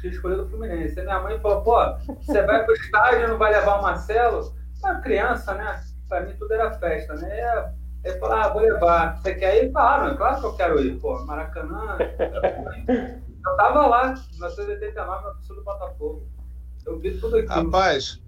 tinha 0.00 0.12
escolhido 0.12 0.42
o 0.42 0.48
Fluminense. 0.48 0.98
E 0.98 1.02
minha 1.02 1.20
mãe 1.20 1.38
falou, 1.40 1.62
pô, 1.62 1.78
você 2.20 2.42
vai 2.42 2.64
pro 2.64 2.74
estádio 2.74 3.24
e 3.24 3.26
não 3.28 3.38
vai 3.38 3.52
levar 3.52 3.78
o 3.78 3.82
Marcelo? 3.82 4.54
Uma 4.80 5.00
criança, 5.00 5.54
né? 5.54 5.82
Pra 6.08 6.20
mim 6.20 6.34
tudo 6.38 6.52
era 6.52 6.72
festa, 6.72 7.14
né? 7.14 7.72
Ele 8.04 8.18
falou, 8.18 8.36
ah, 8.36 8.48
vou 8.48 8.62
levar. 8.62 9.16
Você 9.16 9.34
quer 9.34 9.64
ir? 9.64 9.72
Claro, 9.72 10.16
claro 10.16 10.40
que 10.40 10.46
eu 10.46 10.56
quero 10.56 10.80
ir. 10.80 10.98
Pô, 11.00 11.24
Maracanã. 11.24 11.96
eu 12.88 13.56
tava 13.56 13.86
lá, 13.86 14.08
em 14.08 14.32
1989, 14.32 15.24
na 15.24 15.30
torcida 15.30 15.54
do 15.54 15.64
Botafogo. 15.64 16.26
Eu 16.86 16.98
vi 16.98 17.18
tudo 17.18 17.36
aquilo. 17.36 17.64
Rapaz, 17.64 18.20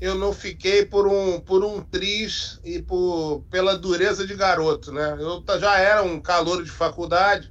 eu 0.00 0.14
não 0.14 0.32
fiquei 0.32 0.84
por 0.84 1.06
um, 1.06 1.40
por 1.40 1.64
um 1.64 1.80
triz 1.80 2.60
e 2.64 2.82
por, 2.82 3.44
pela 3.50 3.76
dureza 3.76 4.26
de 4.26 4.34
garoto, 4.34 4.92
né? 4.92 5.16
Eu 5.18 5.42
já 5.58 5.78
era 5.78 6.02
um 6.02 6.20
calor 6.20 6.62
de 6.62 6.70
faculdade, 6.70 7.50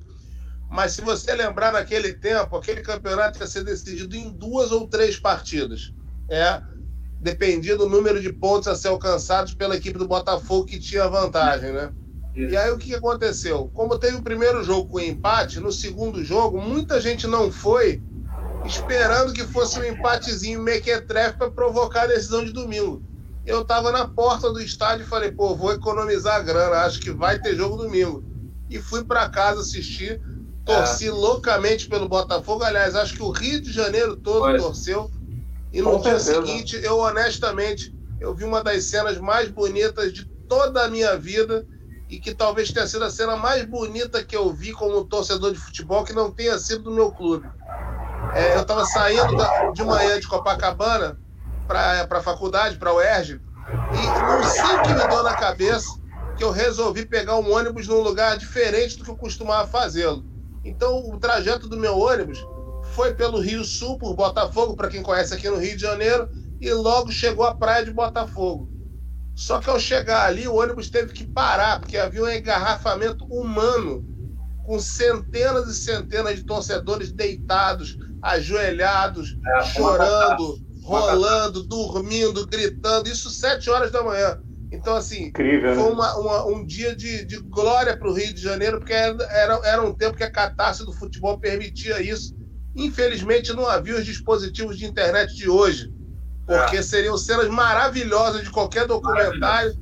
mas 0.69 0.93
se 0.93 1.01
você 1.01 1.33
lembrar 1.33 1.73
naquele 1.73 2.13
tempo, 2.13 2.55
aquele 2.55 2.81
campeonato 2.81 3.39
ia 3.39 3.47
ser 3.47 3.63
decidido 3.63 4.15
em 4.15 4.31
duas 4.31 4.71
ou 4.71 4.87
três 4.87 5.17
partidas. 5.17 5.93
É, 6.29 6.61
dependia 7.19 7.77
do 7.77 7.89
número 7.89 8.21
de 8.21 8.31
pontos 8.31 8.67
a 8.67 8.75
ser 8.75 8.89
alcançados 8.89 9.53
pela 9.53 9.75
equipe 9.75 9.97
do 9.97 10.07
Botafogo 10.07 10.65
que 10.65 10.79
tinha 10.79 11.07
vantagem, 11.07 11.71
né? 11.71 11.91
Isso. 12.35 12.53
E 12.53 12.57
aí 12.57 12.71
o 12.71 12.77
que 12.77 12.93
aconteceu? 12.93 13.69
Como 13.73 13.97
teve 13.97 14.17
o 14.17 14.23
primeiro 14.23 14.63
jogo 14.63 14.89
com 14.89 14.99
empate, 14.99 15.59
no 15.59 15.71
segundo 15.71 16.23
jogo 16.23 16.61
muita 16.61 16.99
gente 16.99 17.25
não 17.25 17.51
foi 17.51 18.03
esperando 18.65 19.33
que 19.33 19.45
fosse 19.45 19.79
um 19.79 19.83
empatezinho 19.83 20.61
mequetrefe 20.61 21.37
para 21.37 21.51
provocar 21.51 22.03
a 22.03 22.07
decisão 22.07 22.43
de 22.43 22.51
domingo. 22.51 23.01
Eu 23.45 23.61
estava 23.61 23.91
na 23.91 24.07
porta 24.07 24.51
do 24.51 24.59
estádio 24.59 25.05
e 25.05 25.07
falei, 25.07 25.31
pô, 25.31 25.55
vou 25.55 25.71
economizar 25.71 26.37
a 26.37 26.39
grana, 26.39 26.77
acho 26.77 26.99
que 26.99 27.11
vai 27.11 27.37
ter 27.39 27.55
jogo 27.55 27.77
domingo. 27.77 28.23
E 28.69 28.79
fui 28.79 29.03
para 29.03 29.29
casa 29.29 29.61
assistir, 29.61 30.19
torci 30.65 31.07
é. 31.07 31.11
loucamente 31.11 31.87
pelo 31.87 32.09
Botafogo. 32.09 32.63
Aliás, 32.63 32.95
acho 32.95 33.13
que 33.13 33.21
o 33.21 33.29
Rio 33.29 33.61
de 33.61 33.71
Janeiro 33.71 34.15
todo 34.15 34.39
pois. 34.41 34.61
torceu. 34.61 35.11
E 35.71 35.81
no 35.81 35.91
Com 35.91 36.01
dia 36.01 36.19
certeza. 36.19 36.41
seguinte, 36.41 36.79
eu 36.83 36.97
honestamente, 36.97 37.93
eu 38.19 38.33
vi 38.33 38.43
uma 38.43 38.63
das 38.63 38.85
cenas 38.85 39.19
mais 39.19 39.49
bonitas 39.49 40.11
de 40.11 40.25
toda 40.47 40.83
a 40.83 40.87
minha 40.87 41.15
vida 41.15 41.63
e 42.09 42.19
que 42.19 42.33
talvez 42.33 42.71
tenha 42.71 42.87
sido 42.87 43.03
a 43.03 43.09
cena 43.11 43.35
mais 43.35 43.65
bonita 43.65 44.23
que 44.23 44.35
eu 44.35 44.51
vi 44.51 44.71
como 44.71 45.05
torcedor 45.05 45.51
de 45.51 45.59
futebol 45.59 46.03
que 46.03 46.13
não 46.13 46.31
tenha 46.31 46.57
sido 46.57 46.83
do 46.83 46.91
meu 46.91 47.11
clube. 47.11 47.47
É, 48.35 48.57
eu 48.57 48.63
estava 48.63 48.83
saindo 48.85 49.37
de 49.73 49.83
manhã 49.83 50.19
de 50.19 50.27
Copacabana 50.27 51.17
para 51.65 52.05
a 52.09 52.21
faculdade, 52.21 52.77
para 52.77 52.91
o 52.91 52.97
UERJ, 52.97 53.39
e 53.93 54.21
não 54.21 54.43
sei 54.43 54.75
o 54.75 54.81
que 54.81 54.89
me 54.89 55.07
deu 55.07 55.23
na 55.23 55.35
cabeça 55.35 55.87
que 56.37 56.43
eu 56.43 56.51
resolvi 56.51 57.05
pegar 57.05 57.37
um 57.37 57.53
ônibus 57.53 57.87
num 57.87 58.01
lugar 58.01 58.37
diferente 58.37 58.97
do 58.97 59.05
que 59.05 59.09
eu 59.09 59.15
costumava 59.15 59.65
fazê-lo. 59.69 60.25
Então, 60.65 61.09
o 61.09 61.17
trajeto 61.17 61.69
do 61.69 61.77
meu 61.77 61.97
ônibus 61.97 62.45
foi 62.91 63.13
pelo 63.13 63.39
Rio 63.39 63.63
Sul, 63.63 63.97
por 63.97 64.13
Botafogo, 64.13 64.75
para 64.75 64.89
quem 64.89 65.01
conhece 65.01 65.33
aqui 65.33 65.49
no 65.49 65.55
Rio 65.55 65.77
de 65.77 65.81
Janeiro, 65.81 66.27
e 66.59 66.69
logo 66.73 67.13
chegou 67.13 67.45
à 67.45 67.55
praia 67.55 67.85
de 67.85 67.91
Botafogo. 67.91 68.69
Só 69.33 69.59
que 69.59 69.69
ao 69.69 69.79
chegar 69.79 70.25
ali, 70.25 70.45
o 70.45 70.55
ônibus 70.55 70.89
teve 70.89 71.13
que 71.13 71.25
parar, 71.25 71.79
porque 71.79 71.97
havia 71.97 72.23
um 72.23 72.29
engarrafamento 72.29 73.25
humano, 73.25 74.03
com 74.65 74.79
centenas 74.79 75.67
e 75.67 75.75
centenas 75.75 76.35
de 76.35 76.43
torcedores 76.43 77.11
deitados, 77.11 77.97
ajoelhados, 78.25 79.37
é, 79.45 79.63
chorando, 79.63 80.57
rolando, 80.83 81.63
dormindo, 81.63 82.45
gritando, 82.47 83.07
isso 83.07 83.29
sete 83.29 83.69
horas 83.69 83.91
da 83.91 84.03
manhã. 84.03 84.41
Então, 84.71 84.95
assim, 84.95 85.25
Incrível, 85.25 85.75
foi 85.75 85.83
né? 85.83 85.89
uma, 85.91 86.15
uma, 86.17 86.45
um 86.47 86.65
dia 86.65 86.95
de, 86.95 87.23
de 87.23 87.37
glória 87.37 87.95
para 87.95 88.09
o 88.09 88.13
Rio 88.13 88.33
de 88.33 88.41
Janeiro, 88.41 88.79
porque 88.79 88.93
era, 88.93 89.59
era 89.63 89.81
um 89.81 89.93
tempo 89.93 90.17
que 90.17 90.23
a 90.23 90.31
catástrofe 90.31 90.91
do 90.91 90.97
futebol 90.97 91.37
permitia 91.37 92.01
isso. 92.01 92.35
Infelizmente, 92.75 93.53
não 93.53 93.67
havia 93.67 93.95
os 93.95 94.05
dispositivos 94.05 94.77
de 94.77 94.85
internet 94.85 95.33
de 95.35 95.47
hoje, 95.47 95.93
porque 96.47 96.77
é. 96.77 96.81
seriam 96.81 97.17
cenas 97.17 97.47
maravilhosas 97.47 98.43
de 98.43 98.49
qualquer 98.49 98.87
documentário 98.87 99.73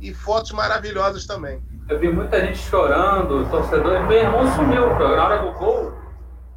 e 0.00 0.12
fotos 0.12 0.52
maravilhosas 0.52 1.26
também. 1.26 1.60
Eu 1.88 1.98
vi 1.98 2.12
muita 2.12 2.40
gente 2.40 2.58
chorando, 2.58 3.48
torcedores. 3.50 4.06
Meu 4.06 4.18
irmão 4.18 4.54
sumiu, 4.54 4.86
na 4.86 5.24
hora 5.24 5.42
do 5.42 5.58
gol 5.58 5.95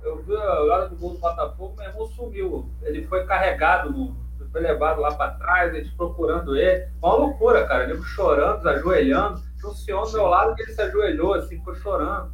eu 0.09 0.23
vi 0.23 0.35
a 0.35 0.61
hora 0.61 0.89
do 0.89 0.95
gol 0.95 1.13
do 1.13 1.19
Botafogo, 1.19 1.75
meu 1.77 1.87
irmão 1.87 2.07
sumiu. 2.07 2.69
Ele 2.81 3.05
foi 3.07 3.25
carregado, 3.25 3.91
no, 3.91 4.15
foi 4.51 4.61
levado 4.61 5.01
lá 5.01 5.13
para 5.13 5.33
trás, 5.33 5.73
eles 5.73 5.91
procurando 5.91 6.55
ele. 6.55 6.89
Uma 7.01 7.15
loucura, 7.15 7.65
cara. 7.67 7.83
Ele 7.83 8.01
chorando, 8.01 8.67
ajoelhando. 8.67 9.41
Tinha 9.57 9.71
um 9.71 9.75
senhor 9.75 10.05
do 10.05 10.13
meu 10.13 10.25
lado 10.25 10.55
que 10.55 10.63
ele 10.63 10.73
se 10.73 10.81
ajoelhou, 10.81 11.33
assim, 11.33 11.57
ficou 11.57 11.75
chorando. 11.75 12.31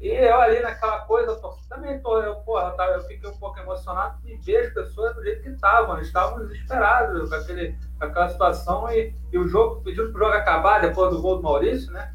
E 0.00 0.08
eu 0.08 0.40
ali 0.40 0.60
naquela 0.60 1.00
coisa, 1.00 1.36
também 1.68 1.98
tô, 2.00 2.20
eu, 2.20 2.36
porra, 2.36 2.72
eu, 2.78 2.84
eu 2.84 3.02
fiquei 3.02 3.28
um 3.28 3.36
pouco 3.36 3.58
emocionado 3.58 4.20
de 4.22 4.36
ver 4.36 4.66
as 4.66 4.74
pessoas 4.74 5.14
do 5.16 5.22
jeito 5.24 5.42
que 5.42 5.48
estavam. 5.48 5.96
Eles 5.96 6.06
estavam 6.06 6.38
desesperados 6.46 7.28
com, 7.28 7.34
aquele, 7.34 7.76
com 7.98 8.04
aquela 8.04 8.28
situação 8.28 8.90
e, 8.90 9.14
e 9.32 9.38
o 9.38 9.48
jogo, 9.48 9.82
pedindo 9.82 10.12
pro 10.12 10.24
jogo 10.24 10.36
acabar 10.36 10.80
depois 10.80 11.10
do 11.10 11.20
gol 11.20 11.36
do 11.36 11.42
Maurício, 11.42 11.92
né? 11.92 12.14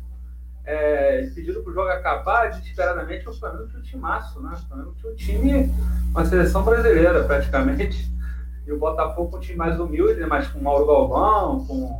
É, 0.66 1.30
para 1.34 1.72
o 1.72 1.74
jogo 1.74 1.90
acabar 1.90 2.50
desesperadamente, 2.50 3.28
o 3.28 3.34
Flamengo 3.34 3.68
tinha 3.68 3.80
um 3.80 3.84
timaço, 3.84 4.42
né? 4.42 4.54
O 4.54 4.68
Flamengo 4.68 4.96
tinha 4.96 5.12
um 5.12 5.16
time, 5.16 5.72
uma 6.12 6.26
seleção 6.26 6.64
brasileira 6.64 7.24
praticamente. 7.26 8.12
E 8.66 8.72
o 8.72 8.80
Botafogo 8.80 9.36
um 9.38 9.40
time 9.42 9.58
mais 9.58 9.78
humilde, 9.78 10.22
né? 10.22 10.26
mas 10.26 10.48
com 10.48 10.60
Mauro 10.60 10.86
Galvão, 10.86 11.66
com, 11.66 12.00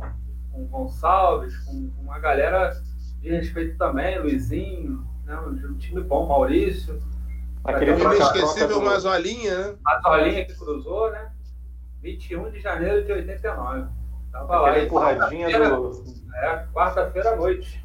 com 0.50 0.64
Gonçalves, 0.66 1.54
com, 1.58 1.90
com 1.90 2.02
uma 2.02 2.18
galera 2.18 2.72
de 3.20 3.28
respeito 3.28 3.76
também, 3.76 4.18
Luizinho, 4.18 5.06
né? 5.26 5.38
um 5.40 5.76
time 5.76 6.00
bom, 6.00 6.26
Maurício. 6.26 6.98
Aquele 7.64 7.92
inesquecível 7.92 8.80
Mazolinha, 8.80 9.58
né? 9.58 9.74
Mazolinha 9.82 10.44
que 10.46 10.54
cruzou, 10.54 11.10
né? 11.10 11.30
21 12.02 12.50
de 12.50 12.60
janeiro 12.60 13.04
de 13.04 13.12
89. 13.12 13.86
Tava 14.32 14.44
Aquela 14.44 14.60
lá. 14.60 14.78
empurradinha 14.78 15.68
do. 15.70 16.04
É, 16.34 16.66
quarta-feira 16.72 17.32
à 17.32 17.36
noite. 17.36 17.83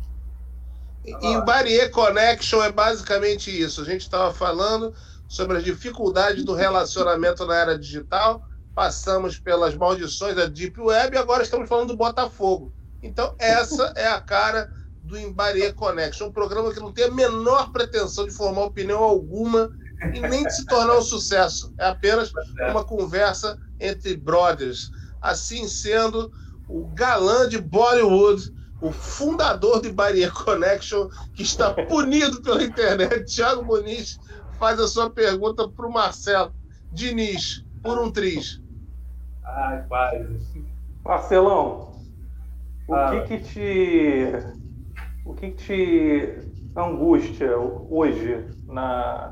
Em 1.22 1.44
Barrier 1.46 1.92
Connection 1.92 2.62
é 2.64 2.72
basicamente 2.72 3.50
isso. 3.50 3.82
A 3.82 3.86
gente 3.86 4.02
estava 4.02 4.34
falando 4.34 4.94
sobre 5.28 5.58
as 5.58 5.64
dificuldades 5.64 6.44
do 6.44 6.54
relacionamento 6.54 7.46
na 7.46 7.56
era 7.56 7.78
digital, 7.78 8.44
passamos 8.74 9.40
pelas 9.40 9.76
maldições 9.76 10.36
da 10.36 10.46
Deep 10.46 10.80
Web 10.80 11.16
e 11.16 11.20
agora 11.20 11.44
estamos 11.44 11.70
falando 11.70 11.90
do 11.90 11.98
Botafogo. 11.98 12.74
Então, 13.02 13.36
essa 13.38 13.94
é 13.96 14.08
a 14.08 14.20
cara 14.20 14.70
do 15.04 15.18
Embarrier 15.18 15.74
Connection, 15.74 16.28
um 16.28 16.32
programa 16.32 16.74
que 16.74 16.80
não 16.80 16.92
tem 16.92 17.06
a 17.06 17.12
menor 17.12 17.72
pretensão 17.72 18.26
de 18.26 18.34
formar 18.34 18.64
opinião 18.64 19.02
alguma 19.02 19.70
e 20.14 20.20
nem 20.20 20.44
de 20.44 20.54
se 20.54 20.66
tornar 20.66 20.98
um 20.98 21.02
sucesso. 21.02 21.74
É 21.78 21.88
apenas 21.88 22.32
uma 22.70 22.84
conversa 22.84 23.58
entre 23.80 24.16
brothers. 24.18 24.90
Assim 25.22 25.68
sendo, 25.68 26.32
o 26.68 26.88
galã 26.88 27.48
de 27.48 27.60
Bollywood 27.60 28.52
o 28.82 28.92
fundador 28.92 29.82
de 29.82 29.92
Barrier 29.92 30.32
Connection, 30.32 31.10
que 31.34 31.44
está 31.44 31.74
punido 31.74 32.42
pela 32.42 32.64
internet, 32.64 33.26
Thiago 33.26 33.64
Muniz, 33.64 34.20
faz 34.58 34.80
a 34.80 34.88
sua 34.88 35.10
pergunta 35.10 35.68
para 35.68 35.88
o 35.88 35.92
Marcelo. 35.92 36.54
Diniz, 36.92 37.66
por 37.84 38.00
um 38.00 38.12
triz. 38.12 38.62
Ai, 39.44 39.86
quase. 39.88 40.66
Marcelão, 41.04 41.92
o 42.88 42.96
ah. 42.96 43.26
que 43.26 43.38
que 43.38 43.44
te 43.44 44.60
o 45.26 45.34
que, 45.34 45.52
que 45.52 45.64
te 45.66 46.40
angústia 46.76 47.58
hoje 47.58 48.46
na 48.68 49.32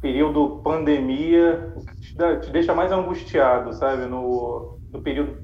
período 0.00 0.60
pandemia, 0.62 1.72
o 1.76 1.84
que 1.84 1.96
te, 1.96 2.16
dá, 2.16 2.38
te 2.38 2.50
deixa 2.50 2.74
mais 2.74 2.92
angustiado, 2.92 3.72
sabe, 3.72 4.06
no, 4.06 4.78
no 4.92 5.02
período 5.02 5.43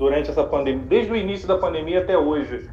durante 0.00 0.30
essa 0.30 0.42
pandemia, 0.42 0.86
desde 0.86 1.12
o 1.12 1.16
início 1.16 1.46
da 1.46 1.58
pandemia 1.58 2.00
até 2.00 2.16
hoje. 2.16 2.70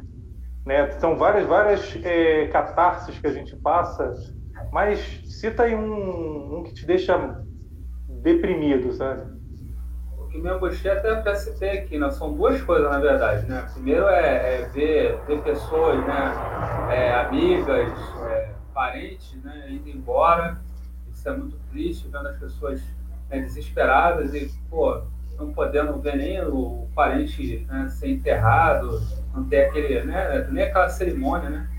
Né? 0.64 0.90
São 0.92 1.14
várias, 1.14 1.46
várias 1.46 1.94
é, 2.02 2.46
catarses 2.46 3.18
que 3.18 3.26
a 3.26 3.32
gente 3.32 3.54
passa, 3.56 4.14
mas 4.72 4.98
cita 5.26 5.64
aí 5.64 5.74
um, 5.74 6.58
um 6.58 6.62
que 6.62 6.72
te 6.72 6.86
deixa 6.86 7.44
deprimido, 8.22 8.92
sabe? 8.92 9.30
O 10.18 10.26
que 10.28 10.38
me 10.38 10.48
angustia 10.48 10.94
até 10.94 11.16
para 11.16 11.34
citar 11.34 11.68
aqui, 11.68 11.98
né? 11.98 12.10
são 12.10 12.32
duas 12.32 12.62
coisas, 12.62 12.90
na 12.90 12.98
verdade. 12.98 13.46
Né? 13.46 13.68
Primeiro 13.74 14.06
é, 14.08 14.62
é 14.62 14.68
ver, 14.68 15.18
ver 15.26 15.42
pessoas, 15.42 15.98
né? 16.06 16.32
É, 16.90 17.14
amigas, 17.14 17.92
é, 18.30 18.54
parentes, 18.72 19.34
né? 19.44 19.66
indo 19.68 19.90
embora. 19.90 20.58
Isso 21.12 21.28
é 21.28 21.36
muito 21.36 21.58
triste, 21.70 22.08
vendo 22.08 22.26
as 22.26 22.38
pessoas 22.38 22.82
né, 23.28 23.40
desesperadas 23.40 24.32
e, 24.32 24.50
pô, 24.70 25.02
não 25.38 25.52
podendo 25.52 25.98
ver 26.00 26.16
nem 26.16 26.44
o 26.44 26.88
parente 26.94 27.64
né, 27.68 27.88
ser 27.88 28.08
enterrado, 28.08 29.00
não 29.32 29.44
ter 29.44 29.66
aquele, 29.66 30.02
né, 30.02 30.48
nem 30.50 30.64
aquela 30.64 30.88
cerimônia, 30.88 31.48
né? 31.48 31.70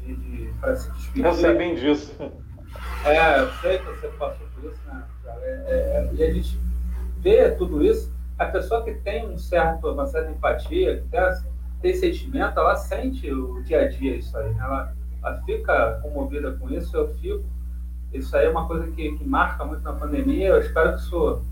De, 0.00 0.14
de, 0.16 0.52
para 0.60 0.74
se 0.74 0.90
despedir. 0.92 1.24
Eu 1.26 1.34
sei 1.34 1.54
bem 1.54 1.74
disso. 1.74 2.16
É, 3.04 3.40
eu 3.40 3.50
sei 3.60 3.78
que 3.78 3.84
você 3.84 4.08
passou 4.08 4.46
por 4.54 4.70
isso, 4.70 4.80
né? 4.86 5.02
É, 5.42 5.50
é, 5.66 6.10
e 6.14 6.22
a 6.22 6.32
gente 6.32 6.58
vê 7.18 7.50
tudo 7.52 7.84
isso, 7.84 8.12
a 8.38 8.46
pessoa 8.46 8.82
que 8.82 8.94
tem 8.94 9.28
um 9.28 9.38
certo, 9.38 9.90
uma 9.90 10.06
certa 10.06 10.30
empatia, 10.30 11.00
que 11.00 11.08
tem, 11.08 11.20
tem 11.80 11.94
sentimento, 11.94 12.58
ela 12.58 12.76
sente 12.76 13.30
o 13.30 13.62
dia 13.62 13.82
a 13.82 13.88
dia 13.88 14.16
isso 14.16 14.36
aí, 14.36 14.52
né? 14.52 14.60
ela, 14.60 14.94
ela 15.22 15.42
fica 15.42 16.00
comovida 16.02 16.52
com 16.52 16.70
isso, 16.70 16.96
eu 16.96 17.14
fico. 17.16 17.44
Isso 18.12 18.36
aí 18.36 18.46
é 18.46 18.50
uma 18.50 18.66
coisa 18.66 18.90
que, 18.90 19.16
que 19.16 19.24
marca 19.24 19.64
muito 19.64 19.82
na 19.82 19.92
pandemia, 19.92 20.48
eu 20.48 20.60
espero 20.60 20.94
que 20.94 21.00
isso 21.00 21.42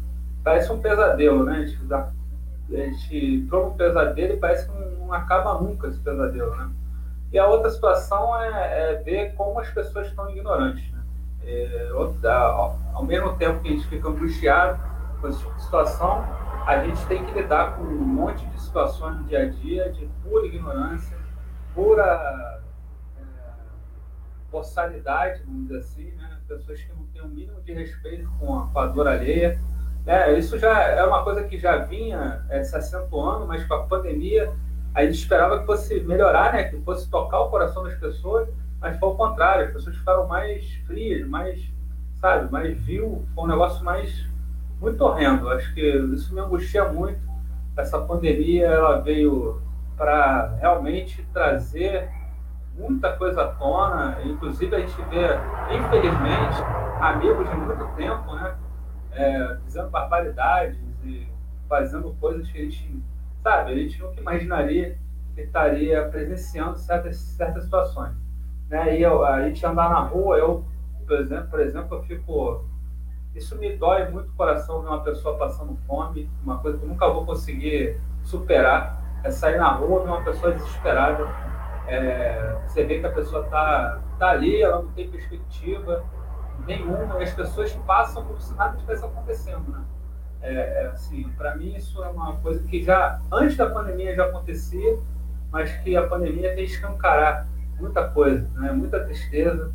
parece 0.42 0.72
um 0.72 0.80
pesadelo, 0.80 1.44
né? 1.44 1.56
A 1.56 1.66
gente, 1.66 1.94
a 1.94 2.76
gente 2.76 3.48
no 3.50 3.72
pesadelo 3.72 4.34
e 4.34 4.36
parece 4.36 4.68
que 4.68 4.76
não, 4.76 5.12
acaba 5.12 5.60
nunca 5.60 5.88
esse 5.88 5.98
pesadelo, 6.00 6.54
né? 6.56 6.70
E 7.32 7.38
a 7.38 7.46
outra 7.46 7.70
situação 7.70 8.38
é, 8.40 8.92
é 8.92 8.94
ver 9.02 9.34
como 9.34 9.58
as 9.58 9.68
pessoas 9.70 10.06
estão 10.08 10.28
ignorantes. 10.30 10.90
Né? 10.92 11.02
É, 11.44 11.90
ao, 12.28 12.78
ao 12.92 13.04
mesmo 13.04 13.36
tempo 13.36 13.60
que 13.60 13.68
a 13.68 13.72
gente 13.72 13.86
fica 13.86 14.08
angustiado 14.08 14.78
com 15.20 15.28
essa 15.28 15.58
situação, 15.58 16.24
a 16.66 16.84
gente 16.84 17.04
tem 17.06 17.24
que 17.24 17.32
lidar 17.32 17.76
com 17.76 17.82
um 17.82 18.04
monte 18.04 18.44
de 18.46 18.60
situações 18.60 19.16
no 19.16 19.24
dia 19.24 19.42
a 19.42 19.48
dia 19.48 19.90
de 19.92 20.08
pura 20.22 20.46
ignorância, 20.46 21.16
pura 21.74 22.60
é, 23.18 23.22
boçalidade, 24.50 25.42
vamos 25.44 25.62
dizer 25.62 25.78
assim, 25.78 26.10
né? 26.12 26.38
pessoas 26.46 26.82
que 26.82 26.92
não 26.92 27.06
têm 27.06 27.22
o 27.22 27.24
um 27.24 27.28
mínimo 27.28 27.60
de 27.62 27.72
respeito 27.72 28.30
com 28.38 28.58
a, 28.58 28.66
com 28.66 28.78
a 28.78 28.86
dor 28.86 29.08
alheia. 29.08 29.58
É, 30.06 30.36
isso 30.36 30.58
já 30.58 30.82
é 30.82 31.04
uma 31.04 31.22
coisa 31.22 31.44
que 31.44 31.58
já 31.58 31.78
vinha 31.78 32.44
é, 32.48 32.62
se 32.64 32.76
acentuando, 32.76 33.46
mas 33.46 33.64
com 33.64 33.74
a 33.74 33.84
pandemia 33.84 34.52
a 34.94 35.04
gente 35.04 35.14
esperava 35.14 35.60
que 35.60 35.66
fosse 35.66 36.00
melhorar, 36.00 36.52
né? 36.52 36.64
que 36.64 36.76
fosse 36.82 37.08
tocar 37.08 37.40
o 37.40 37.50
coração 37.50 37.84
das 37.84 37.94
pessoas, 37.94 38.48
mas 38.80 38.98
foi 38.98 39.08
o 39.08 39.14
contrário, 39.14 39.66
as 39.66 39.72
pessoas 39.72 39.96
ficaram 39.96 40.26
mais 40.26 40.64
frias, 40.86 41.26
mais, 41.28 41.62
sabe, 42.20 42.50
mais 42.50 42.76
vil, 42.78 43.24
foi 43.34 43.44
um 43.44 43.46
negócio 43.46 43.84
mais 43.84 44.26
muito 44.80 45.00
horrendo. 45.02 45.48
Acho 45.48 45.72
que 45.72 45.80
isso 45.80 46.34
me 46.34 46.40
angustia 46.40 46.84
muito. 46.86 47.20
Essa 47.76 48.00
pandemia 48.00 48.66
ela 48.66 49.00
veio 49.00 49.62
para 49.96 50.56
realmente 50.60 51.22
trazer 51.32 52.10
muita 52.76 53.12
coisa 53.12 53.42
à 53.42 53.48
tona. 53.48 54.18
Inclusive 54.24 54.74
a 54.74 54.80
gente 54.80 55.00
vê, 55.08 55.28
infelizmente, 55.74 56.60
amigos 57.00 57.48
de 57.48 57.56
muito 57.56 57.86
tempo, 57.96 58.34
né, 58.34 58.54
é, 59.12 59.56
dizendo 59.64 59.90
barbaridades 59.90 60.78
e 61.04 61.26
fazendo 61.68 62.14
coisas 62.20 62.48
que 62.50 62.58
a 62.58 62.64
gente, 62.64 63.02
sabe, 63.42 63.72
a 63.72 63.76
gente 63.76 64.00
nunca 64.00 64.20
imaginaria 64.20 64.98
que 65.34 65.40
estaria 65.40 66.08
presenciando 66.08 66.78
certas, 66.78 67.16
certas 67.16 67.64
situações. 67.64 68.14
Né? 68.68 68.98
E 68.98 69.02
eu, 69.02 69.24
a 69.24 69.42
gente 69.42 69.64
andar 69.64 69.90
na 69.90 70.00
rua, 70.00 70.36
eu, 70.36 70.64
por 71.06 71.18
exemplo, 71.18 71.48
por 71.48 71.60
exemplo, 71.60 71.96
eu 71.96 72.02
fico 72.02 72.64
isso 73.34 73.56
me 73.56 73.74
dói 73.76 74.10
muito 74.10 74.30
o 74.30 74.34
coração 74.34 74.82
ver 74.82 74.88
uma 74.88 75.02
pessoa 75.02 75.38
passando 75.38 75.74
fome, 75.86 76.28
uma 76.44 76.58
coisa 76.58 76.76
que 76.76 76.84
eu 76.84 76.88
nunca 76.88 77.08
vou 77.08 77.24
conseguir 77.24 77.98
superar. 78.22 79.00
É 79.24 79.30
sair 79.30 79.56
na 79.56 79.72
rua 79.72 80.00
ver 80.00 80.08
uma 80.08 80.22
pessoa 80.22 80.52
desesperada. 80.52 81.26
É, 81.86 82.58
você 82.66 82.84
vê 82.84 83.00
que 83.00 83.06
a 83.06 83.12
pessoa 83.12 83.44
está 83.44 84.00
tá 84.18 84.30
ali, 84.30 84.60
ela 84.60 84.82
não 84.82 84.88
tem 84.88 85.10
perspectiva 85.10 86.04
nenhuma, 86.66 87.18
e 87.18 87.22
as 87.22 87.32
pessoas 87.32 87.72
passam 87.86 88.24
como 88.24 88.40
se 88.40 88.54
nada 88.54 88.74
estivesse 88.74 89.04
acontecendo. 89.04 89.70
Né? 89.70 89.84
É, 90.42 90.84
é 90.84 90.86
assim, 90.86 91.28
para 91.36 91.56
mim, 91.56 91.74
isso 91.74 92.02
é 92.02 92.08
uma 92.08 92.36
coisa 92.36 92.62
que 92.64 92.82
já, 92.82 93.20
antes 93.30 93.56
da 93.56 93.68
pandemia, 93.70 94.14
já 94.14 94.26
acontecia, 94.26 94.98
mas 95.50 95.70
que 95.78 95.96
a 95.96 96.06
pandemia 96.06 96.54
fez 96.54 96.72
escancarar 96.72 97.46
muita 97.78 98.08
coisa, 98.08 98.48
né? 98.54 98.72
muita 98.72 99.00
tristeza 99.00 99.72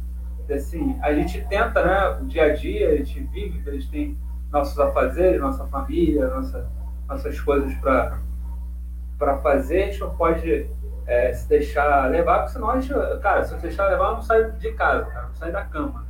assim, 0.54 0.98
a 1.02 1.14
gente 1.14 1.42
tenta, 1.48 1.84
né, 1.84 2.20
o 2.22 2.26
dia 2.26 2.46
a 2.46 2.54
dia, 2.54 2.90
a 2.90 2.96
gente 2.98 3.20
vive, 3.20 3.70
a 3.70 3.74
gente 3.74 3.90
tem 3.90 4.18
nossos 4.52 4.80
afazeres, 4.80 5.42
nossa 5.42 5.66
família, 5.68 6.28
nossa, 6.28 6.70
nossas 7.08 7.40
coisas 7.42 7.74
para 7.76 9.38
fazer, 9.38 9.84
a 9.84 9.86
gente 9.88 10.00
não 10.00 10.16
pode 10.16 10.70
é, 11.06 11.34
se 11.34 11.48
deixar 11.50 12.10
levar, 12.10 12.40
porque 12.40 12.54
senão 12.54 12.70
a 12.70 12.80
gente, 12.80 12.94
cara, 13.22 13.44
se 13.44 13.56
deixar 13.58 13.88
levar, 13.88 14.14
não 14.14 14.22
sai 14.22 14.52
de 14.52 14.72
casa, 14.74 15.06
cara, 15.06 15.28
não 15.28 15.36
sai 15.36 15.52
da 15.52 15.66
cama. 15.66 16.07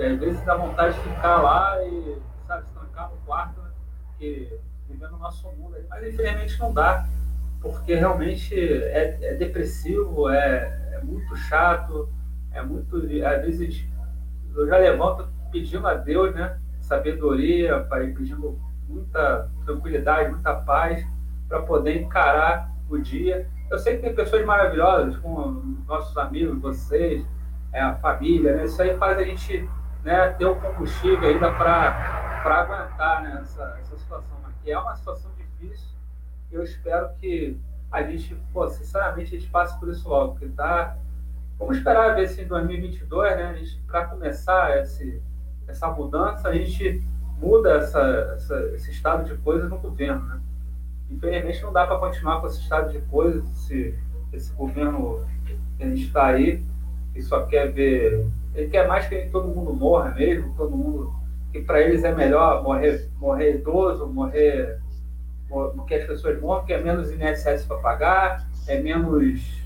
E 0.00 0.06
às 0.06 0.18
vezes 0.18 0.44
dá 0.44 0.56
vontade 0.56 0.94
de 0.94 1.02
ficar 1.02 1.42
lá 1.42 1.82
e, 1.84 2.18
sabe, 2.46 2.64
trancar 2.74 3.10
no 3.10 3.16
quarto, 3.18 3.60
né, 3.60 3.70
que 4.18 4.58
vivendo 4.88 5.14
o 5.14 5.18
nosso 5.18 5.46
mundo. 5.52 5.76
Mas 5.88 6.06
infelizmente 6.06 6.58
não 6.58 6.72
dá, 6.72 7.06
porque 7.60 7.94
realmente 7.94 8.54
é, 8.58 9.18
é 9.22 9.34
depressivo, 9.34 10.28
é, 10.28 10.94
é 10.94 11.04
muito 11.04 11.36
chato 11.36 12.08
é 12.52 12.62
muito. 12.62 12.96
Às 12.96 13.42
vezes 13.42 13.86
eu 14.54 14.66
já 14.66 14.78
levanto 14.78 15.28
pedindo 15.50 15.86
a 15.86 15.94
Deus, 15.94 16.34
né? 16.34 16.58
Sabedoria, 16.80 17.86
pedindo 18.16 18.58
muita 18.88 19.48
tranquilidade, 19.64 20.30
muita 20.30 20.54
paz 20.54 21.06
para 21.48 21.62
poder 21.62 22.00
encarar 22.00 22.70
o 22.88 22.98
dia. 22.98 23.48
Eu 23.70 23.78
sei 23.78 23.96
que 23.96 24.02
tem 24.02 24.14
pessoas 24.14 24.44
maravilhosas, 24.44 25.16
como 25.18 25.78
nossos 25.86 26.16
amigos, 26.16 26.60
vocês, 26.60 27.24
é, 27.72 27.80
a 27.80 27.94
família, 27.96 28.56
né? 28.56 28.64
Isso 28.64 28.82
aí 28.82 28.96
faz 28.96 29.18
a 29.18 29.22
gente 29.22 29.68
né, 30.02 30.28
ter 30.30 30.46
o 30.46 30.56
combustível 30.56 31.28
ainda 31.28 31.52
para 31.52 32.42
aguentar 32.44 33.22
né, 33.22 33.38
essa, 33.42 33.78
essa 33.80 33.96
situação. 33.98 34.36
Aqui 34.44 34.70
é 34.70 34.78
uma 34.78 34.96
situação 34.96 35.30
difícil 35.36 35.88
e 36.50 36.54
eu 36.54 36.62
espero 36.62 37.10
que 37.20 37.58
a 37.90 38.02
gente, 38.02 38.34
pô, 38.52 38.68
sinceramente, 38.68 39.34
a 39.34 39.38
gente 39.38 39.50
passe 39.50 39.78
por 39.78 39.88
isso 39.88 40.08
logo, 40.08 40.32
porque 40.32 40.48
tá 40.48 40.96
Vamos 41.60 41.76
esperar 41.76 42.14
ver 42.14 42.26
se 42.26 42.40
em 42.40 42.46
2022, 42.46 43.36
né, 43.36 43.62
para 43.86 44.06
começar 44.06 44.78
esse, 44.78 45.22
essa 45.68 45.88
mudança, 45.88 46.48
a 46.48 46.54
gente 46.54 47.04
muda 47.38 47.76
essa, 47.76 48.00
essa, 48.34 48.58
esse 48.74 48.90
estado 48.90 49.24
de 49.24 49.36
coisas 49.42 49.68
no 49.68 49.78
governo. 49.78 50.24
Né? 50.24 50.40
Infelizmente, 51.10 51.62
não 51.62 51.70
dá 51.70 51.86
para 51.86 51.98
continuar 51.98 52.40
com 52.40 52.46
esse 52.46 52.62
estado 52.62 52.90
de 52.90 52.98
coisas, 53.02 53.44
esse, 53.50 53.94
esse 54.32 54.50
governo 54.54 55.22
que 55.76 55.84
a 55.84 55.86
gente 55.86 56.04
está 56.04 56.28
aí, 56.28 56.64
que 57.12 57.22
só 57.22 57.46
quer 57.46 57.72
ver. 57.72 58.26
Ele 58.54 58.68
quer 58.68 58.86
mais 58.86 59.06
que 59.06 59.28
todo 59.30 59.48
mundo 59.48 59.72
morra 59.72 60.10
mesmo, 60.10 60.54
todo 60.56 60.76
mundo. 60.76 61.12
que 61.52 61.60
para 61.62 61.80
eles 61.80 62.04
é 62.04 62.14
melhor 62.14 62.62
morrer, 62.62 63.08
morrer 63.18 63.56
idoso, 63.56 64.06
morrer. 64.06 64.78
que 65.86 65.94
as 65.94 66.06
pessoas 66.06 66.40
morram, 66.40 66.64
que 66.64 66.72
é 66.72 66.82
menos 66.82 67.10
INSS 67.10 67.64
para 67.66 67.78
pagar, 67.78 68.48
é 68.66 68.80
menos. 68.80 69.60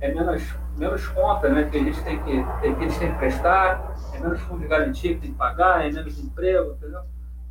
É 0.00 0.12
menos 0.12 0.42
menos 0.76 1.06
conta 1.08 1.48
né, 1.48 1.68
que 1.70 1.78
a 1.78 1.82
gente 1.82 2.02
tem 2.02 2.22
que, 2.22 2.32
que, 2.32 2.66
a 2.66 2.68
gente 2.68 2.98
tem 2.98 3.12
que 3.12 3.18
prestar, 3.18 3.96
é 4.12 4.20
menos 4.20 4.40
fundo 4.40 4.60
de 4.60 4.68
garantia 4.68 5.14
que 5.14 5.20
tem 5.20 5.32
que 5.32 5.38
pagar, 5.38 5.86
é 5.86 5.90
menos 5.90 6.18
emprego, 6.18 6.72
entendeu? 6.72 7.00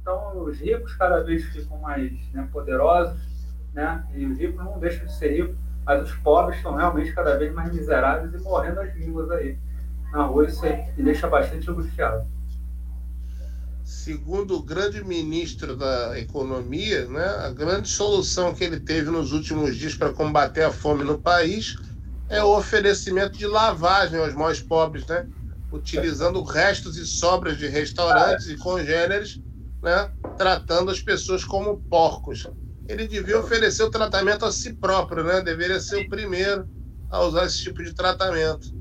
Então, 0.01 0.43
os 0.43 0.59
ricos 0.59 0.93
cada 0.95 1.23
vez 1.23 1.43
ficam 1.45 1.77
mais 1.79 2.11
né, 2.31 2.47
poderosos, 2.51 3.19
né? 3.73 4.05
E 4.13 4.25
os 4.25 4.37
ricos 4.37 4.63
não 4.63 4.79
deixam 4.79 5.05
de 5.07 5.13
ser 5.13 5.35
ricos, 5.35 5.55
mas 5.85 6.09
os 6.09 6.15
pobres 6.17 6.57
estão 6.57 6.75
realmente 6.75 7.13
cada 7.13 7.37
vez 7.37 7.53
mais 7.53 7.71
miseráveis 7.73 8.33
e 8.33 8.43
morrendo 8.43 8.79
as 8.79 8.95
línguas 8.95 9.29
aí 9.31 9.57
na 10.11 10.23
rua. 10.23 10.47
Isso 10.47 10.65
aí 10.65 10.91
me 10.97 11.03
deixa 11.03 11.27
bastante 11.27 11.69
angustiado. 11.69 12.25
Segundo 13.83 14.55
o 14.55 14.63
grande 14.63 15.03
ministro 15.03 15.75
da 15.75 16.19
Economia, 16.19 17.07
né, 17.07 17.23
a 17.23 17.51
grande 17.51 17.87
solução 17.87 18.53
que 18.53 18.63
ele 18.63 18.79
teve 18.79 19.11
nos 19.11 19.31
últimos 19.31 19.77
dias 19.77 19.93
para 19.93 20.11
combater 20.11 20.63
a 20.63 20.71
fome 20.71 21.03
no 21.03 21.19
país 21.19 21.75
é 22.27 22.43
o 22.43 22.57
oferecimento 22.57 23.37
de 23.37 23.45
lavagem 23.45 24.19
aos 24.19 24.33
mais 24.33 24.59
pobres, 24.59 25.05
né? 25.05 25.27
Utilizando 25.71 26.41
restos 26.41 26.97
e 26.97 27.05
sobras 27.05 27.57
de 27.57 27.67
restaurantes 27.67 28.47
e 28.47 28.57
congêneres, 28.57 29.39
né? 29.83 30.11
Tratando 30.35 30.89
as 30.89 30.99
pessoas 30.99 31.43
como 31.43 31.79
porcos. 31.81 32.47
Ele 32.87 33.07
devia 33.07 33.39
oferecer 33.39 33.83
o 33.83 33.89
tratamento 33.89 34.45
a 34.45 34.51
si 34.51 34.73
próprio, 34.73 35.23
né? 35.23 35.41
Deveria 35.41 35.79
ser 35.79 36.05
o 36.05 36.09
primeiro 36.09 36.67
a 37.09 37.21
usar 37.21 37.45
esse 37.45 37.63
tipo 37.63 37.83
de 37.83 37.93
tratamento. 37.93 38.73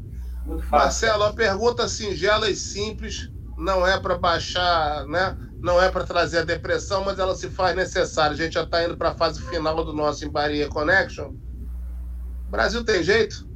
Marcelo, 0.71 1.25
a 1.25 1.33
pergunta 1.33 1.89
singela 1.89 2.51
e 2.51 2.55
simples 2.55 3.31
não 3.57 3.87
é 3.87 3.99
para 3.99 4.19
baixar, 4.19 5.07
né? 5.07 5.37
Não 5.61 5.81
é 5.81 5.91
para 5.91 6.05
trazer 6.05 6.41
a 6.41 6.45
depressão, 6.45 7.05
mas 7.05 7.19
ela 7.19 7.35
se 7.35 7.49
faz 7.49 7.75
necessária. 7.75 8.33
A 8.33 8.37
gente 8.37 8.55
já 8.55 8.65
está 8.65 8.85
indo 8.85 8.97
para 8.97 9.11
a 9.11 9.15
fase 9.15 9.41
final 9.43 9.83
do 9.83 9.93
nosso 9.95 10.25
Embaria 10.25 10.69
Connection. 10.69 11.33
Brasil 12.51 12.85
tem 12.85 13.03
jeito? 13.03 13.49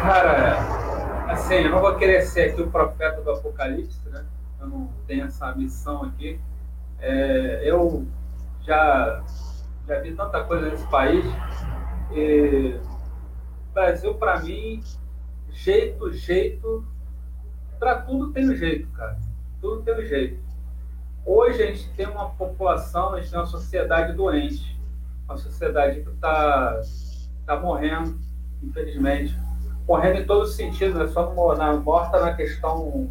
Cara, 0.00 1.30
assim, 1.30 1.54
eu 1.54 1.70
não 1.70 1.80
vou 1.80 1.94
querer 1.96 2.22
ser 2.22 2.50
aqui 2.50 2.62
o 2.62 2.70
profeta 2.70 3.20
do 3.20 3.30
apocalipse, 3.30 4.00
né? 4.08 4.24
Eu 4.60 4.68
não 4.68 4.90
tenho 5.06 5.26
essa 5.26 5.54
missão 5.54 6.04
aqui. 6.04 6.40
É, 7.00 7.62
eu 7.64 8.06
já, 8.62 9.24
já 9.86 10.00
vi 10.00 10.14
tanta 10.14 10.44
coisa 10.44 10.68
nesse 10.68 10.86
país. 10.88 11.24
E 12.12 12.78
Brasil, 13.72 14.14
para 14.14 14.40
mim, 14.40 14.82
jeito, 15.50 16.12
jeito, 16.12 16.86
para 17.78 18.02
tudo 18.02 18.32
tem 18.32 18.48
um 18.48 18.54
jeito, 18.54 18.88
cara. 18.92 19.18
Tudo 19.60 19.82
tem 19.82 19.94
um 19.94 20.06
jeito. 20.06 20.44
Hoje 21.24 21.62
a 21.62 21.66
gente 21.66 21.88
tem 21.90 22.06
uma 22.06 22.30
população, 22.30 23.14
a 23.14 23.20
gente 23.20 23.30
tem 23.30 23.38
uma 23.38 23.46
sociedade 23.46 24.12
doente 24.12 24.76
uma 25.28 25.36
sociedade 25.36 26.00
que 26.00 26.10
está 26.10 26.80
tá 27.44 27.58
morrendo, 27.58 28.18
infelizmente. 28.62 29.36
Morrendo 29.86 30.20
em 30.20 30.26
todos 30.26 30.50
os 30.50 30.56
sentidos, 30.56 31.00
é 31.00 31.08
só 31.08 31.32
morta 31.34 32.20
na 32.20 32.34
questão 32.34 33.10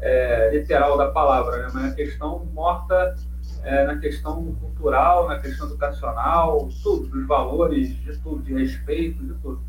é, 0.00 0.50
literal 0.52 0.96
da 0.96 1.10
palavra, 1.10 1.58
né? 1.58 1.70
mas 1.72 1.82
na 1.82 1.90
questão 1.92 2.44
morta 2.52 3.14
é, 3.62 3.84
na 3.84 3.98
questão 3.98 4.54
cultural, 4.54 5.28
na 5.28 5.38
questão 5.38 5.66
educacional, 5.66 6.68
tudo, 6.82 7.08
dos 7.08 7.26
valores, 7.26 7.94
de 7.96 8.16
tudo, 8.18 8.42
de 8.42 8.54
respeito, 8.54 9.24
de 9.24 9.34
tudo. 9.34 9.60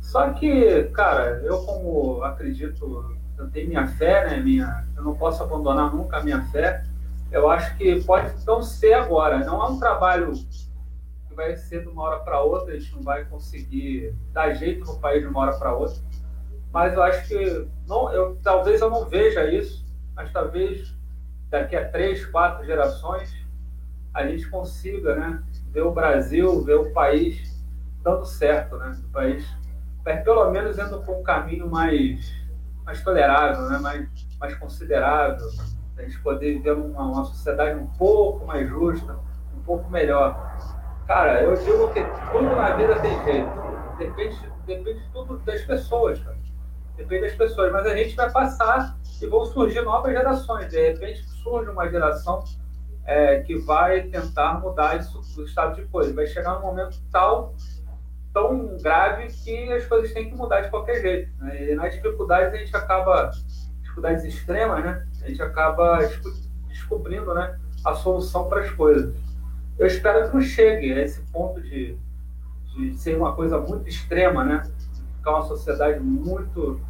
Só 0.00 0.30
que, 0.30 0.84
cara, 0.94 1.42
eu 1.44 1.58
como 1.64 2.22
acredito, 2.22 3.16
eu 3.36 3.50
tenho 3.50 3.68
minha 3.68 3.86
fé, 3.86 4.28
né? 4.28 4.40
Minha, 4.40 4.86
eu 4.96 5.02
não 5.02 5.14
posso 5.14 5.42
abandonar 5.42 5.94
nunca 5.94 6.16
a 6.16 6.24
minha 6.24 6.42
fé. 6.46 6.82
Eu 7.30 7.50
acho 7.50 7.76
que 7.76 8.02
pode 8.04 8.32
então 8.40 8.62
ser 8.62 8.94
agora. 8.94 9.44
Não 9.44 9.62
é 9.62 9.68
um 9.68 9.78
trabalho 9.78 10.32
vai 11.38 11.54
ser 11.54 11.82
de 11.82 11.88
uma 11.88 12.02
hora 12.02 12.18
para 12.18 12.42
outra, 12.42 12.74
a 12.74 12.78
gente 12.78 12.92
não 12.96 13.02
vai 13.02 13.24
conseguir 13.24 14.12
dar 14.32 14.54
jeito 14.54 14.84
no 14.84 14.98
país 14.98 15.22
de 15.22 15.28
uma 15.28 15.38
hora 15.38 15.56
para 15.56 15.72
outra. 15.72 15.96
Mas 16.72 16.94
eu 16.94 17.02
acho 17.02 17.26
que 17.26 17.68
não, 17.86 18.12
eu, 18.12 18.36
talvez 18.42 18.80
eu 18.80 18.90
não 18.90 19.06
veja 19.06 19.50
isso, 19.50 19.86
mas 20.14 20.30
talvez 20.32 20.94
daqui 21.48 21.74
a 21.74 21.88
três, 21.88 22.26
quatro 22.26 22.64
gerações 22.64 23.34
a 24.12 24.26
gente 24.26 24.48
consiga, 24.50 25.14
né, 25.14 25.42
ver 25.70 25.82
o 25.82 25.92
Brasil, 25.92 26.62
ver 26.64 26.74
o 26.74 26.92
país 26.92 27.64
dando 28.02 28.24
certo, 28.24 28.76
né, 28.76 28.96
o 29.04 29.12
país, 29.12 29.46
pelo 30.24 30.50
menos 30.50 30.78
indo 30.78 31.00
por 31.02 31.16
um 31.16 31.22
caminho 31.22 31.70
mais, 31.70 32.32
mais 32.84 33.02
tolerável, 33.02 33.68
né, 33.68 33.78
mais, 33.78 34.08
mais 34.40 34.54
considerável, 34.56 35.46
a 35.96 36.02
gente 36.02 36.20
poder 36.20 36.54
viver 36.54 36.72
uma, 36.72 37.02
uma 37.02 37.24
sociedade 37.24 37.78
um 37.78 37.86
pouco 37.86 38.46
mais 38.46 38.68
justa, 38.68 39.18
um 39.56 39.60
pouco 39.62 39.90
melhor. 39.90 40.56
Cara, 41.06 41.42
eu 41.42 41.54
digo 41.56 41.92
que 41.92 42.02
tudo 42.32 42.54
na 42.54 42.76
vida 42.76 42.98
tem 43.00 43.24
jeito. 43.24 43.50
Depende, 43.98 44.52
depende 44.66 45.00
de 45.00 45.10
tudo 45.10 45.38
das 45.38 45.62
pessoas, 45.62 46.20
cara. 46.20 46.36
Depende 46.98 47.22
das 47.22 47.34
pessoas. 47.34 47.72
Mas 47.72 47.86
a 47.86 47.96
gente 47.96 48.14
vai 48.14 48.30
passar 48.30 48.98
e 49.22 49.26
vão 49.26 49.46
surgir 49.46 49.80
novas 49.82 50.12
gerações. 50.12 50.68
De 50.68 50.90
repente 50.90 51.24
surge 51.42 51.70
uma 51.70 51.88
geração 51.88 52.44
é, 53.06 53.40
que 53.40 53.56
vai 53.56 54.02
tentar 54.02 54.60
mudar 54.60 54.98
isso 54.98 55.22
do 55.34 55.44
estado 55.44 55.76
de 55.76 55.86
coisa. 55.86 56.12
Vai 56.12 56.26
chegar 56.26 56.58
um 56.58 56.62
momento 56.62 56.98
tal, 57.10 57.54
tão 58.34 58.76
grave 58.76 59.28
que 59.28 59.72
as 59.72 59.86
coisas 59.86 60.12
têm 60.12 60.28
que 60.28 60.36
mudar 60.36 60.60
de 60.60 60.70
qualquer 60.70 61.00
jeito. 61.00 61.32
Né? 61.38 61.70
E 61.70 61.74
nas 61.74 61.94
dificuldades 61.94 62.52
a 62.52 62.56
gente 62.56 62.76
acaba, 62.76 63.30
dificuldades 63.80 64.24
extremas, 64.24 64.84
né? 64.84 65.06
A 65.22 65.28
gente 65.28 65.40
acaba 65.40 65.98
descobrindo, 66.68 67.32
né, 67.34 67.58
a 67.84 67.94
solução 67.94 68.48
para 68.48 68.60
as 68.60 68.70
coisas. 68.70 69.14
Eu 69.78 69.86
espero 69.86 70.28
que 70.28 70.34
não 70.34 70.42
chegue 70.42 70.92
a 70.92 71.02
esse 71.02 71.20
ponto 71.32 71.60
de, 71.62 71.96
de 72.74 72.94
ser 72.98 73.16
uma 73.16 73.34
coisa 73.34 73.58
muito 73.58 73.88
extrema, 73.88 74.44
né? 74.44 74.62
Ficar 75.16 75.30
uma 75.30 75.46
sociedade 75.46 76.00
muito 76.00 76.80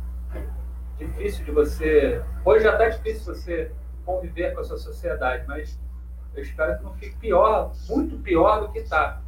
difícil 0.99 1.45
de 1.45 1.51
você. 1.51 2.23
Hoje 2.45 2.65
já 2.65 2.73
está 2.73 2.89
difícil 2.89 3.35
você 3.35 3.73
conviver 4.05 4.55
com 4.55 4.61
essa 4.61 4.77
sociedade, 4.77 5.45
mas 5.47 5.79
eu 6.35 6.43
espero 6.43 6.77
que 6.79 6.85
não 6.85 6.95
fique 6.95 7.17
pior, 7.17 7.73
muito 7.89 8.19
pior 8.19 8.61
do 8.61 8.73
que 8.73 8.81
está. 8.81 9.21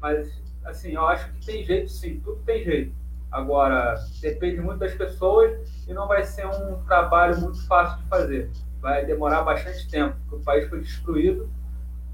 Mas, 0.00 0.42
assim, 0.64 0.92
eu 0.92 1.06
acho 1.06 1.32
que 1.32 1.46
tem 1.46 1.64
jeito 1.64 1.90
sim, 1.90 2.20
tudo 2.20 2.40
tem 2.42 2.62
jeito. 2.62 2.94
Agora, 3.30 3.96
depende 4.20 4.60
muito 4.60 4.78
das 4.78 4.94
pessoas 4.94 5.86
e 5.88 5.92
não 5.92 6.06
vai 6.06 6.22
ser 6.22 6.46
um 6.46 6.82
trabalho 6.84 7.40
muito 7.40 7.66
fácil 7.66 8.02
de 8.02 8.08
fazer. 8.08 8.50
Vai 8.80 9.04
demorar 9.04 9.42
bastante 9.42 9.88
tempo, 9.90 10.16
porque 10.28 10.36
o 10.36 10.44
país 10.44 10.68
foi 10.68 10.80
destruído 10.80 11.50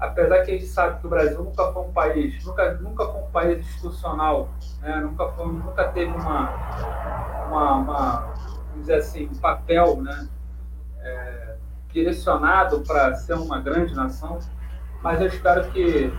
apesar 0.01 0.43
que 0.43 0.51
a 0.51 0.53
gente 0.55 0.65
sabe 0.65 0.99
que 0.99 1.05
o 1.05 1.09
Brasil 1.09 1.43
nunca 1.43 1.71
foi 1.71 1.83
um 1.83 1.91
país, 1.93 2.43
nunca, 2.43 2.73
nunca 2.73 3.05
foi 3.05 3.21
um 3.21 3.31
país 3.31 3.59
institucional, 3.59 4.49
né? 4.81 4.95
nunca, 4.95 5.27
foi, 5.29 5.45
nunca 5.45 5.87
teve 5.89 6.11
uma, 6.11 6.49
uma, 7.47 7.75
uma 7.75 8.33
vamos 8.71 8.81
dizer 8.81 8.95
assim, 8.95 9.27
um 9.27 9.35
papel 9.35 10.01
né? 10.01 10.27
É, 10.99 11.55
direcionado 11.91 12.81
para 12.81 13.15
ser 13.15 13.33
uma 13.33 13.59
grande 13.59 13.93
nação, 13.93 14.39
mas 15.01 15.19
eu 15.19 15.27
espero 15.27 15.69
que, 15.71 16.11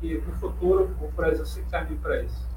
que 0.00 0.18
no 0.18 0.32
futuro 0.34 0.94
o 1.00 1.08
Brasil 1.12 1.46
se 1.46 1.60
encaminhe 1.60 1.98
para 1.98 2.22
isso 2.22 2.54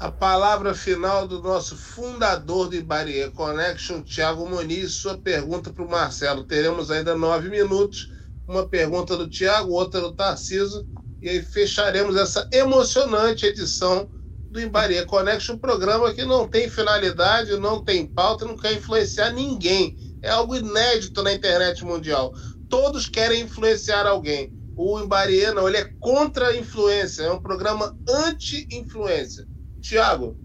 a 0.00 0.10
palavra 0.10 0.72
final 0.72 1.28
do 1.28 1.42
nosso 1.42 1.76
fundador 1.76 2.70
do 2.70 2.74
Ibarie 2.74 3.30
Connection, 3.32 4.00
Tiago 4.00 4.48
Moniz. 4.48 4.92
Sua 4.92 5.18
pergunta 5.18 5.70
para 5.70 5.84
o 5.84 5.90
Marcelo. 5.90 6.42
Teremos 6.44 6.90
ainda 6.90 7.14
nove 7.14 7.50
minutos. 7.50 8.10
Uma 8.48 8.66
pergunta 8.66 9.14
do 9.14 9.28
Tiago, 9.28 9.72
outra 9.72 10.00
do 10.00 10.14
Tarciso. 10.14 10.88
E 11.20 11.28
aí 11.28 11.42
fecharemos 11.42 12.16
essa 12.16 12.48
emocionante 12.50 13.44
edição 13.44 14.08
do 14.50 14.60
Ibarie 14.60 15.06
Connection, 15.06 15.54
um 15.54 15.58
programa 15.58 16.12
que 16.12 16.24
não 16.24 16.48
tem 16.48 16.68
finalidade, 16.68 17.56
não 17.56 17.82
tem 17.82 18.04
pauta, 18.04 18.44
não 18.44 18.56
quer 18.56 18.72
influenciar 18.72 19.30
ninguém. 19.30 19.96
É 20.20 20.30
algo 20.30 20.56
inédito 20.56 21.22
na 21.22 21.32
internet 21.32 21.84
mundial. 21.84 22.32
Todos 22.68 23.08
querem 23.08 23.42
influenciar 23.42 24.06
alguém. 24.06 24.52
O 24.76 24.98
Imbarie 24.98 25.52
não, 25.52 25.68
ele 25.68 25.76
é 25.76 25.84
contra 26.00 26.48
a 26.48 26.56
influência, 26.56 27.22
é 27.22 27.32
um 27.32 27.40
programa 27.40 27.96
anti-influência. 28.08 29.46
Tiago. 29.80 30.36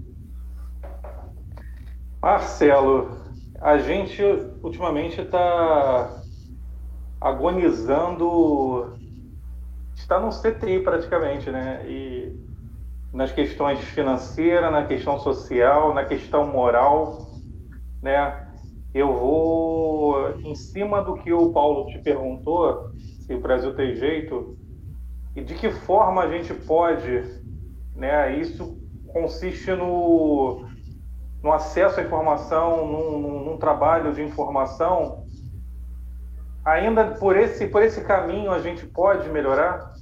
Marcelo, 2.22 3.18
a 3.60 3.78
gente 3.78 4.22
ultimamente 4.62 5.22
está 5.22 6.22
agonizando, 7.20 8.97
está 9.95 10.20
no 10.20 10.30
CTI 10.30 10.80
praticamente, 10.84 11.49
né? 11.49 11.84
E 11.88 12.45
nas 13.16 13.32
questões 13.32 13.80
financeiras, 13.80 14.70
na 14.70 14.86
questão 14.86 15.18
social, 15.18 15.93
na 15.93 16.03
questão 16.03 16.45
moral, 16.45 17.32
né? 18.03 18.45
Eu 18.93 19.13
vou 19.13 20.32
em 20.41 20.53
cima 20.53 21.01
do 21.01 21.16
que 21.16 21.32
o 21.32 21.51
Paulo 21.53 21.88
te 21.88 21.97
perguntou, 21.99 22.91
se 23.26 23.34
o 23.34 23.39
Brasil 23.39 23.74
tem 23.74 23.95
jeito 23.95 24.57
e 25.34 25.41
de 25.41 25.55
que 25.55 25.72
forma 25.72 26.24
a 26.24 26.30
gente 26.30 26.53
pode, 26.53 27.24
né? 27.95 28.38
Isso 28.38 28.78
consiste 29.07 29.72
no, 29.72 30.66
no 31.41 31.53
acesso 31.53 32.01
à 32.01 32.03
informação, 32.03 32.86
num, 32.86 33.45
num, 33.45 33.57
trabalho 33.57 34.13
de 34.13 34.22
informação. 34.22 35.26
Ainda 36.66 37.11
por 37.11 37.38
esse, 37.38 37.68
por 37.68 37.82
esse 37.82 38.03
caminho 38.03 38.51
a 38.51 38.59
gente 38.59 38.86
pode 38.86 39.30
melhorar? 39.30 39.93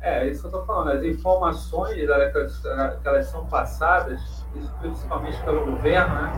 É, 0.00 0.26
isso 0.26 0.40
que 0.40 0.46
eu 0.46 0.60
estou 0.60 0.64
falando. 0.64 0.96
As 0.96 1.04
informações 1.04 1.94
que 1.94 3.08
elas 3.08 3.26
são 3.26 3.46
passadas, 3.46 4.20
isso 4.54 4.74
principalmente 4.80 5.42
pelo 5.42 5.66
governo, 5.66 6.14
né? 6.14 6.32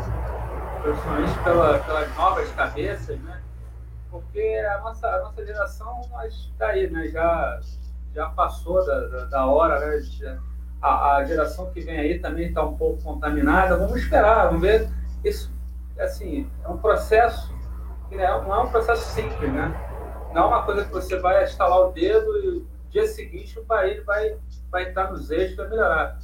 principalmente 0.82 1.38
pela, 1.44 1.78
pelas 1.78 2.16
novas 2.16 2.50
cabeças, 2.52 3.18
né? 3.20 3.40
porque 4.10 4.40
a 4.68 4.78
nossa, 4.80 5.08
a 5.08 5.20
nossa 5.20 5.46
geração 5.46 6.00
está 6.28 6.66
aí, 6.66 6.90
né? 6.90 7.06
já, 7.08 7.60
já 8.14 8.28
passou 8.30 8.84
da, 8.84 9.06
da, 9.06 9.24
da 9.26 9.46
hora, 9.46 9.78
né? 9.78 10.38
A, 10.82 11.16
a 11.16 11.24
geração 11.24 11.70
que 11.70 11.80
vem 11.80 11.96
aí 11.96 12.18
também 12.18 12.48
está 12.48 12.64
um 12.64 12.76
pouco 12.76 13.02
contaminada. 13.04 13.76
Vamos 13.76 14.02
esperar, 14.02 14.46
vamos 14.46 14.62
ver. 14.62 14.90
Isso, 15.24 15.52
assim, 15.96 16.50
é 16.64 16.68
um 16.68 16.76
processo 16.76 17.54
que 18.08 18.16
não 18.16 18.24
é, 18.24 18.42
não 18.42 18.54
é 18.54 18.60
um 18.62 18.68
processo 18.68 19.14
simples, 19.14 19.52
né? 19.52 19.72
Não 20.34 20.42
é 20.42 20.46
uma 20.46 20.62
coisa 20.64 20.84
que 20.84 20.90
você 20.90 21.20
vai 21.20 21.44
instalar 21.44 21.80
o 21.82 21.92
dedo 21.92 22.36
e 22.38 22.71
dia 22.92 23.06
seguinte 23.06 23.58
o 23.58 23.64
país 23.64 24.04
vai, 24.04 24.36
vai 24.70 24.90
entrar 24.90 25.10
nos 25.10 25.30
eixos 25.30 25.56
para 25.56 25.68
melhorar. 25.68 26.18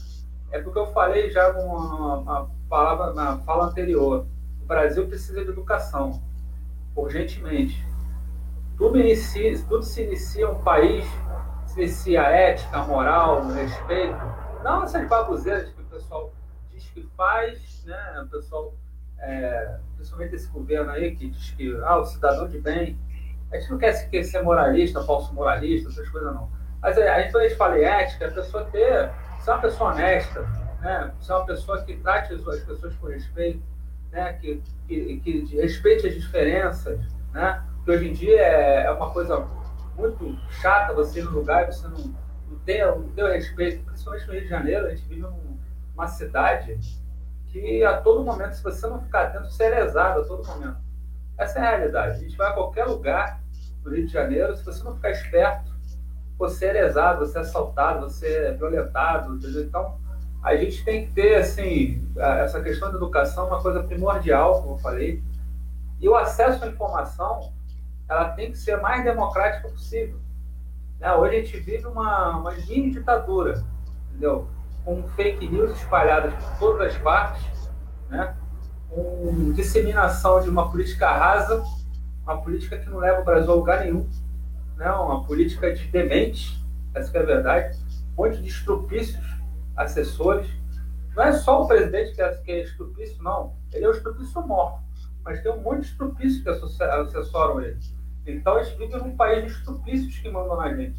É 0.51 0.61
porque 0.61 0.79
eu 0.79 0.87
falei 0.93 1.31
já 1.31 1.51
uma 1.51 2.49
palavra 2.69 3.13
na 3.15 3.39
fala 3.39 3.67
anterior. 3.67 4.27
O 4.63 4.67
Brasil 4.67 5.07
precisa 5.07 5.43
de 5.43 5.51
educação, 5.51 6.23
urgentemente. 6.95 7.85
Tudo, 8.77 8.99
inicia, 8.99 9.59
tudo 9.69 9.83
se 9.83 10.03
inicia 10.03 10.49
um 10.49 10.63
país, 10.63 11.05
se 11.67 11.81
inicia 11.81 12.23
a 12.23 12.31
ética, 12.31 12.77
a 12.77 12.85
moral, 12.85 13.43
o 13.43 13.53
respeito, 13.53 14.17
não 14.63 14.85
essas 14.85 15.09
baboseiras 15.09 15.71
que 15.71 15.81
o 15.81 15.87
pessoal 15.87 16.33
diz 16.71 16.85
que 16.91 17.03
faz, 17.17 17.85
né? 17.85 18.23
O 18.23 18.29
pessoal, 18.29 18.75
é, 19.19 19.79
principalmente 19.97 20.35
esse 20.35 20.49
governo 20.49 20.91
aí, 20.91 21.17
que 21.17 21.31
diz 21.31 21.51
que 21.53 21.77
ah, 21.83 21.97
o 21.97 22.05
cidadão 22.05 22.47
de 22.47 22.59
bem. 22.59 22.99
A 23.51 23.59
gente 23.59 23.71
não 23.71 23.79
quer 23.79 23.95
ser 23.95 24.43
moralista, 24.43 25.03
falso 25.03 25.33
moralista, 25.35 25.89
essas 25.89 26.09
coisas 26.11 26.35
não. 26.35 26.58
Mas 26.83 26.97
é, 26.97 27.09
a 27.09 27.21
gente, 27.21 27.33
quando 27.33 27.45
a 27.45 27.49
gente 27.49 27.59
fala 27.59 27.79
ética, 27.79 28.29
a 28.29 28.31
pessoa 28.31 28.65
ter, 28.67 29.11
ser 29.41 29.51
uma 29.51 29.61
pessoa 29.61 29.93
honesta, 29.93 30.43
né? 30.81 31.13
ser 31.21 31.33
uma 31.33 31.47
pessoa 31.47 31.83
que 31.83 31.97
trate 31.97 32.35
as 32.35 32.43
pessoas 32.61 32.95
com 32.97 33.07
respeito, 33.09 33.63
né? 34.11 34.35
que, 34.35 34.63
que, 34.87 35.21
que 35.21 35.57
respeite 35.57 36.07
as 36.07 36.15
diferenças, 36.15 37.01
né? 37.33 37.65
que 37.85 37.91
hoje 37.91 38.09
em 38.09 38.13
dia 38.13 38.41
é, 38.41 38.85
é 38.85 38.91
uma 38.91 39.11
coisa 39.11 39.47
muito 39.97 40.39
chata 40.51 40.95
você 40.95 41.21
ir 41.21 41.25
no 41.25 41.33
lugar 41.33 41.65
e 41.65 41.73
você 41.73 41.89
não 41.89 42.29
não 42.51 42.59
tem, 42.61 42.85
não 42.85 43.09
tem 43.11 43.25
o 43.25 43.29
respeito, 43.29 43.85
principalmente 43.85 44.27
no 44.27 44.33
Rio 44.33 44.43
de 44.43 44.49
Janeiro, 44.49 44.87
a 44.87 44.91
gente 44.91 45.07
vive 45.07 45.21
numa 45.21 46.09
cidade 46.09 46.79
que 47.49 47.85
a 47.85 48.01
todo 48.01 48.25
momento, 48.25 48.55
se 48.55 48.63
você 48.63 48.87
não 48.87 49.03
ficar 49.03 49.25
atento, 49.25 49.51
você 49.51 49.65
é 49.65 49.71
lesado 49.71 50.21
a 50.21 50.25
todo 50.25 50.47
momento. 50.47 50.79
Essa 51.37 51.59
é 51.59 51.63
a 51.63 51.77
realidade. 51.77 52.17
A 52.17 52.21
gente 52.21 52.37
vai 52.37 52.49
a 52.49 52.53
qualquer 52.53 52.85
lugar 52.85 53.43
no 53.85 53.95
Rio 53.95 54.07
de 54.07 54.13
Janeiro, 54.13 54.57
se 54.57 54.65
você 54.65 54.83
não 54.83 54.97
ficar 54.97 55.11
esperto, 55.11 55.73
você 56.39 56.67
é 56.67 56.73
lesado, 56.73 57.27
você 57.27 57.39
é 57.39 57.41
assaltado, 57.41 58.09
você 58.09 58.27
é 58.27 58.53
violentado, 58.53 59.35
entendeu? 59.35 59.63
Então, 59.63 59.99
a 60.43 60.55
gente 60.57 60.85
tem 60.85 61.07
que 61.07 61.13
ter, 61.13 61.35
assim, 61.37 62.07
essa 62.17 62.63
questão 62.63 62.91
da 62.91 62.97
educação 62.97 63.49
uma 63.49 63.61
coisa 63.61 63.83
primordial, 63.83 64.63
como 64.63 64.75
eu 64.75 64.79
falei, 64.79 65.23
e 66.01 66.09
o 66.09 66.15
acesso 66.15 66.65
à 66.65 66.69
informação, 66.69 67.53
ela 68.09 68.31
tem 68.31 68.53
que 68.53 68.59
ser 68.59 68.81
mais 68.81 69.03
democrática 69.03 69.69
possível. 69.69 70.19
Né? 71.01 71.13
Hoje 71.13 71.37
a 71.37 71.39
gente 71.41 71.59
vive 71.59 71.87
uma, 71.87 72.39
uma 72.39 72.53
mini 72.53 72.93
ditadura, 72.93 73.65
entendeu? 74.09 74.49
Com 74.85 75.03
fake 75.09 75.49
news 75.49 75.73
espalhadas 75.73 76.33
por 76.35 76.59
todas 76.59 76.95
as 76.95 77.03
partes, 77.03 77.71
né? 78.09 78.37
com 78.89 79.53
disseminação 79.53 80.41
de 80.41 80.49
uma 80.49 80.71
política 80.71 81.11
rasa, 81.11 81.63
uma 82.23 82.41
política 82.41 82.79
que 82.79 82.89
não 82.89 82.99
leva 82.99 83.21
o 83.21 83.25
Brasil 83.25 83.51
a 83.51 83.55
lugar 83.55 83.81
nenhum. 83.81 84.09
Né, 84.79 84.91
uma 84.93 85.25
política 85.25 85.75
de 85.75 85.87
demente, 85.89 86.65
essa 86.95 87.19
é 87.19 87.21
a 87.21 87.27
verdade, 87.27 87.77
um 88.17 88.23
monte 88.23 88.41
de 88.41 88.49
estrupícios 88.49 89.25
assessores. 89.77 90.49
Não 91.15 91.25
é 91.25 91.33
só 91.33 91.63
o 91.63 91.67
presidente 91.67 92.15
que 92.15 92.23
é, 92.23 92.29
que 92.37 92.51
é 92.53 92.63
estrupício, 92.63 93.23
não. 93.23 93.57
Ele 93.73 93.85
é 93.85 93.89
o 93.89 93.93
estrupício 93.93 94.41
morto. 94.47 94.81
Mas 95.25 95.43
tem 95.43 95.53
um 95.53 95.61
monte 95.61 95.81
de 95.81 95.87
estrupícios 95.87 96.43
que 96.43 96.49
assessoram 96.49 97.61
ele. 97.61 97.79
Então 98.27 98.57
a 98.57 98.63
gente 98.63 98.79
vive 98.79 98.97
num 98.97 99.17
país 99.17 99.45
de 99.45 99.51
estrupícios 99.51 100.19
que 100.19 100.31
mandam 100.31 100.57
na 100.57 100.75
gente. 100.75 100.97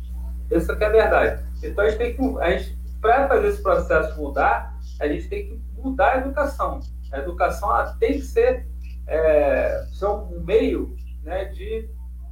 Essa 0.51 0.73
é 0.73 0.85
a 0.85 0.89
verdade. 0.89 1.43
Então 1.63 1.83
a 1.83 1.89
gente 1.89 1.97
tem 1.97 2.15
que. 2.15 2.39
A 2.39 2.51
gente, 2.51 2.77
para 2.99 3.27
fazer 3.27 3.47
esse 3.47 3.61
processo 3.61 4.19
mudar, 4.19 4.77
a 4.99 5.07
gente 5.07 5.29
tem 5.29 5.47
que 5.47 5.61
mudar 5.81 6.13
a 6.13 6.17
educação. 6.17 6.79
A 7.11 7.19
educação 7.19 7.69
tem 7.97 8.13
que 8.13 8.21
ser, 8.21 8.67
é, 9.07 9.85
ser 9.93 10.05
um 10.07 10.41
meio 10.41 10.95
né, 11.23 11.45
de, 11.45 11.89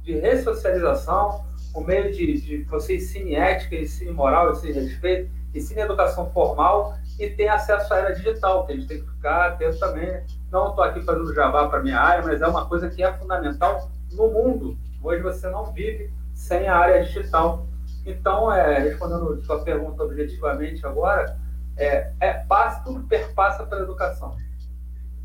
de 0.08 0.18
ressocialização, 0.18 1.44
um 1.76 1.82
meio 1.82 2.10
de, 2.10 2.40
de 2.40 2.64
você 2.64 2.96
ensine 2.96 3.34
ética, 3.34 3.76
ensine 3.76 4.10
moral, 4.10 4.52
ensine 4.52 4.72
respeito, 4.72 5.30
ensine 5.54 5.82
educação 5.82 6.30
formal 6.30 6.96
e 7.18 7.28
tem 7.28 7.46
acesso 7.46 7.92
à 7.92 7.98
era 7.98 8.14
digital, 8.14 8.64
que 8.64 8.72
a 8.72 8.76
gente 8.76 8.88
tem 8.88 9.02
que 9.02 9.10
ficar 9.10 9.48
atento 9.48 9.78
também. 9.78 10.24
Não 10.50 10.70
estou 10.70 10.82
aqui 10.82 11.02
fazendo 11.02 11.34
jabá 11.34 11.68
para 11.68 11.82
minha 11.82 12.00
área, 12.00 12.24
mas 12.24 12.40
é 12.40 12.46
uma 12.46 12.66
coisa 12.66 12.88
que 12.88 13.02
é 13.02 13.12
fundamental 13.12 13.90
no 14.12 14.28
mundo. 14.28 14.78
Hoje 15.02 15.22
você 15.22 15.46
não 15.50 15.74
vive 15.74 16.10
sem 16.32 16.66
a 16.66 16.78
área 16.78 17.04
digital. 17.04 17.66
Então, 18.06 18.50
é, 18.50 18.78
respondendo 18.78 19.42
sua 19.42 19.62
pergunta 19.62 20.02
objetivamente 20.02 20.86
agora, 20.86 21.38
é, 21.76 22.12
é 22.18 22.32
passa, 22.32 22.82
tudo 22.82 23.06
perpassa 23.06 23.66
pela 23.66 23.82
educação. 23.82 24.34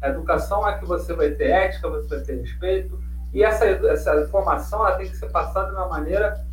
A 0.02 0.10
educação 0.10 0.68
é 0.68 0.78
que 0.78 0.86
você 0.86 1.14
vai 1.14 1.32
ter 1.32 1.52
ética, 1.52 1.88
você 1.88 2.18
vai 2.18 2.20
ter 2.20 2.42
respeito, 2.42 3.00
e 3.34 3.44
essa, 3.44 3.66
essa 3.66 4.22
informação 4.22 4.86
ela 4.86 4.98
tem 4.98 5.10
que 5.10 5.18
ser 5.18 5.30
passada 5.32 5.70
de 5.70 5.76
uma 5.76 5.88
maneira 5.88 6.46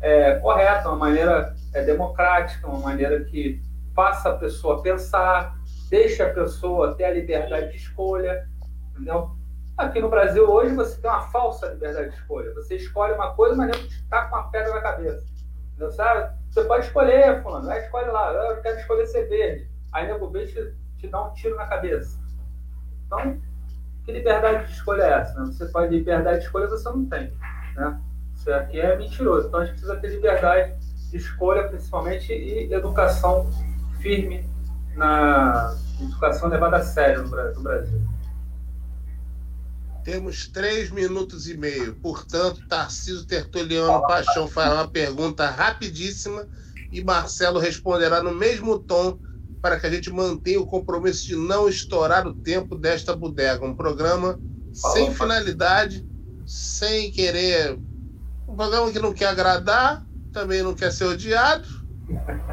é, 0.00 0.34
correta, 0.34 0.88
uma 0.88 0.98
maneira 0.98 1.54
é, 1.72 1.82
democrática, 1.82 2.68
uma 2.68 2.80
maneira 2.80 3.24
que 3.24 3.60
faça 3.94 4.28
a 4.30 4.36
pessoa 4.36 4.82
pensar, 4.82 5.56
deixe 5.88 6.22
a 6.22 6.32
pessoa 6.32 6.94
ter 6.94 7.04
a 7.04 7.10
liberdade 7.10 7.70
de 7.70 7.76
escolha, 7.76 8.46
entendeu? 8.90 9.30
Aqui 9.76 10.00
no 10.00 10.08
Brasil 10.08 10.48
hoje 10.48 10.74
você 10.74 11.00
tem 11.00 11.10
uma 11.10 11.22
falsa 11.28 11.68
liberdade 11.68 12.10
de 12.10 12.16
escolha. 12.16 12.52
Você 12.54 12.76
escolhe 12.76 13.14
uma 13.14 13.34
coisa, 13.34 13.56
mas 13.56 13.68
não 13.68 13.86
está 13.86 14.26
com 14.26 14.36
uma 14.36 14.50
pedra 14.50 14.74
na 14.74 14.80
cabeça. 14.80 15.24
Entendeu? 15.68 15.92
Sabe? 15.92 16.36
Você 16.50 16.64
pode 16.64 16.86
escolher, 16.86 17.42
fulano, 17.42 17.66
vai 17.66 17.80
escolhe 17.84 18.10
lá, 18.10 18.32
eu 18.32 18.60
quero 18.60 18.78
escolher 18.80 19.06
ser 19.06 19.28
verde. 19.28 19.70
Aí 19.92 20.10
o 20.12 20.28
B 20.28 20.46
te, 20.46 20.74
te 20.98 21.08
dá 21.08 21.22
um 21.22 21.32
tiro 21.32 21.56
na 21.56 21.66
cabeça. 21.66 22.18
Então, 23.06 23.40
que 24.08 24.12
liberdade 24.12 24.66
de 24.66 24.72
escolha 24.72 25.02
é 25.02 25.20
essa? 25.20 25.38
Né? 25.38 25.52
Você 25.52 25.66
pode 25.66 25.94
liberdade 25.94 26.38
de 26.38 26.46
escolha, 26.46 26.66
você 26.66 26.88
não 26.88 27.04
tem. 27.04 27.30
Né? 27.76 28.00
Isso 28.34 28.50
aqui 28.50 28.80
é 28.80 28.96
mentiroso. 28.96 29.48
Então 29.48 29.60
a 29.60 29.66
gente 29.66 29.72
precisa 29.72 29.96
ter 29.96 30.08
liberdade 30.08 30.72
de 31.10 31.16
escolha, 31.18 31.68
principalmente, 31.68 32.32
e 32.32 32.72
educação 32.72 33.50
firme 34.00 34.48
na 34.96 35.76
educação 36.00 36.48
levada 36.48 36.78
a 36.78 36.82
sério 36.82 37.24
no 37.24 37.60
Brasil. 37.60 38.00
Temos 40.04 40.48
três 40.48 40.90
minutos 40.90 41.46
e 41.46 41.58
meio. 41.58 41.94
Portanto, 41.96 42.66
Tarcísio 42.66 43.26
Tertuliano 43.26 44.00
Paixão 44.06 44.48
fará 44.48 44.76
uma 44.76 44.88
pergunta 44.88 45.50
rapidíssima 45.50 46.48
e 46.90 47.04
Marcelo 47.04 47.58
responderá 47.58 48.22
no 48.22 48.34
mesmo 48.34 48.78
tom 48.78 49.18
para 49.60 49.78
que 49.78 49.86
a 49.86 49.90
gente 49.90 50.10
mantenha 50.10 50.60
o 50.60 50.66
compromisso 50.66 51.26
de 51.26 51.36
não 51.36 51.68
estourar 51.68 52.26
o 52.26 52.34
tempo 52.34 52.76
desta 52.76 53.14
bodega. 53.14 53.64
Um 53.64 53.74
programa 53.74 54.38
sem 54.72 55.12
finalidade, 55.12 56.06
sem 56.46 57.10
querer. 57.10 57.78
Um 58.48 58.56
programa 58.56 58.90
que 58.90 58.98
não 58.98 59.12
quer 59.12 59.26
agradar, 59.26 60.06
também 60.32 60.62
não 60.62 60.74
quer 60.74 60.92
ser 60.92 61.04
odiado 61.04 61.66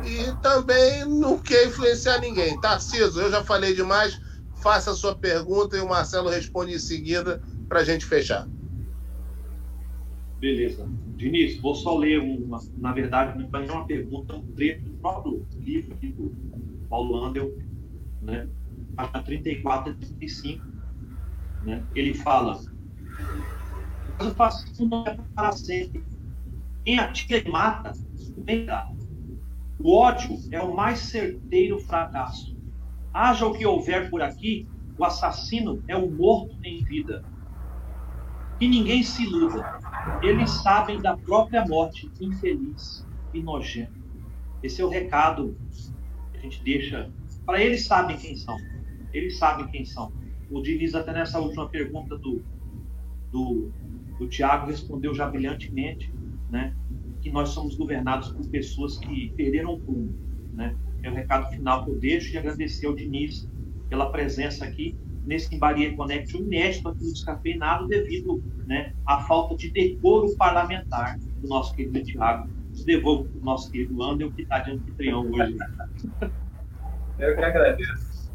e 0.03 0.41
também 0.41 1.05
não 1.05 1.39
quer 1.39 1.67
influenciar 1.67 2.19
ninguém. 2.19 2.59
Tarcísio, 2.59 3.21
eu 3.21 3.31
já 3.31 3.43
falei 3.43 3.73
demais 3.73 4.19
faça 4.65 4.89
a 4.89 4.95
sua 4.95 5.13
pergunta 5.13 5.77
e 5.77 5.79
o 5.79 5.87
Marcelo 5.87 6.27
responde 6.27 6.73
em 6.73 6.79
seguida 6.79 7.39
para 7.69 7.81
a 7.81 7.83
gente 7.83 8.03
fechar. 8.03 8.47
Beleza. 10.39 10.87
Diniz, 11.15 11.61
vou 11.61 11.75
só 11.75 11.95
ler 11.95 12.19
uma, 12.19 12.59
na 12.75 12.91
verdade, 12.91 13.37
não 13.37 13.59
é 13.59 13.71
uma 13.71 13.85
pergunta, 13.85 14.35
um 14.35 14.47
trecho 14.53 14.85
do 14.85 14.93
próprio 14.95 15.45
livro 15.59 15.95
do 16.01 16.35
Paulo 16.89 17.23
Andel, 17.23 17.51
né? 18.21 18.47
Página 18.95 19.23
34 19.23 19.91
e 19.91 19.95
35. 19.95 20.65
Né? 21.63 21.83
Ele 21.93 22.13
fala: 22.13 22.59
o 24.19 24.31
fascismo 24.31 24.87
não 24.87 25.05
é 25.05 25.17
para 25.33 25.51
sempre. 25.51 26.03
Quem 26.83 26.99
atira 26.99 27.47
e 27.47 27.51
mata, 27.51 27.91
dá. 28.65 28.87
O 29.79 29.93
ódio 29.93 30.37
é 30.51 30.61
o 30.61 30.75
mais 30.75 30.99
certeiro 30.99 31.79
fracasso. 31.79 32.55
Haja 33.13 33.45
o 33.45 33.53
que 33.53 33.65
houver 33.65 34.09
por 34.09 34.21
aqui, 34.21 34.67
o 34.97 35.03
assassino 35.03 35.83
é 35.87 35.95
o 35.95 36.09
morto 36.09 36.55
em 36.63 36.83
vida. 36.83 37.25
Que 38.57 38.67
ninguém 38.67 39.03
se 39.03 39.23
iluda. 39.23 39.79
Eles 40.21 40.49
sabem 40.49 41.01
da 41.01 41.17
própria 41.17 41.65
morte 41.65 42.09
infeliz 42.21 43.05
e 43.33 43.41
nojenta. 43.41 43.91
Esse 44.63 44.81
é 44.81 44.85
o 44.85 44.89
recado 44.89 45.57
gente 46.45 46.63
deixa. 46.63 47.11
Para 47.45 47.61
eles 47.61 47.85
sabem 47.85 48.17
quem 48.17 48.35
são. 48.35 48.57
Eles 49.13 49.37
sabem 49.37 49.67
quem 49.67 49.85
são. 49.85 50.11
O 50.49 50.61
Diniz, 50.61 50.95
até 50.95 51.13
nessa 51.13 51.39
última 51.39 51.69
pergunta 51.69 52.17
do, 52.17 52.43
do, 53.31 53.71
do 54.17 54.27
Tiago, 54.27 54.67
respondeu 54.67 55.13
já 55.13 55.27
brilhantemente, 55.27 56.13
né? 56.49 56.75
Que 57.21 57.31
nós 57.31 57.49
somos 57.49 57.75
governados 57.75 58.31
por 58.31 58.47
pessoas 58.49 58.97
que 58.97 59.33
perderam 59.35 59.73
o 59.73 59.77
rumo, 59.77 60.15
né? 60.53 60.75
é 61.05 61.09
o 61.09 61.13
recado 61.13 61.49
final 61.51 61.85
que 61.85 61.91
eu 61.91 61.99
deixo 61.99 62.33
e 62.33 62.37
agradecer 62.37 62.87
ao 62.87 62.95
Diniz 62.95 63.47
pela 63.89 64.11
presença 64.11 64.65
aqui 64.65 64.97
nesse 65.25 65.53
Embaria 65.55 65.95
Connection 65.95 66.39
inédito 66.39 66.89
aqui 66.89 67.03
no 67.03 67.13
Descafeinado 67.13 67.87
devido 67.87 68.43
né, 68.65 68.93
à 69.05 69.19
falta 69.21 69.55
de 69.55 69.71
decoro 69.71 70.35
parlamentar 70.35 71.17
do 71.41 71.47
nosso 71.47 71.75
querido 71.75 72.03
Tiago. 72.03 72.49
Devolvo 72.85 73.27
para 73.29 73.41
o 73.41 73.43
nosso 73.43 73.71
querido 73.71 74.01
Andel, 74.03 74.31
que 74.31 74.43
está 74.43 74.59
de 74.59 74.71
anfitrião 74.71 75.21
hoje. 75.31 75.57
Eu 77.17 77.35
que 77.35 77.43
agradeço. 77.43 78.31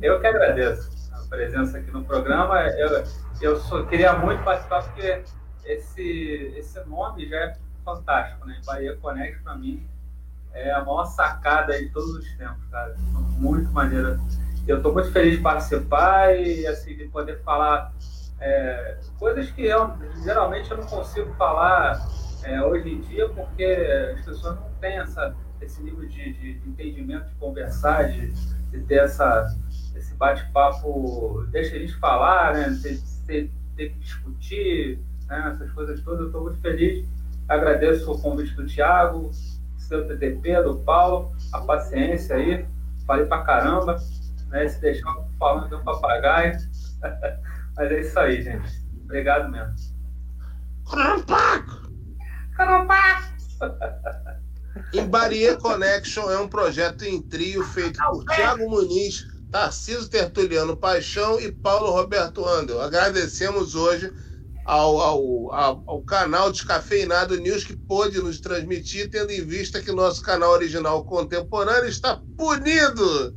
Eu 0.00 0.20
que 0.20 0.26
agradeço 0.26 1.10
a 1.12 1.28
presença 1.28 1.78
aqui 1.78 1.90
no 1.90 2.04
programa. 2.04 2.60
Eu, 2.68 3.04
eu 3.40 3.56
só 3.58 3.82
queria 3.84 4.16
muito 4.16 4.44
participar 4.44 4.84
porque 4.84 5.22
esse, 5.64 6.54
esse 6.56 6.84
nome 6.86 7.28
já 7.28 7.36
é 7.36 7.56
fantástico, 7.84 8.46
né? 8.46 8.60
Bahia 8.64 8.96
Connect, 8.96 9.42
para 9.42 9.56
mim, 9.56 9.84
é 10.52 10.70
a 10.70 10.84
maior 10.84 11.06
sacada 11.06 11.76
de 11.76 11.88
todos 11.90 12.10
os 12.10 12.36
tempos, 12.36 12.64
cara. 12.70 12.94
Muito 13.38 13.70
maneira. 13.72 14.20
Eu 14.68 14.76
estou 14.76 14.92
muito 14.92 15.10
feliz 15.10 15.36
de 15.36 15.42
participar 15.42 16.36
e 16.36 16.66
assim, 16.66 16.96
de 16.96 17.06
poder 17.08 17.42
falar 17.42 17.92
é, 18.38 18.98
coisas 19.18 19.50
que 19.50 19.62
eu 19.62 19.92
geralmente 20.22 20.70
eu 20.70 20.76
não 20.76 20.86
consigo 20.86 21.32
falar 21.34 22.06
é, 22.44 22.62
hoje 22.62 22.90
em 22.90 23.00
dia, 23.00 23.28
porque 23.28 23.64
as 23.64 24.24
pessoas 24.24 24.56
não 24.56 24.70
têm 24.80 24.98
essa, 24.98 25.34
esse 25.60 25.82
nível 25.82 26.06
de, 26.06 26.32
de, 26.32 26.68
entendimento, 26.68 27.28
de 27.28 27.34
conversar, 27.36 28.08
de, 28.08 28.32
de 28.70 28.80
ter 28.80 29.00
essa, 29.00 29.46
esse 29.94 30.14
bate-papo, 30.14 31.46
deixa 31.50 31.76
a 31.76 31.78
gente 31.78 31.94
falar, 31.96 32.54
né? 32.54 32.78
Ter, 32.82 33.00
ter, 33.26 33.50
ter 33.76 33.90
que 33.90 33.98
discutir, 33.98 34.98
né? 35.28 35.50
essas 35.52 35.70
coisas 35.72 36.00
todas. 36.02 36.20
Eu 36.20 36.26
estou 36.26 36.42
muito 36.42 36.60
feliz. 36.60 37.06
Agradeço 37.48 38.12
o 38.12 38.20
convite 38.20 38.54
do 38.54 38.66
Tiago, 38.66 39.30
seu 39.76 40.06
TTP, 40.06 40.62
do 40.62 40.78
Paulo, 40.78 41.34
a 41.52 41.60
paciência 41.60 42.36
aí. 42.36 42.66
Falei 43.06 43.26
pra 43.26 43.42
caramba, 43.42 43.96
né? 44.48 44.68
Se 44.68 44.80
deixar 44.80 45.12
falando 45.38 45.68
de 45.68 45.74
um 45.74 45.82
papagaio. 45.82 46.56
Mas 47.76 47.90
é 47.90 48.00
isso 48.00 48.18
aí, 48.18 48.42
gente. 48.42 48.80
Obrigado 49.04 49.50
mesmo. 49.50 49.74
Carampaco! 50.88 51.89
Carampaco! 52.60 53.30
Embarie 54.92 55.56
Connection 55.56 56.30
é 56.30 56.38
um 56.38 56.46
projeto 56.46 57.06
em 57.06 57.22
trio 57.22 57.64
feito 57.64 57.98
por 57.98 58.22
Tiago 58.26 58.68
Muniz, 58.68 59.26
Tarcísio 59.50 60.06
Tertuliano 60.10 60.76
Paixão 60.76 61.40
e 61.40 61.50
Paulo 61.50 61.90
Roberto 61.90 62.44
Andel. 62.46 62.82
Agradecemos 62.82 63.74
hoje 63.74 64.12
ao, 64.66 65.00
ao, 65.00 65.54
ao, 65.54 65.84
ao, 65.86 66.02
canal 66.02 66.52
Descafeinado 66.52 67.40
News 67.40 67.64
que 67.64 67.74
pôde 67.74 68.20
nos 68.20 68.40
transmitir, 68.40 69.08
tendo 69.08 69.30
em 69.30 69.42
vista 69.42 69.80
que 69.80 69.90
nosso 69.90 70.22
canal 70.22 70.50
original 70.50 71.02
contemporâneo 71.04 71.88
está 71.88 72.20
punido. 72.36 73.34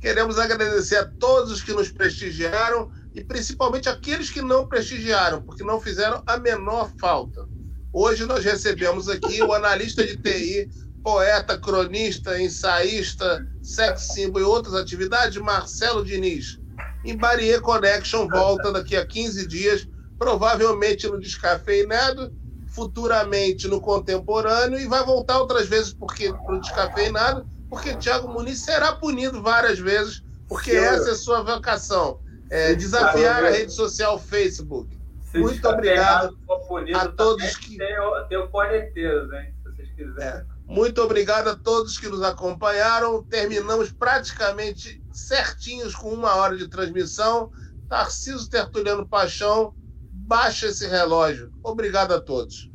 Queremos 0.00 0.38
agradecer 0.38 0.96
a 0.96 1.04
todos 1.04 1.52
os 1.52 1.62
que 1.62 1.74
nos 1.74 1.92
prestigiaram 1.92 2.90
e 3.14 3.22
principalmente 3.22 3.90
aqueles 3.90 4.30
que 4.30 4.40
não 4.40 4.66
prestigiaram, 4.66 5.42
porque 5.42 5.62
não 5.62 5.78
fizeram 5.78 6.22
a 6.26 6.38
menor 6.38 6.90
falta. 6.98 7.46
Hoje 7.92 8.24
nós 8.24 8.42
recebemos 8.42 9.06
aqui 9.08 9.42
o 9.42 9.52
analista 9.52 10.02
de 10.02 10.16
TI, 10.16 10.70
poeta, 11.02 11.58
cronista, 11.58 12.40
ensaísta, 12.40 13.46
sex 13.62 14.14
symbol 14.14 14.40
e 14.40 14.44
outras 14.44 14.74
atividades, 14.74 15.36
Marcelo 15.42 16.02
Diniz. 16.02 16.58
Em 17.04 17.16
Barrier 17.16 17.60
Connection 17.60 18.26
volta 18.28 18.72
daqui 18.72 18.96
a 18.96 19.04
15 19.04 19.46
dias 19.46 19.86
provavelmente 20.18 21.06
no 21.06 21.20
descafeinado, 21.20 22.32
futuramente 22.68 23.68
no 23.68 23.80
contemporâneo 23.80 24.78
e 24.78 24.86
vai 24.86 25.04
voltar 25.04 25.38
outras 25.38 25.66
vezes 25.68 25.92
porque 25.92 26.32
para 26.32 26.54
o 26.54 26.60
descafeinado, 26.60 27.46
porque 27.68 27.94
Tiago 27.96 28.28
Muniz 28.32 28.60
será 28.60 28.92
punido 28.92 29.42
várias 29.42 29.78
vezes, 29.78 30.22
porque 30.48 30.70
essa 30.70 31.10
é 31.10 31.12
a 31.12 31.16
sua 31.16 31.42
vocação. 31.42 32.20
É, 32.48 32.74
desafiar 32.74 33.44
a 33.44 33.50
rede 33.50 33.72
social 33.72 34.18
Facebook. 34.18 35.01
Se 35.32 35.38
Muito 35.38 35.66
obrigado 35.66 36.36
a 36.94 37.08
todos 37.08 37.56
que. 37.56 37.78
Tem 37.78 37.98
o, 37.98 38.24
tem 38.28 38.36
o 38.36 38.48
corneteiros, 38.50 39.32
hein? 39.32 39.54
Se 39.56 39.70
vocês 39.70 39.90
quiserem. 39.92 40.28
É. 40.28 40.44
Muito 40.66 41.02
obrigado 41.02 41.48
a 41.48 41.56
todos 41.56 41.98
que 41.98 42.06
nos 42.06 42.22
acompanharam. 42.22 43.22
Terminamos 43.24 43.90
praticamente 43.90 45.02
certinhos 45.10 45.94
com 45.94 46.10
uma 46.10 46.34
hora 46.36 46.54
de 46.54 46.68
transmissão. 46.68 47.50
Tarciso 47.88 48.48
Tertuliano 48.48 49.08
Paixão, 49.08 49.74
baixa 50.12 50.66
esse 50.66 50.86
relógio. 50.86 51.50
Obrigado 51.62 52.12
a 52.12 52.20
todos. 52.20 52.70